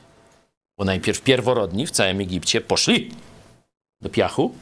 [0.79, 3.11] Bo najpierw pierworodni w całym Egipcie poszli
[4.01, 4.55] do piachu,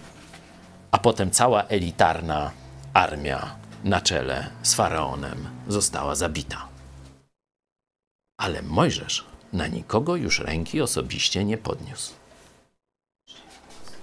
[0.90, 2.50] a potem cała elitarna
[2.94, 6.68] armia na czele z faraonem została zabita.
[8.38, 12.12] Ale Mojżesz na nikogo już ręki osobiście nie podniósł.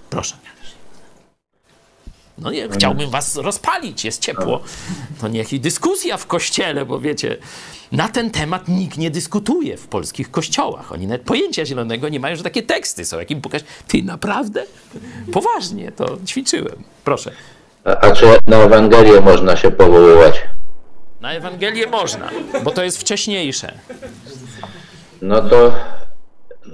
[0.10, 0.53] Proszę.
[2.38, 4.62] No nie, chciałbym was rozpalić, jest ciepło.
[5.22, 7.38] To niech i dyskusja w kościele, bo wiecie,
[7.92, 10.92] na ten temat nikt nie dyskutuje w polskich kościołach.
[10.92, 13.20] Oni nawet pojęcia zielonego nie mają, że takie teksty są.
[13.20, 14.64] Jak im pokaż, ty naprawdę?
[15.34, 16.84] Poważnie, to ćwiczyłem.
[17.04, 17.32] Proszę.
[17.84, 20.42] A, a czy na Ewangelię można się powoływać?
[21.22, 22.30] Na Ewangelię można,
[22.64, 23.74] bo to jest wcześniejsze.
[25.22, 25.74] No to,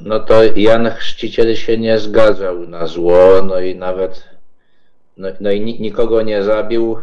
[0.01, 4.23] no to Jan Chrzciciel się nie zgadzał na zło, no i nawet,
[5.19, 6.97] no, no i ni- nikogo nie zabił,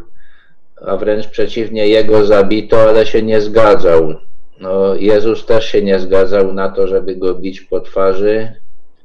[0.86, 4.14] a wręcz przeciwnie, jego zabito, ale się nie zgadzał.
[4.60, 8.52] No, Jezus też się nie zgadzał na to, żeby go bić po twarzy.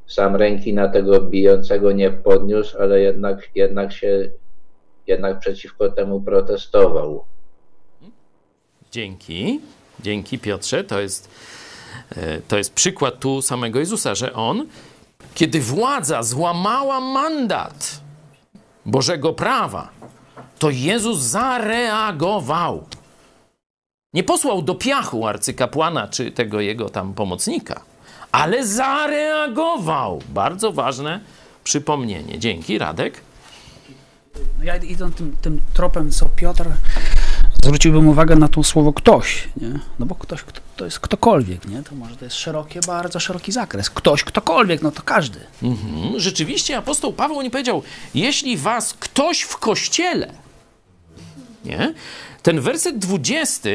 [0.08, 4.30] Sam ręki na tego bijącego nie podniósł, ale jednak, jednak się,
[5.08, 7.24] jednak przeciwko temu protestował.
[8.92, 9.60] Dzięki.
[10.00, 10.84] Dzięki Piotrze.
[10.84, 11.30] To jest,
[12.18, 14.68] e, to jest przykład tu samego Jezusa, że on,
[15.36, 18.02] kiedy władza złamała mandat
[18.86, 19.90] Bożego prawa,
[20.60, 22.86] to Jezus zareagował.
[24.14, 27.82] Nie posłał do piachu arcykapłana czy tego jego tam pomocnika,
[28.32, 30.22] ale zareagował.
[30.30, 31.20] Bardzo ważne
[31.64, 32.40] przypomnienie.
[32.40, 33.22] Dzięki, Radek.
[34.58, 36.66] No ja idąc tym, tym tropem, co Piotr,
[37.62, 39.80] zwróciłbym uwagę na to słowo ktoś, nie?
[40.00, 41.84] No bo ktoś kto, to jest ktokolwiek, nie?
[41.84, 43.90] To może to jest szerokie, bardzo szeroki zakres.
[43.90, 45.40] Ktoś, ktokolwiek, no to każdy.
[45.64, 46.20] Mhm.
[46.20, 47.84] Rzeczywiście apostoł Paweł nie powiedział,
[48.16, 50.34] jeśli was ktoś w kościele,
[51.66, 51.94] nie?
[52.44, 53.70] Ten werset 20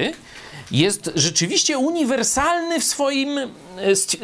[0.71, 3.47] jest rzeczywiście uniwersalny w, swoim, e,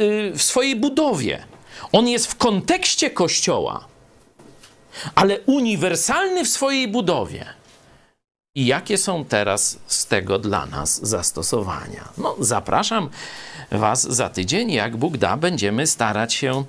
[0.01, 1.45] y, w swojej budowie.
[1.93, 3.85] On jest w kontekście kościoła,
[5.15, 7.62] ale uniwersalny w swojej budowie.
[8.55, 12.09] I jakie są teraz z tego dla nas zastosowania?
[12.19, 13.09] No, zapraszam
[13.71, 14.71] Was za tydzień.
[14.71, 16.65] Jak Bóg da, będziemy starać się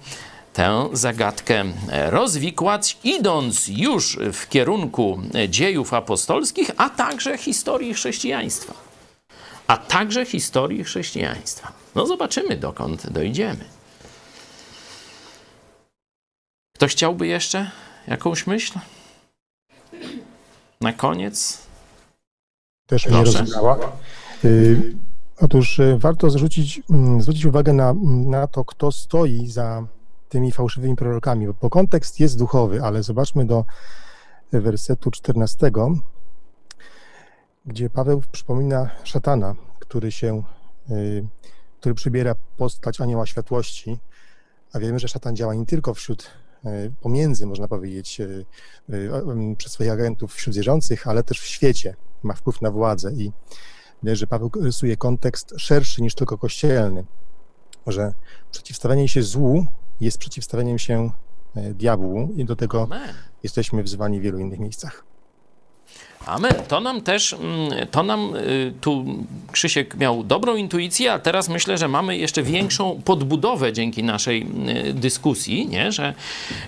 [0.54, 1.64] tę zagadkę
[2.10, 8.74] rozwikłać, idąc już w kierunku dziejów apostolskich, a także historii chrześcijaństwa.
[9.68, 11.72] A także historii chrześcijaństwa.
[11.96, 13.66] No, zobaczymy, dokąd dojdziemy.
[16.76, 17.72] Ktoś chciałby jeszcze
[18.08, 18.80] jakąś myśl?
[20.82, 21.64] Na koniec?
[22.86, 23.40] Też mnie Proszę.
[23.40, 23.80] rozebrała.
[24.46, 24.96] Y,
[25.38, 27.94] Otóż y, warto zwrócić, mm, zwrócić uwagę na,
[28.26, 29.88] na to, kto stoi za
[30.30, 33.66] tymi fałszywymi prorokami, bo kontekst jest duchowy, ale zobaczmy do
[34.52, 35.72] wersetu 14,
[37.66, 40.44] gdzie Paweł przypomina szatana, który się,
[40.92, 41.26] y,
[41.80, 43.98] który przybiera postać anioła światłości,
[44.74, 46.32] a wiemy, że szatan działa nie tylko wśród,
[47.02, 48.46] pomiędzy, można powiedzieć, y,
[49.58, 53.32] przez swoich agentów wśród wierzących, ale też w świecie ma wpływ na władzę i
[54.04, 57.06] widać, że Paweł rysuje kontekst szerszy niż tylko kościelny,
[57.88, 58.14] że
[58.52, 59.66] przeciwstawianie się złu
[60.02, 61.12] jest przeciwstawieniem się
[61.56, 63.14] e, diabłu i do tego Amen.
[63.44, 65.04] jesteśmy wzywani w wielu innych miejscach.
[66.26, 66.54] Amen.
[66.68, 69.06] To nam też, mm, to nam y, tu
[69.52, 74.48] Krzysiek miał dobrą intuicję, a teraz myślę, że mamy jeszcze większą podbudowę dzięki naszej
[74.88, 75.92] y, dyskusji, nie?
[75.92, 76.14] że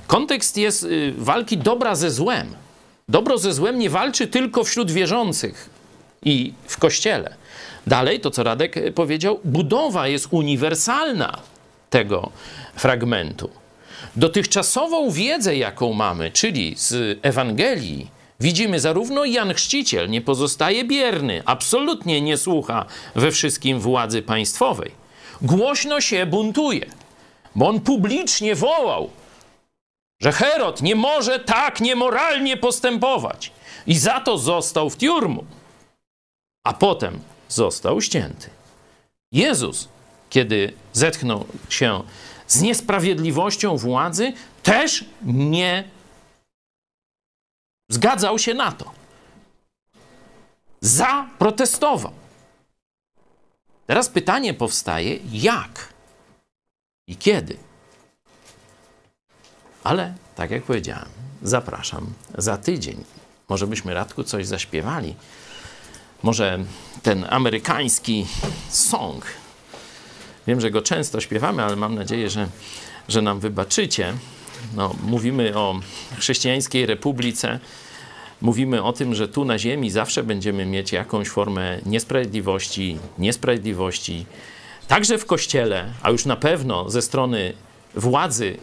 [0.07, 2.47] kontekst jest y, walki dobra ze złem.
[3.09, 5.69] Dobro ze złem nie walczy tylko wśród wierzących
[6.23, 7.35] i w kościele.
[7.87, 11.37] Dalej, to co Radek y, powiedział, budowa jest uniwersalna
[11.89, 12.31] tego
[12.75, 13.49] fragmentu.
[14.15, 18.07] Dotychczasową wiedzę, jaką mamy, czyli z Ewangelii,
[18.39, 24.91] widzimy zarówno Jan Chrzciciel nie pozostaje bierny, absolutnie nie słucha we wszystkim władzy państwowej.
[25.41, 26.85] Głośno się buntuje,
[27.55, 29.09] bo on publicznie wołał,
[30.19, 33.51] że Herod nie może tak niemoralnie postępować
[33.87, 35.45] i za to został w tiurmu,
[36.63, 37.19] a potem
[37.49, 38.49] został ścięty.
[39.31, 39.87] Jezus,
[40.29, 42.03] kiedy zetknął się
[42.47, 44.33] z niesprawiedliwością władzy,
[44.63, 45.89] też nie
[47.89, 48.91] zgadzał się na to.
[50.81, 52.11] Zaprotestował.
[53.87, 55.93] Teraz pytanie powstaje, jak
[57.07, 57.57] i kiedy?
[59.85, 61.05] Ale, tak jak powiedziałem,
[61.41, 63.03] zapraszam za tydzień.
[63.49, 65.15] Może byśmy, Radku, coś zaśpiewali.
[66.23, 66.59] Może
[67.03, 68.25] ten amerykański
[68.69, 69.25] song.
[70.47, 72.47] Wiem, że go często śpiewamy, ale mam nadzieję, że,
[73.07, 74.13] że nam wybaczycie.
[74.75, 75.79] No, mówimy o
[76.17, 77.59] chrześcijańskiej republice.
[78.41, 84.25] Mówimy o tym, że tu na ziemi zawsze będziemy mieć jakąś formę niesprawiedliwości, niesprawiedliwości,
[84.87, 87.53] także w kościele, a już na pewno ze strony
[87.95, 88.57] władzy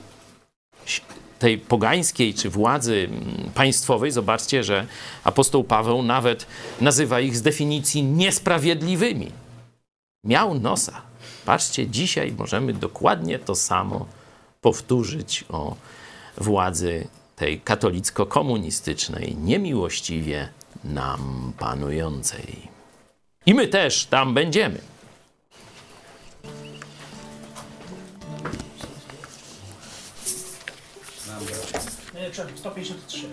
[1.39, 4.87] tej pogańskiej czy władzy mm, państwowej, zobaczcie, że
[5.25, 6.47] apostoł Paweł nawet
[6.81, 9.31] nazywa ich z definicji niesprawiedliwymi.
[10.25, 11.03] Miał nosa.
[11.45, 14.07] Patrzcie, dzisiaj możemy dokładnie to samo
[14.61, 15.77] powtórzyć o
[16.37, 20.49] władzy tej katolicko-komunistycznej, niemiłościwie
[20.85, 22.69] nam panującej.
[23.47, 24.92] I my też tam będziemy.
[32.33, 33.29] 153.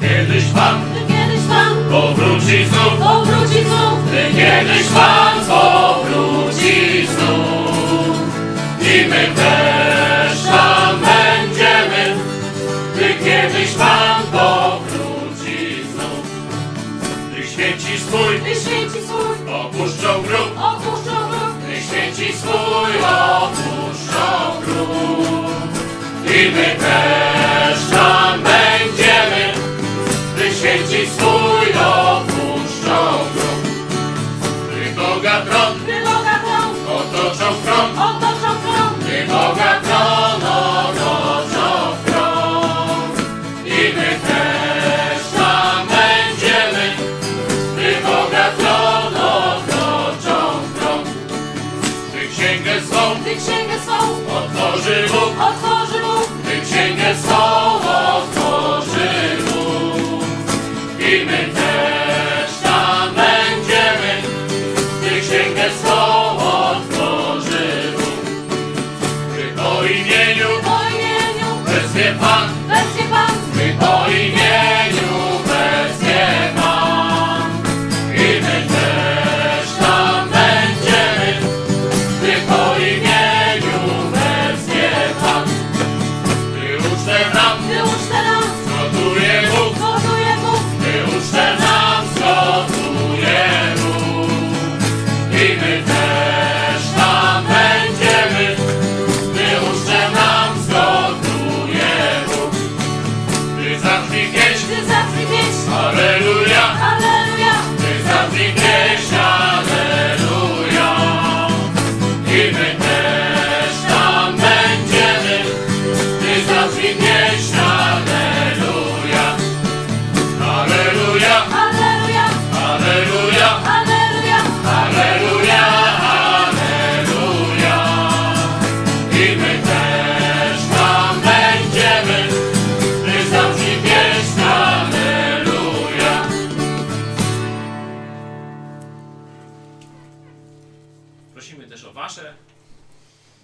[0.00, 5.17] Kiedyś pan, kiedyś pan, powróci znów, powróci znów, kiedyś pan.
[22.38, 25.48] swój opuszczą grób
[26.24, 27.37] i my też.
[57.14, 58.27] sol, ó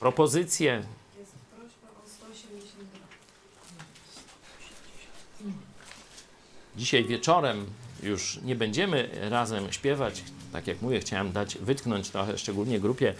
[0.04, 0.82] propozycje.
[1.18, 2.06] Jest prośba o
[6.76, 7.66] Dzisiaj wieczorem
[8.02, 10.22] już nie będziemy razem śpiewać.
[10.52, 13.14] Tak jak mówię, chciałem dać wytknąć trochę, szczególnie grupie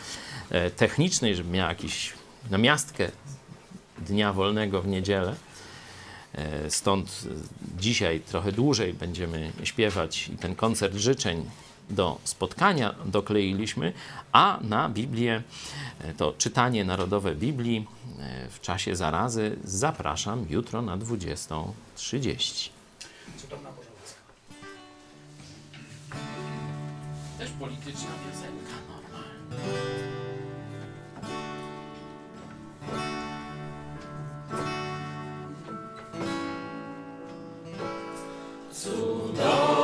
[0.51, 2.13] e, technicznej, żeby miała jakiś
[2.51, 3.11] namiastkę
[3.99, 5.35] dnia wolnego w niedzielę.
[6.35, 11.51] E, stąd e, dzisiaj trochę dłużej będziemy śpiewać i ten koncert życzeń
[11.91, 13.93] do spotkania dokleiliśmy,
[14.33, 15.43] a na Biblię,
[16.01, 17.87] e, to czytanie narodowe Biblii
[18.19, 22.71] e, w czasie zarazy zapraszam jutro na 20.30.
[23.37, 24.21] Cudowna Bożołowska.
[27.39, 29.25] Też polityczna piosenka, normalna.
[38.73, 39.84] Cudowna.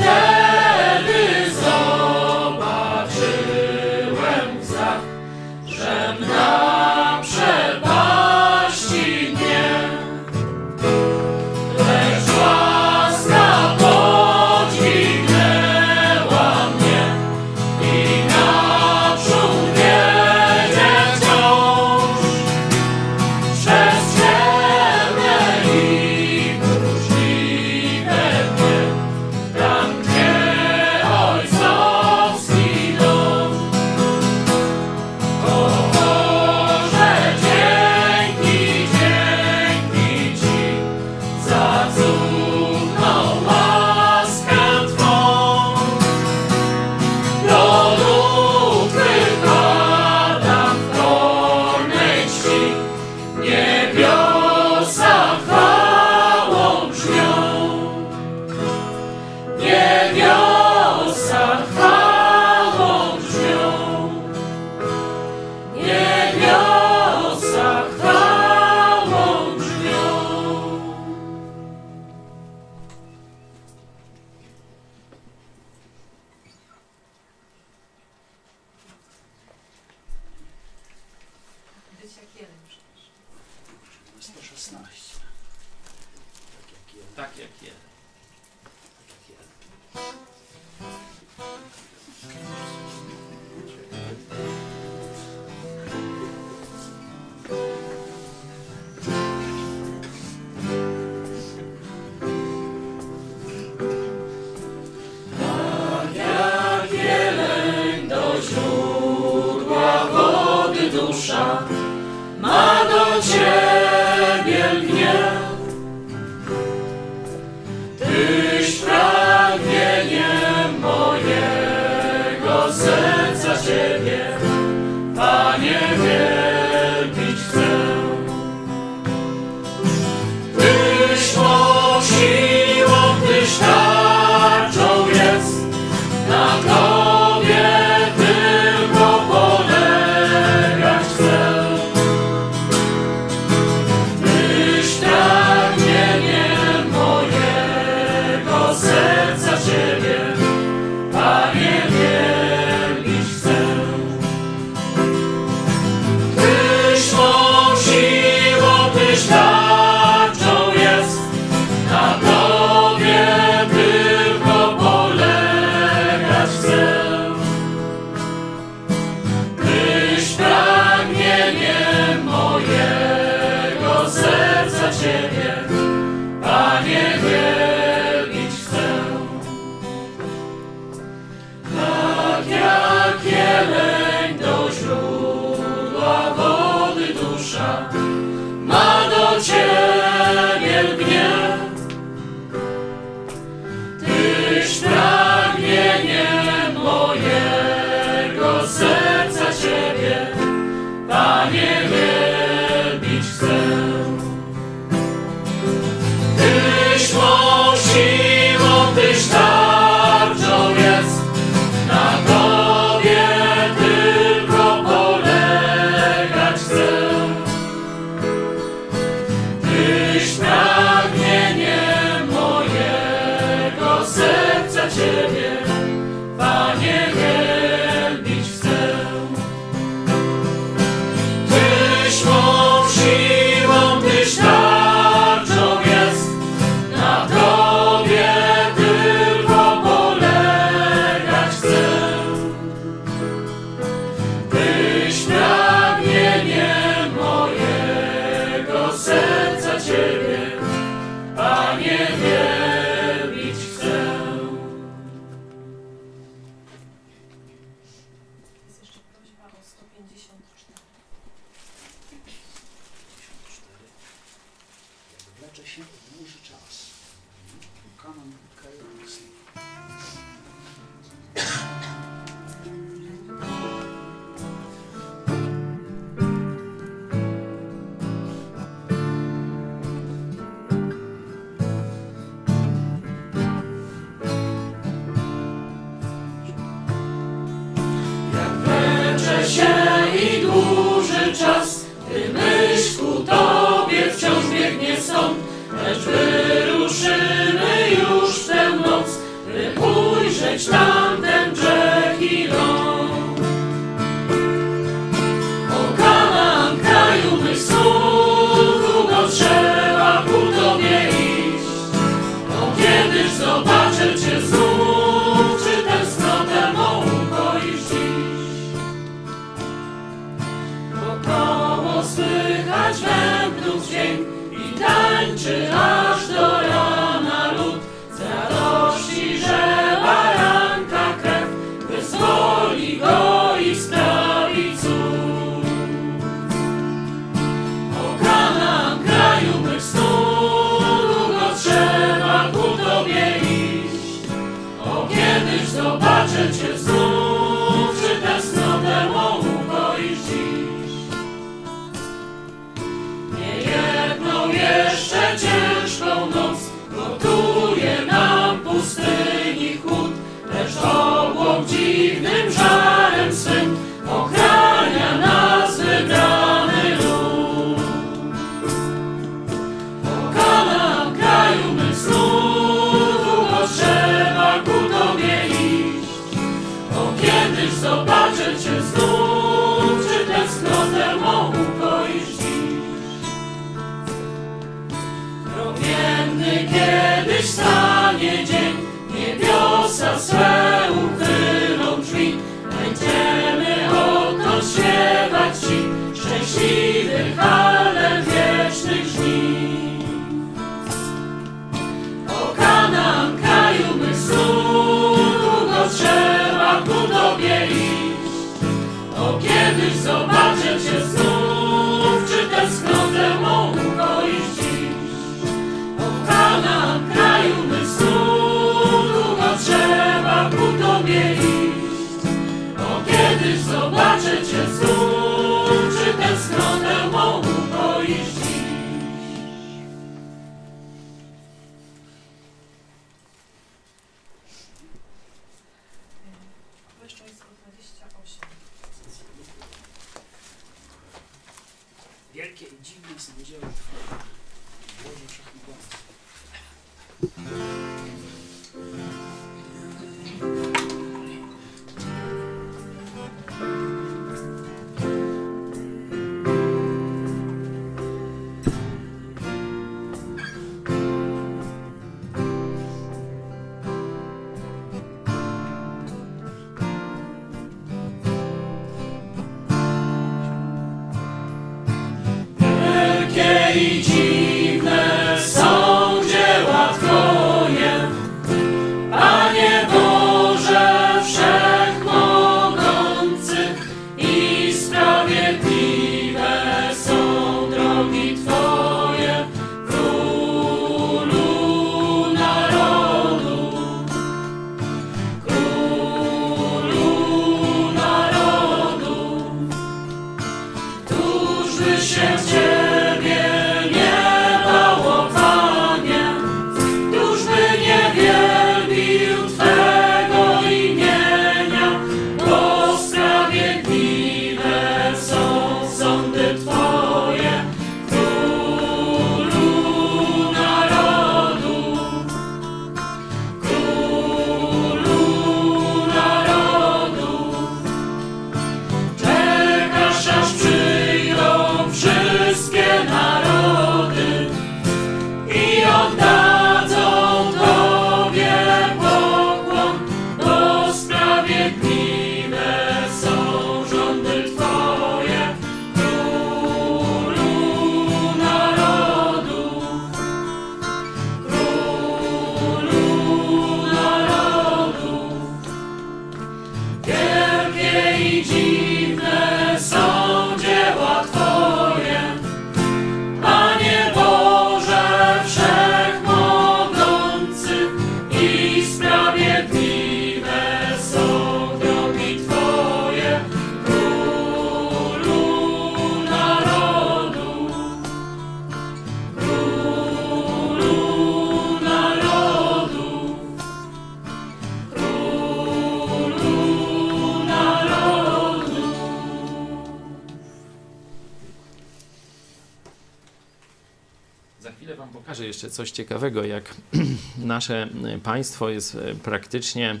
[595.92, 596.74] ciekawego, jak
[597.38, 600.00] nasze e, państwo jest e, praktycznie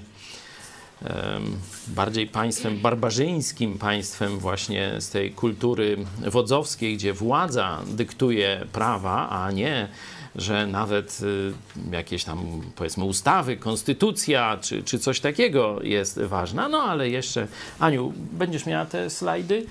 [1.88, 5.96] bardziej państwem barbarzyńskim, państwem właśnie z tej kultury
[6.26, 9.88] wodzowskiej, gdzie władza dyktuje prawa, a nie
[10.36, 11.52] że nawet y,
[11.92, 16.68] jakieś tam powiedzmy ustawy, konstytucja czy, czy coś takiego jest ważna.
[16.68, 17.48] No ale jeszcze,
[17.78, 19.66] Aniu, będziesz miała te slajdy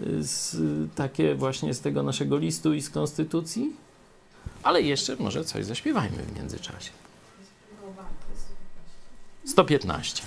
[0.00, 0.56] y, z,
[0.94, 3.72] takie właśnie z tego naszego listu i z konstytucji?
[4.62, 6.90] ale jeszcze może coś zaśpiewajmy w międzyczasie.
[9.44, 10.22] 115.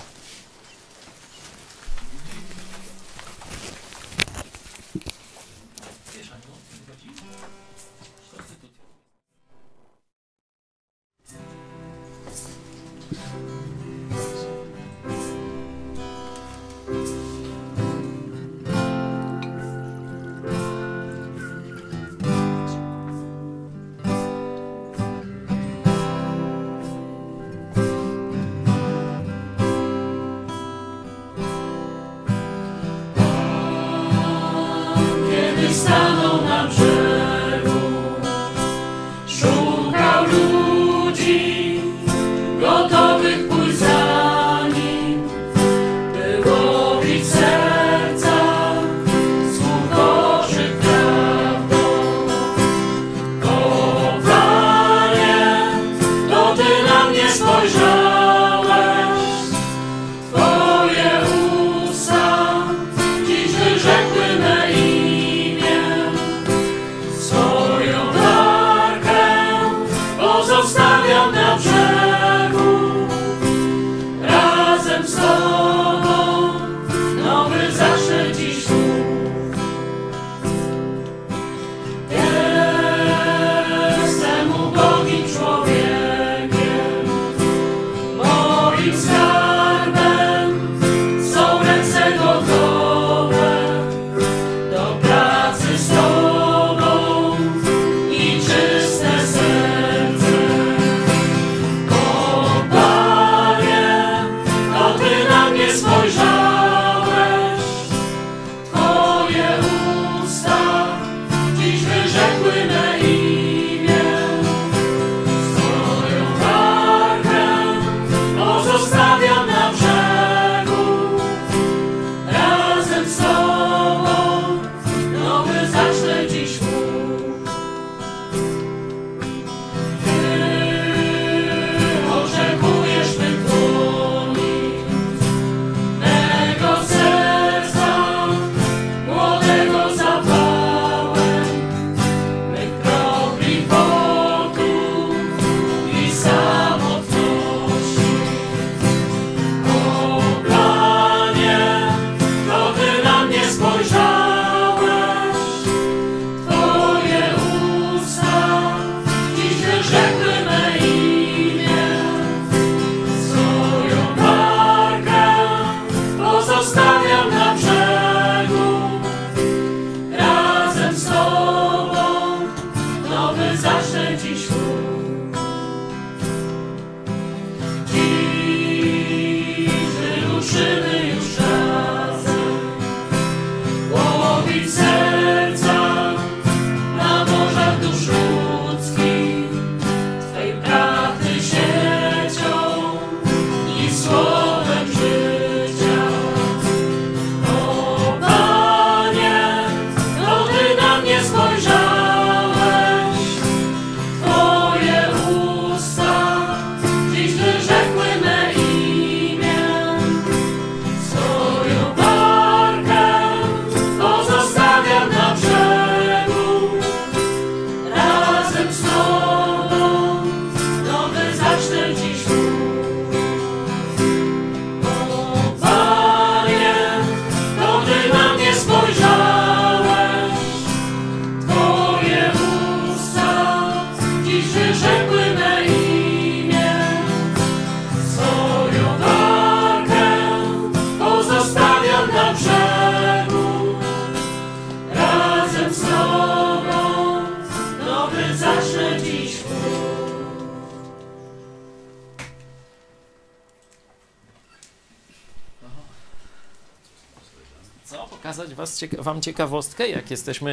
[258.64, 260.52] was, wam ciekawostkę, jak jesteśmy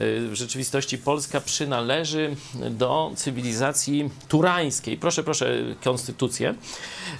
[0.00, 2.36] y, w rzeczywistości Polska przynależy
[2.70, 4.96] do cywilizacji turańskiej.
[4.96, 6.54] Proszę, proszę, konstytucję,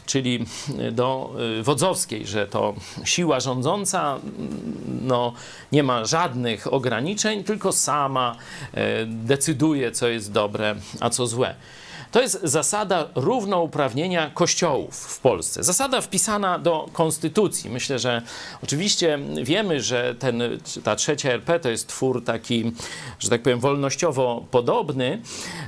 [0.07, 0.47] czyli
[0.93, 2.75] do y, wodzowskiej, że to
[3.05, 5.33] siła rządząca mm, no,
[5.73, 8.37] nie ma żadnych ograniczeń, tylko sama
[8.75, 11.55] y, decyduje, co jest dobre, a co złe.
[12.13, 15.65] To jest zasada równouprawnienia kościołów w Polsce.
[15.65, 17.71] Zasada wpisana do konstytucji.
[17.71, 18.23] Myślę, że
[18.63, 20.43] oczywiście wiemy, że ten,
[20.85, 22.73] ta trzecia RP to jest twór taki,
[23.19, 25.23] że tak powiem, wolnościowo podobny,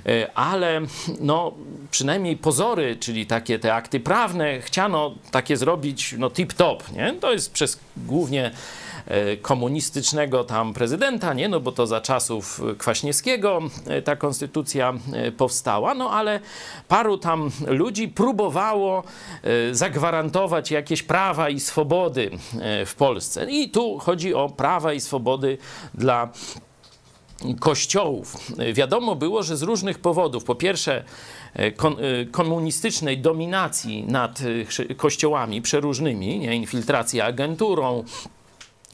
[0.07, 0.81] e, ale
[1.21, 1.53] no,
[1.91, 6.93] przynajmniej pozory, czyli takie te akty prawne, chciano takie zrobić no, tip-top.
[6.93, 7.15] Nie?
[7.21, 8.51] To jest przez głównie
[9.43, 11.49] komunistycznego tam prezydenta, nie?
[11.49, 16.41] No bo to za czasów Kwaśniewskiego e, ta konstytucja e, powstała, no ale
[16.89, 19.03] paru tam ludzi próbowało
[19.43, 22.31] e, zagwarantować jakieś prawa i swobody
[22.61, 23.51] e, w Polsce.
[23.51, 25.59] I tu chodzi o prawa i swobody
[25.95, 26.29] dla
[27.61, 28.37] kościołów.
[28.73, 31.05] Wiadomo było, że z różnych powodów, po pierwsze
[31.57, 31.73] e, e,
[32.31, 34.41] komunistycznej dominacji nad
[34.91, 38.05] e, kościołami przeróżnymi, nie, infiltracja agenturą,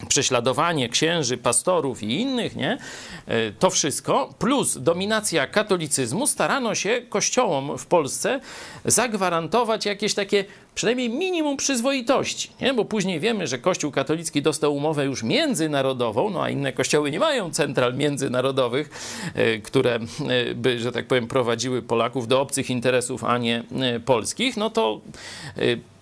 [0.08, 2.78] prześladowanie księży, pastorów i innych, nie?
[3.26, 8.40] E, To wszystko, plus dominacja katolicyzmu, starano się kościołom w Polsce
[8.84, 10.44] zagwarantować jakieś takie
[10.74, 12.74] przynajmniej minimum przyzwoitości, nie?
[12.74, 17.18] Bo później wiemy, że Kościół katolicki dostał umowę już międzynarodową, no a inne kościoły nie
[17.20, 18.90] mają central międzynarodowych,
[19.34, 23.62] e, które e, by, że tak powiem, prowadziły Polaków do obcych interesów, a nie
[24.04, 25.00] polskich, no to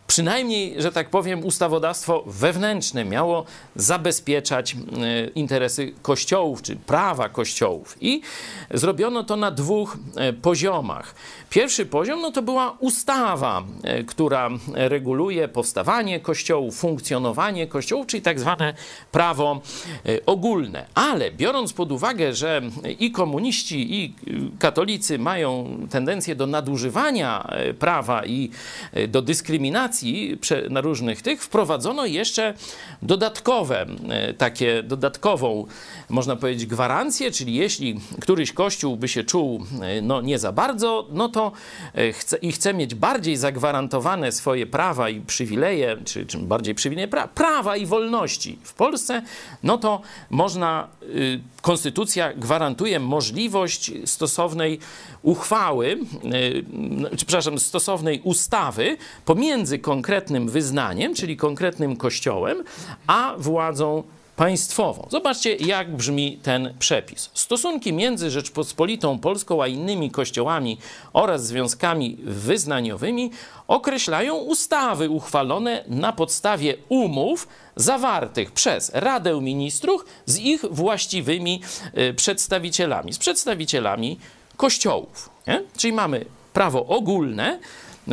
[0.06, 3.44] przynajmniej, że tak powiem, ustawodawstwo wewnętrzne miało
[3.76, 4.76] zabezpieczać e,
[5.34, 7.96] interesy kościołów, czy prawa kościołów.
[8.00, 8.20] I
[8.70, 11.14] zrobiono to na dwóch e, poziomach.
[11.54, 18.40] Pierwszy poziom no to była ustawa, e, która reguluje powstawanie kościołów, funkcjonowanie kościołów, czyli tak
[18.40, 18.74] zwane
[19.12, 19.60] prawo
[20.26, 20.86] ogólne.
[20.94, 22.62] Ale biorąc pod uwagę, że
[22.98, 24.14] i komuniści, i
[24.58, 27.48] katolicy mają tendencję do nadużywania
[27.78, 28.50] prawa i
[29.08, 30.38] do dyskryminacji,
[30.70, 32.54] na różnych tych wprowadzono jeszcze
[33.02, 35.66] dodatkowe, e, takie dodatkową,
[36.08, 41.08] można powiedzieć, gwarancję, czyli jeśli któryś kościół by się czuł e, no, nie za bardzo,
[41.10, 41.43] no to
[41.94, 47.08] e, chce, i chce mieć bardziej zagwarantowane swoje prawa i przywileje, czy, czy bardziej przywileje,
[47.08, 49.22] pra, prawa i wolności w Polsce,
[49.62, 50.00] no to
[50.30, 54.78] można, y, konstytucja gwarantuje możliwość stosownej
[55.22, 56.64] uchwały, y,
[57.10, 62.64] czy przepraszam, stosownej ustawy pomiędzy konkretnym wyznaniem, czyli konkretnym kościołem,
[63.06, 64.02] a władzą
[64.36, 65.08] państwową.
[65.10, 67.30] Zobaczcie, jak brzmi ten przepis.
[67.34, 70.78] Stosunki między Rzeczpospolitą Polską a innymi kościołami
[71.12, 73.30] oraz związkami wyznaniowymi
[73.68, 81.60] określają ustawy uchwalone na podstawie umów zawartych przez Radę Ministrów z ich właściwymi
[81.98, 84.18] y, przedstawicielami, z przedstawicielami
[84.56, 85.30] kościołów.
[85.46, 85.62] Nie?
[85.76, 87.58] Czyli mamy prawo ogólne,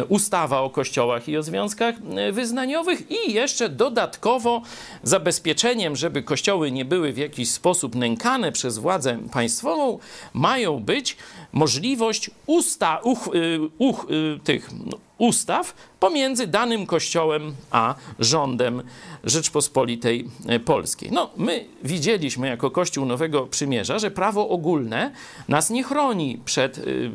[0.10, 4.62] ustawa o kościołach i o związkach e, wyznaniowych i jeszcze dodatkowo
[5.04, 10.00] zabezpieczeniem, żeby kościoły nie były w jakiś sposób nękane przez władzę państwową,
[10.34, 11.18] mają być
[11.54, 18.84] możliwość usta, uch, y, uch, y, tych no, ustaw pomiędzy danym kościołem a rządem
[19.24, 21.12] Rzeczpospolitej e, Polskiej.
[21.12, 25.12] No, my widzieliśmy jako Kościół Nowego Przymierza, że prawo ogólne
[25.48, 27.12] nas nie chroni przed y,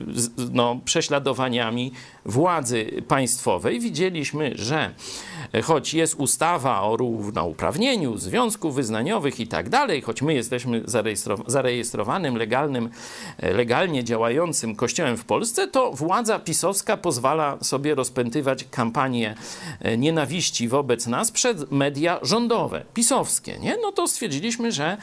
[0.52, 1.92] no, prześladowaniami
[2.24, 3.80] władzy państwowej.
[3.80, 4.94] Widzieliśmy, że
[5.62, 10.82] choć jest ustawa o równouprawnieniu związków wyznaniowych i tak dalej, choć my jesteśmy
[11.46, 12.90] zarejestrowanym, legalnym,
[13.38, 19.34] e, legalnie działającym kościołem w Polsce, to władza pisowska pozwala sobie rozpętywać kampanię
[19.80, 23.58] e, nienawiści wobec nas przed media rządowe, pisowskie.
[23.58, 23.76] Nie?
[23.82, 24.96] No to stwierdziliśmy, że e,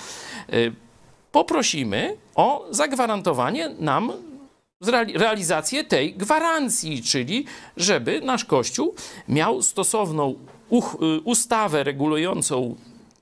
[1.31, 4.13] poprosimy o zagwarantowanie nam
[5.15, 7.45] realizację tej gwarancji, czyli
[7.77, 8.95] żeby nasz Kościół
[9.27, 10.35] miał stosowną
[10.71, 12.75] y, ustawę regulującą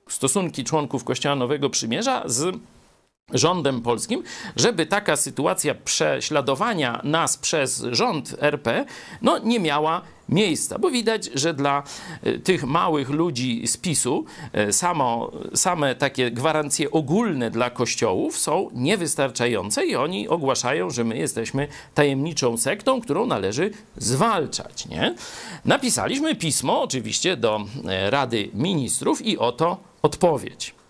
[0.08, 2.56] stosunki członków Kościoła Nowego Przymierza z
[3.32, 4.22] rządem polskim,
[4.56, 8.84] żeby taka sytuacja prześladowania nas przez rząd RP
[9.22, 10.02] no, nie miała
[10.32, 11.82] miejsca, bo widać, że dla
[12.22, 18.70] e, tych małych ludzi z PiSu e, samo, same takie gwarancje ogólne dla kościołów są
[18.72, 24.86] niewystarczające i oni ogłaszają, że my jesteśmy tajemniczą sektą, którą należy zwalczać.
[24.86, 25.14] Nie?
[25.64, 30.81] Napisaliśmy pismo oczywiście do e, Rady Ministrów i oto odpowiedź.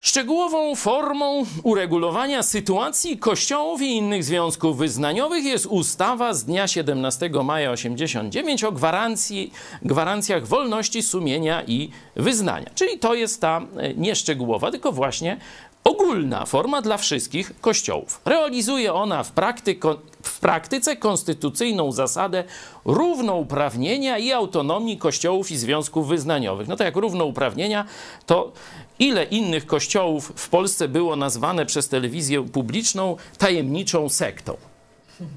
[0.00, 7.70] Szczegółową formą uregulowania sytuacji kościołów i innych związków wyznaniowych jest ustawa z dnia 17 maja
[7.70, 9.52] 89 o gwarancji,
[9.82, 12.70] gwarancjach wolności sumienia i wyznania.
[12.74, 15.36] Czyli to jest ta e, nie szczegółowa, tylko właśnie
[15.84, 18.20] ogólna forma dla wszystkich kościołów.
[18.24, 22.44] Realizuje ona w, praktyko, w praktyce konstytucyjną zasadę
[22.84, 26.68] równouprawnienia i autonomii kościołów i związków wyznaniowych.
[26.68, 27.84] No to jak równouprawnienia,
[28.26, 28.52] to
[28.98, 34.56] ile innych kościołów w Polsce było nazwane przez telewizję publiczną tajemniczą sektą?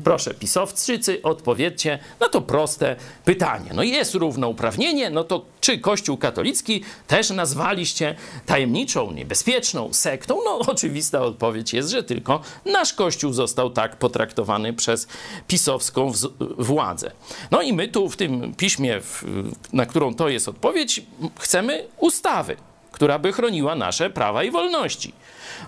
[0.04, 3.72] Proszę, pisowczycy, odpowiedzcie na to proste pytanie.
[3.74, 8.16] No jest równouprawnienie, no to czy Kościół katolicki też nazwaliście
[8.46, 10.38] tajemniczą, niebezpieczną sektą?
[10.46, 15.08] No oczywista odpowiedź jest, że tylko nasz Kościół został tak potraktowany przez
[15.48, 16.12] pisowską
[16.58, 17.12] władzę.
[17.52, 19.02] No i my tu w tym piśmie,
[19.74, 21.02] na którą to jest odpowiedź,
[21.40, 22.58] chcemy ustawy,
[22.92, 25.14] która by chroniła nasze prawa i wolności.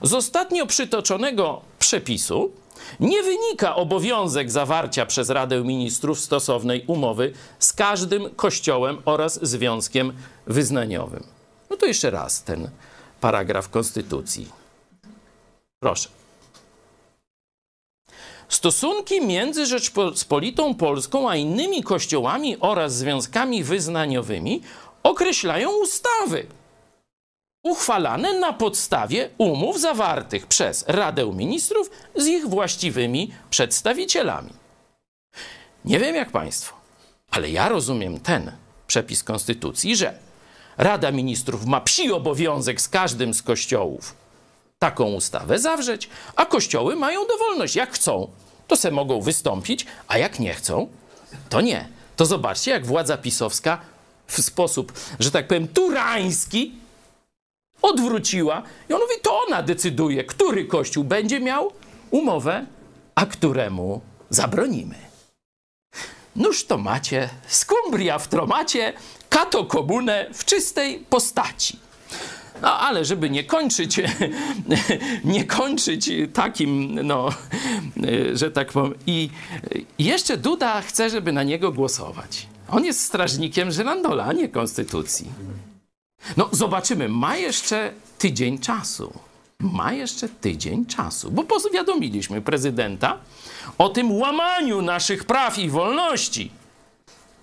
[0.01, 2.51] Z ostatnio przytoczonego przepisu
[2.99, 10.13] nie wynika obowiązek zawarcia przez Radę Ministrów stosownej umowy z każdym kościołem oraz związkiem
[10.47, 11.23] wyznaniowym.
[11.69, 12.69] No to jeszcze raz ten
[13.21, 14.49] paragraf Konstytucji.
[15.79, 16.09] Proszę.
[18.49, 24.61] Stosunki między Rzeczpospolitą Polską a innymi kościołami oraz związkami wyznaniowymi
[25.03, 26.47] określają ustawy
[27.63, 34.53] uchwalane na podstawie umów zawartych przez Radę Ministrów z ich właściwymi przedstawicielami.
[35.85, 36.75] Nie wiem jak Państwo,
[37.31, 38.51] ale ja rozumiem ten
[38.87, 40.19] przepis Konstytucji, że
[40.77, 44.15] Rada Ministrów ma psi obowiązek z każdym z kościołów
[44.79, 47.75] taką ustawę zawrzeć, a kościoły mają dowolność.
[47.75, 48.27] Jak chcą,
[48.67, 50.87] to se mogą wystąpić, a jak nie chcą,
[51.49, 51.87] to nie.
[52.15, 53.81] To zobaczcie, jak władza pisowska
[54.27, 56.82] w sposób, że tak powiem, turański
[57.83, 61.71] odwróciła i on mówi, to ona decyduje, który kościół będzie miał
[62.11, 62.65] umowę,
[63.15, 64.95] a któremu zabronimy.
[66.35, 68.93] Nóż to macie, skumbria w tromacie,
[69.29, 71.79] kato komunę w czystej postaci.
[72.61, 74.01] No ale żeby nie kończyć,
[75.23, 77.29] nie kończyć takim, no,
[78.33, 78.93] że tak powiem.
[79.07, 79.29] I
[79.99, 82.47] jeszcze Duda chce, żeby na niego głosować.
[82.69, 85.27] On jest strażnikiem Żyrandola, a nie konstytucji.
[86.37, 89.13] No zobaczymy, ma jeszcze tydzień czasu.
[89.59, 93.17] Ma jeszcze tydzień czasu, bo powiadomiliśmy prezydenta
[93.77, 96.51] o tym łamaniu naszych praw i wolności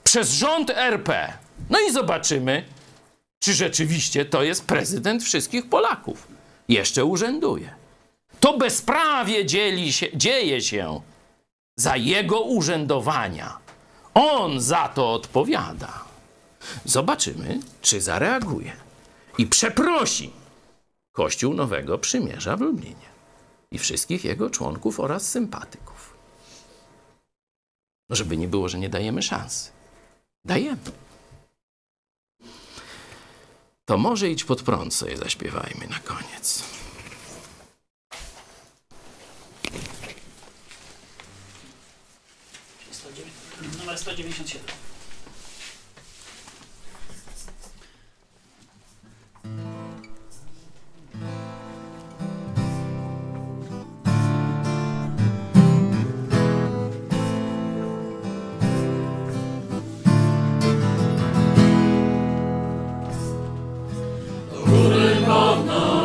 [0.05, 1.32] przez rząd RP.
[1.70, 2.65] No i zobaczymy,
[3.40, 6.27] czy rzeczywiście to jest prezydent wszystkich Polaków.
[6.69, 7.74] Jeszcze urzęduje.
[8.40, 11.01] To bezprawie dzieli się, dzieje się
[11.77, 13.59] za jego urzędowania.
[14.15, 16.10] On za to odpowiada.
[16.85, 18.73] Zobaczymy, czy zareaguje
[19.39, 20.32] i przeprosi
[21.12, 23.11] Kościół Nowego Przymierza w Lublinie
[23.70, 26.15] i wszystkich jego członków oraz sympatyków.
[28.11, 29.70] Żeby nie było, że nie dajemy szansy.
[30.45, 30.93] Dajemy.
[33.85, 36.62] To może idź pod prąd sobie zaśpiewajmy na koniec.
[43.78, 44.80] Numer 197.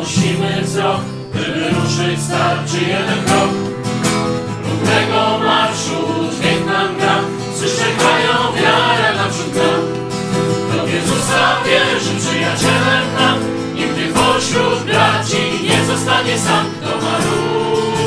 [0.06, 1.00] podnosimy wzrok,
[1.32, 3.50] by wyruszyć starczy jeden krok.
[4.64, 5.98] Równego marszu
[6.32, 7.16] dźwięk nam gra,
[7.54, 9.80] przyszczekają wiara naprzód nam.
[10.72, 13.38] Do Jezusa wierzy przyjacielem nam,
[13.74, 16.64] nigdy pośród braci nie zostanie sam.
[16.82, 18.06] To marudnego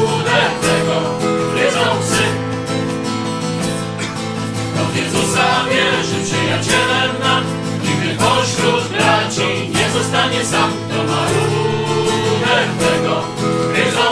[1.53, 2.23] gryzą psy.
[4.76, 7.43] Do Jezusa wierzy przyjacielem nam,
[7.84, 10.71] nigdy pośród braci nie zostanie sam.
[10.89, 11.88] To
[12.80, 13.23] marudnego
[13.73, 14.06] gryzą.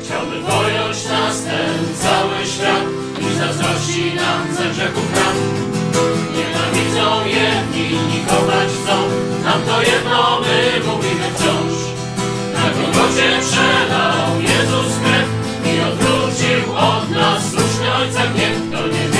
[0.00, 2.84] Chciałby pojąć nas ten cały świat
[3.20, 5.34] i zazdrości nam ze grzechów nam.
[6.36, 8.96] Nienawidzą jedni, inni kochać chcą,
[9.44, 11.76] nam to jedno my mówimy wciąż.
[12.54, 15.28] Na Golgocie przelał Jezus krew
[15.74, 18.56] i odwrócił od nas słuszny Ojca gniew.
[18.70, 19.15] Kto nie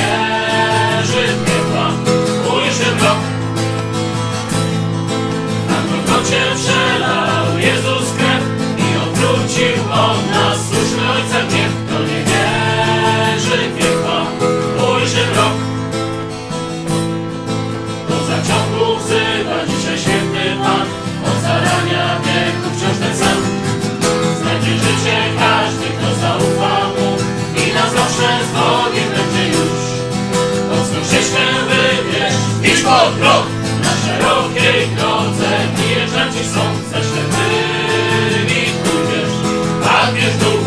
[34.67, 36.61] szerokiej drodze wyjeżdżaci są
[36.91, 39.35] ze ślepymi pójdziesz,
[39.83, 40.59] padniesz dół.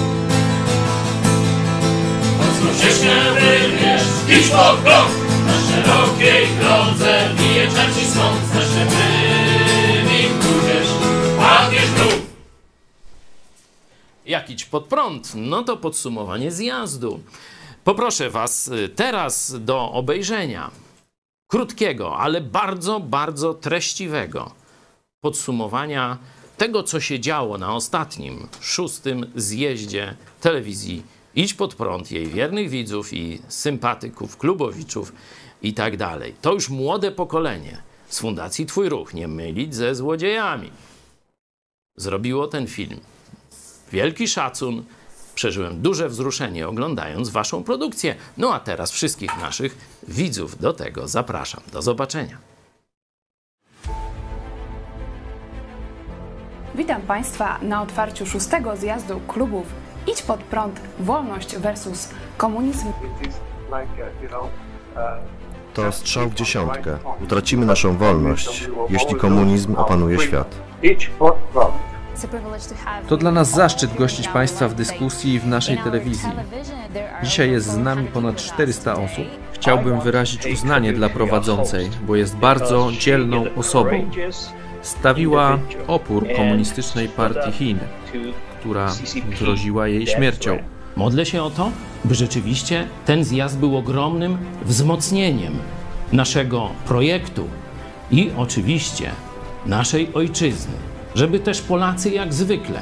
[2.38, 5.08] Mocną ścieżkę wybierz, idź pod krok,
[5.46, 10.90] na szerokiej drodze wyjeżdżaci są ze ślepymi pójdziesz,
[11.38, 12.22] padniesz w dół.
[14.26, 15.32] Jak idź pod prąd?
[15.36, 17.20] No to podsumowanie zjazdu.
[17.84, 20.72] Poproszę Was y, teraz do obejrzenia
[21.50, 24.52] krótkiego, ale bardzo, bardzo treściwego
[25.22, 26.18] podsumowania
[26.58, 31.04] tego, co się działo na ostatnim, szóstym zjeździe telewizji
[31.36, 35.14] Idź pod prąd, jej wiernych widzów i sympatyków, klubowiczów
[35.62, 36.36] i tak dalej.
[36.42, 40.72] To już młode pokolenie z Fundacji Twój Ruch, nie mylić ze złodziejami,
[41.98, 43.00] zrobiło ten film.
[43.92, 44.84] Wielki szacun.
[45.40, 48.16] Przeżyłem duże wzruszenie oglądając Waszą produkcję.
[48.38, 51.62] No a teraz wszystkich naszych widzów do tego zapraszam.
[51.74, 52.38] Do zobaczenia.
[56.76, 59.66] Witam Państwa na otwarciu szóstego zjazdu klubów
[60.08, 62.88] Idź pod prąd, wolność versus komunizm.
[65.74, 66.98] To strzał w dziesiątkę.
[67.24, 70.56] Utracimy naszą wolność, jeśli komunizm opanuje świat.
[73.08, 76.30] To dla nas zaszczyt gościć Państwa w dyskusji w naszej telewizji.
[77.24, 79.26] Dzisiaj jest z nami ponad 400 osób.
[79.54, 84.12] Chciałbym wyrazić uznanie dla prowadzącej, bo jest bardzo dzielną osobą.
[84.82, 87.80] Stawiła opór komunistycznej partii Chin.
[88.60, 88.92] która
[89.40, 90.58] groziła jej śmiercią.
[90.96, 91.72] Modlę się o to,
[92.06, 95.54] by rzeczywiście ten zjazd był ogromnym wzmocnieniem
[96.12, 97.48] naszego projektu
[98.12, 99.12] i oczywiście
[99.66, 100.74] naszej ojczyzny,
[101.16, 102.82] żeby też Polacy jak zwykle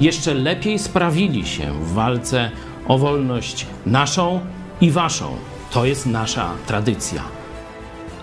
[0.00, 2.50] jeszcze lepiej sprawili się w walce
[2.88, 4.40] o wolność naszą
[4.80, 5.36] i waszą.
[5.70, 7.22] To jest nasza tradycja.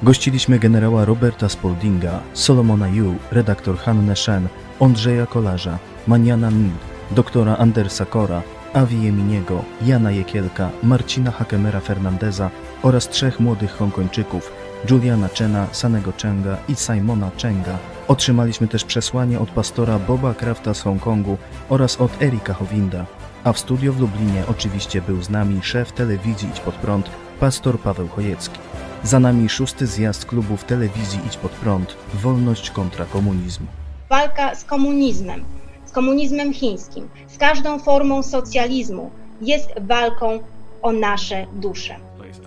[0.04, 4.48] Gościliśmy generała Roberta Spaldinga, Solomona Yu, redaktor Hannę Shen,
[4.80, 5.78] Andrzeja Kolarza,
[6.08, 6.74] Maniana Mid,
[7.12, 8.42] doktora Andersa Kora,
[8.74, 12.50] Avi Jeminiego, Jana Jekielka, Marcina Hakemera Fernandeza
[12.84, 14.52] oraz trzech młodych Hongkończyków,
[14.90, 17.78] Juliana Chena, Sanego Chenga i Simona Chenga.
[18.12, 21.38] Otrzymaliśmy też przesłanie od pastora Boba Krafta z Hongkongu
[21.70, 23.06] oraz od Erika Howinda.
[23.44, 27.10] A w studio w Lublinie oczywiście był z nami szef telewizji Idź Pod Prąd,
[27.40, 28.60] pastor Paweł Chojecki.
[29.04, 33.66] Za nami szósty zjazd klubów telewizji Idź Pod Prąd, wolność kontra komunizm.
[34.10, 35.44] Walka z komunizmem,
[35.86, 39.12] z komunizmem chińskim, z każdą formą socjalizmu
[39.42, 40.40] jest walką
[40.82, 41.96] o nasze dusze.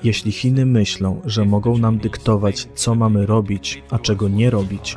[0.02, 4.96] Jeśli Chiny myślą, że mogą nam dyktować, co mamy robić, a czego nie robić,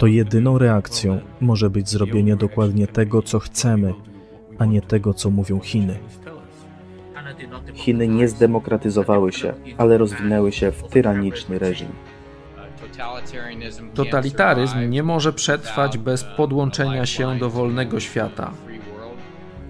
[0.00, 3.94] to jedyną reakcją może być zrobienie dokładnie tego, co chcemy,
[4.58, 5.98] a nie tego, co mówią Chiny.
[7.74, 11.88] Chiny nie zdemokratyzowały się, ale rozwinęły się w tyraniczny reżim.
[13.94, 18.52] Totalitaryzm nie może przetrwać bez podłączenia się do wolnego świata.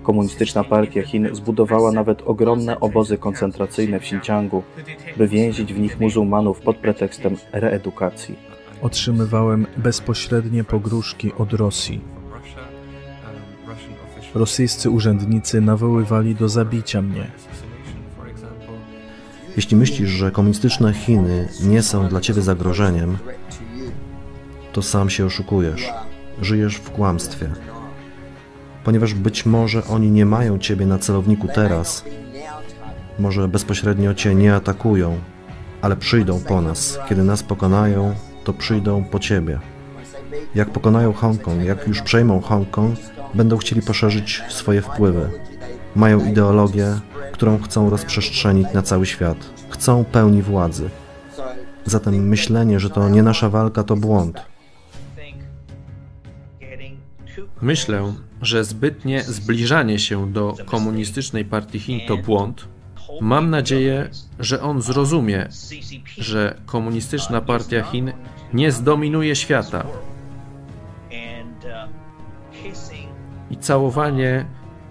[0.02, 4.62] Komunistyczna Partia Chin zbudowała nawet ogromne obozy koncentracyjne w Xinjiangu,
[5.16, 8.49] by więzić w nich muzułmanów pod pretekstem reedukacji.
[8.82, 12.00] Otrzymywałem bezpośrednie pogróżki od Rosji.
[14.34, 17.30] Rosyjscy urzędnicy nawoływali do zabicia mnie.
[19.56, 23.18] Jeśli myślisz, że komunistyczne Chiny nie są dla ciebie zagrożeniem,
[24.72, 25.88] to sam się oszukujesz.
[26.42, 27.50] Żyjesz w kłamstwie.
[28.84, 32.04] Ponieważ być może oni nie mają ciebie na celowniku teraz,
[33.18, 35.18] może bezpośrednio cię nie atakują,
[35.82, 36.98] ale przyjdą po nas.
[37.08, 39.58] Kiedy nas pokonają, to przyjdą po ciebie.
[40.54, 42.98] Jak pokonają Hongkong, jak już przejmą Hongkong,
[43.34, 45.30] będą chcieli poszerzyć swoje wpływy.
[45.96, 46.86] Mają ideologię,
[47.32, 49.36] którą chcą rozprzestrzenić na cały świat.
[49.70, 50.90] Chcą pełni władzy.
[51.84, 54.42] Zatem myślenie, że to nie nasza walka, to błąd.
[57.62, 62.68] Myślę, że zbytnie zbliżanie się do komunistycznej partii Chin to błąd.
[63.20, 64.08] Mam nadzieję,
[64.38, 65.48] że on zrozumie,
[66.18, 68.12] że komunistyczna partia Chin
[68.52, 69.84] nie zdominuje świata.
[73.50, 74.44] I całowanie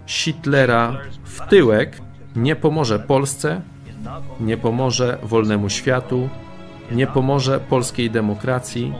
[0.06, 2.00] Hitlera w tyłek
[2.36, 3.60] nie pomoże Polsce,
[4.40, 6.28] nie pomoże wolnemu światu,
[6.90, 8.92] nie pomoże polskiej demokracji,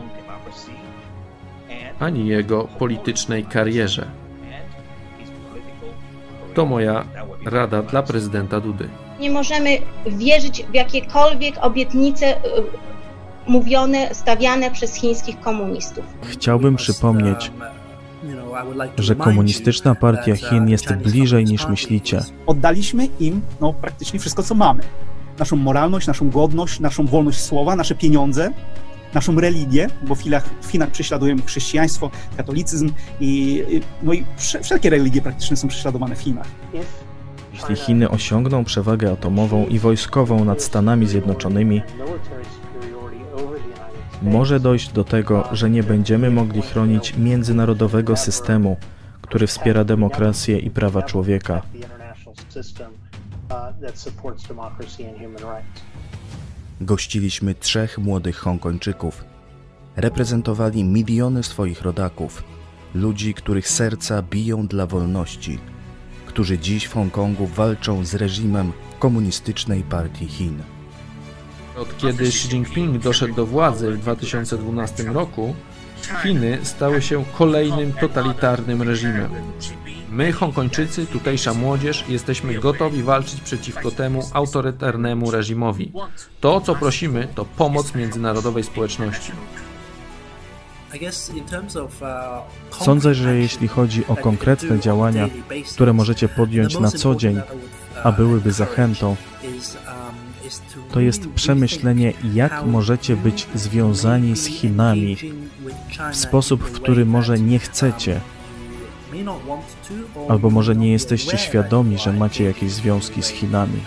[2.00, 4.06] ani jego politycznej karierze.
[6.54, 7.04] To moja
[7.44, 8.88] rada dla prezydenta Dudy.
[9.20, 12.40] Nie możemy wierzyć w jakiekolwiek obietnice y,
[13.46, 16.04] mówione, stawiane przez chińskich komunistów.
[16.22, 17.52] Chciałbym przypomnieć,
[18.98, 22.20] że komunistyczna partia Chin jest bliżej niż myślicie.
[22.46, 24.82] Oddaliśmy im no, praktycznie wszystko, co mamy.
[25.38, 28.50] Naszą moralność, naszą godność, naszą wolność słowa, nasze pieniądze,
[29.14, 33.62] naszą religię, bo w Chinach, w Chinach prześladujemy chrześcijaństwo, katolicyzm i,
[34.02, 34.24] no i
[34.62, 36.46] wszelkie religie praktycznie są prześladowane w Chinach.
[37.60, 41.82] Jeśli Chiny osiągną przewagę atomową i wojskową nad Stanami Zjednoczonymi,
[44.22, 48.76] może dojść do tego, że nie będziemy mogli chronić międzynarodowego systemu,
[49.22, 51.62] który wspiera demokrację i prawa człowieka.
[56.80, 59.24] Gościliśmy trzech młodych Hongkończyków.
[59.96, 62.44] Reprezentowali miliony swoich rodaków,
[62.94, 65.58] ludzi, których serca biją dla wolności,
[66.30, 70.62] którzy dziś w Hongkongu walczą z reżimem komunistycznej partii Chin.
[71.76, 75.54] Od kiedy Xi Jinping doszedł do władzy w 2012 roku,
[76.22, 79.30] Chiny stały się kolejnym totalitarnym reżimem.
[80.10, 85.92] My, Hongkończycy, tutejsza młodzież, jesteśmy gotowi walczyć przeciwko temu autorytarnemu reżimowi.
[86.40, 89.32] To, co prosimy, to pomoc międzynarodowej społeczności.
[92.80, 95.28] Sądzę, że jeśli chodzi o konkretne działania,
[95.74, 97.40] które możecie podjąć na co dzień,
[98.04, 99.16] a byłyby zachętą,
[100.92, 105.16] to jest przemyślenie, jak możecie być związani z Chinami
[106.12, 108.20] w sposób, w który może nie chcecie,
[110.28, 113.80] albo może nie jesteście świadomi, że macie jakieś związki z Chinami.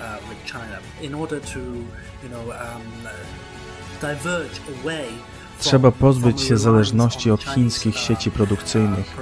[5.64, 9.18] Trzeba pozbyć się zależności od chińskich sieci produkcyjnych,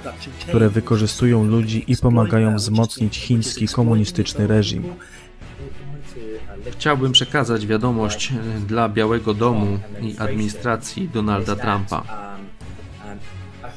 [0.48, 4.84] które wykorzystują ludzi i pomagają wzmocnić chiński komunistyczny reżim.
[6.72, 8.34] Chciałbym przekazać wiadomość
[8.68, 12.31] dla Białego Domu i administracji Donalda Trumpa.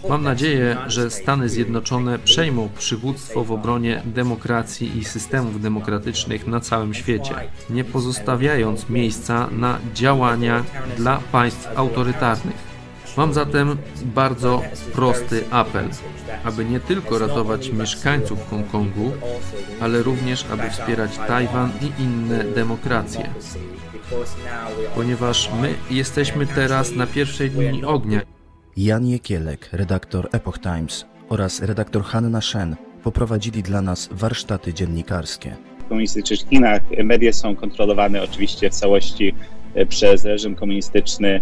[0.08, 6.94] Mam nadzieję, że Stany Zjednoczone przejmą przywództwo w obronie demokracji i systemów demokratycznych na całym
[6.94, 7.34] świecie,
[7.70, 10.64] nie pozostawiając miejsca na działania
[10.96, 12.74] dla państw autorytarnych.
[13.16, 15.88] Mam zatem bardzo prosty apel,
[16.44, 19.12] aby nie tylko ratować mieszkańców Hongkongu,
[19.80, 23.30] ale również aby wspierać Tajwan i inne demokracje.
[24.94, 28.33] Ponieważ my jesteśmy teraz na pierwszej linii ognia.
[28.76, 35.56] Jan Jekielek, redaktor Epoch Times oraz redaktor Hanna Shen poprowadzili dla nas warsztaty dziennikarskie.
[35.84, 39.34] W komunistycznych Chinach media są kontrolowane oczywiście w całości
[39.74, 41.40] e, przez reżim komunistyczny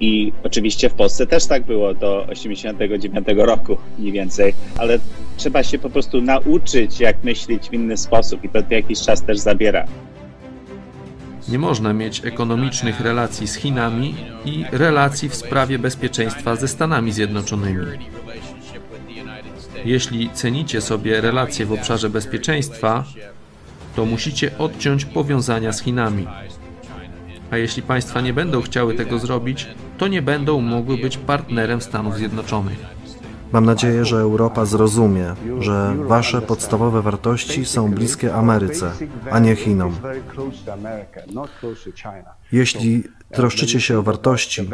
[0.00, 4.98] i oczywiście w Polsce też tak było do 89 roku mniej więcej, ale
[5.36, 9.38] trzeba się po prostu nauczyć, jak myśleć w inny sposób i to jakiś czas też
[9.38, 9.84] zabiera.
[11.48, 17.86] Nie można mieć ekonomicznych relacji z Chinami i relacji w sprawie bezpieczeństwa ze Stanami Zjednoczonymi.
[19.84, 23.04] Jeśli cenicie sobie relacje w obszarze bezpieczeństwa,
[23.96, 26.26] to musicie odciąć powiązania z Chinami.
[27.50, 29.66] A jeśli państwa nie będą chciały tego zrobić,
[29.98, 32.97] to nie będą mogły być partnerem Stanów Zjednoczonych.
[33.52, 38.92] Mam nadzieję, że Europa zrozumie, że wasze podstawowe wartości są bliskie Ameryce,
[39.30, 39.96] a nie Chinom.
[42.52, 44.70] Jeśli troszczycie się o wartości,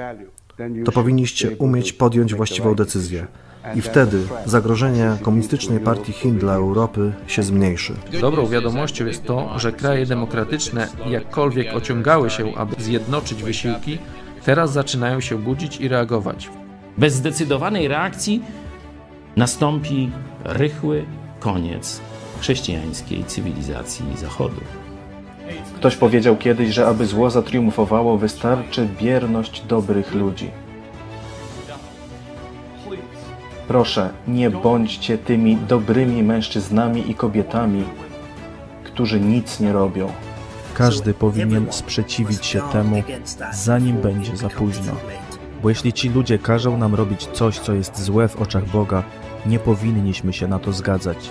[0.84, 3.26] to powinniście umieć podjąć właściwą decyzję.
[3.74, 7.94] I wtedy zagrożenie Komunistycznej Partii Chin dla Europy się zmniejszy.
[8.20, 13.98] Dobrą wiadomością jest to, że kraje demokratyczne, jakkolwiek ociągały się, aby zjednoczyć wysiłki,
[14.44, 16.50] teraz zaczynają się budzić i reagować.
[16.98, 18.42] Bez zdecydowanej reakcji
[19.36, 20.10] nastąpi
[20.44, 21.04] rychły
[21.40, 22.00] koniec
[22.40, 24.60] chrześcijańskiej cywilizacji Zachodu.
[25.76, 30.50] Ktoś powiedział kiedyś, że aby zło zatriumfowało, wystarczy bierność dobrych ludzi.
[33.68, 37.84] Proszę, nie bądźcie tymi dobrymi mężczyznami i kobietami,
[38.84, 40.12] którzy nic nie robią.
[40.74, 43.02] Każdy powinien sprzeciwić się temu,
[43.52, 44.92] zanim będzie za późno.
[45.62, 49.02] Bo jeśli ci ludzie każą nam robić coś, co jest złe w oczach Boga,
[49.46, 51.30] nie powinniśmy się na to zgadzać.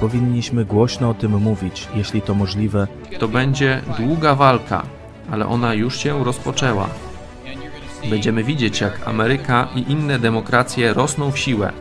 [0.00, 2.86] Powinniśmy głośno o tym mówić, jeśli to możliwe.
[3.18, 4.82] To będzie długa walka,
[5.30, 6.88] ale ona już się rozpoczęła.
[8.10, 11.72] Będziemy widzieć, jak Ameryka i inne demokracje rosną w siłę.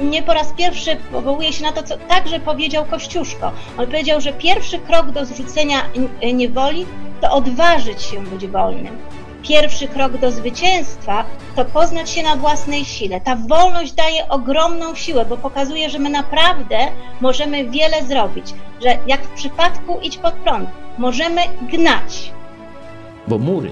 [0.00, 3.52] Nie po raz pierwszy powołuje się na to, co także powiedział Kościuszko.
[3.78, 5.82] On powiedział, że pierwszy krok do zrzucenia
[6.34, 6.86] niewoli
[7.20, 8.98] to odważyć się być wolnym.
[9.48, 11.24] Pierwszy krok do zwycięstwa
[11.56, 13.20] to poznać się na własnej sile.
[13.20, 16.78] Ta wolność daje ogromną siłę, bo pokazuje, że my naprawdę
[17.20, 18.54] możemy wiele zrobić.
[18.82, 21.40] Że jak w przypadku idź pod prąd, możemy
[21.72, 22.32] gnać.
[23.28, 23.70] Bo mury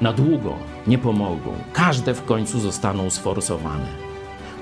[0.00, 0.54] na długo
[0.86, 1.52] nie pomogą.
[1.72, 3.86] Każde w końcu zostaną sforsowane.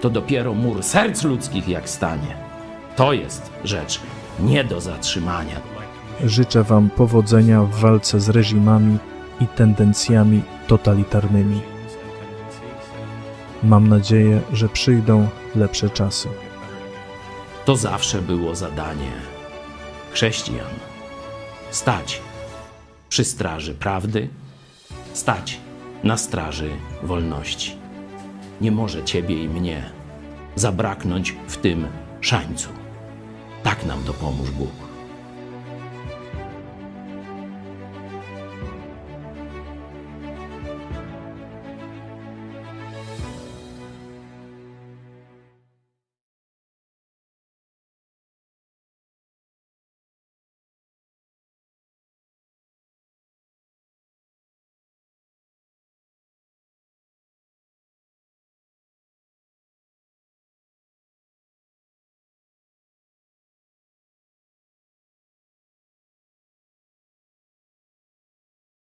[0.01, 2.37] To dopiero mur serc ludzkich jak stanie.
[2.97, 4.01] To jest rzecz
[4.41, 5.61] nie do zatrzymania.
[6.25, 8.99] Życzę Wam powodzenia w walce z reżimami
[9.41, 11.61] i tendencjami totalitarnymi.
[13.63, 16.29] Mam nadzieję, że przyjdą lepsze czasy.
[17.65, 19.13] To zawsze było zadanie
[20.13, 20.71] chrześcijan.
[21.71, 22.21] Stać
[23.09, 24.29] przy straży prawdy,
[25.13, 25.61] stać
[26.05, 26.71] na straży
[27.03, 27.77] wolności.
[28.61, 29.91] Nie może Ciebie i mnie
[30.57, 31.87] zabraknąć w tym
[32.21, 32.69] szańcu.
[33.63, 34.88] Tak nam dopomóż Bóg.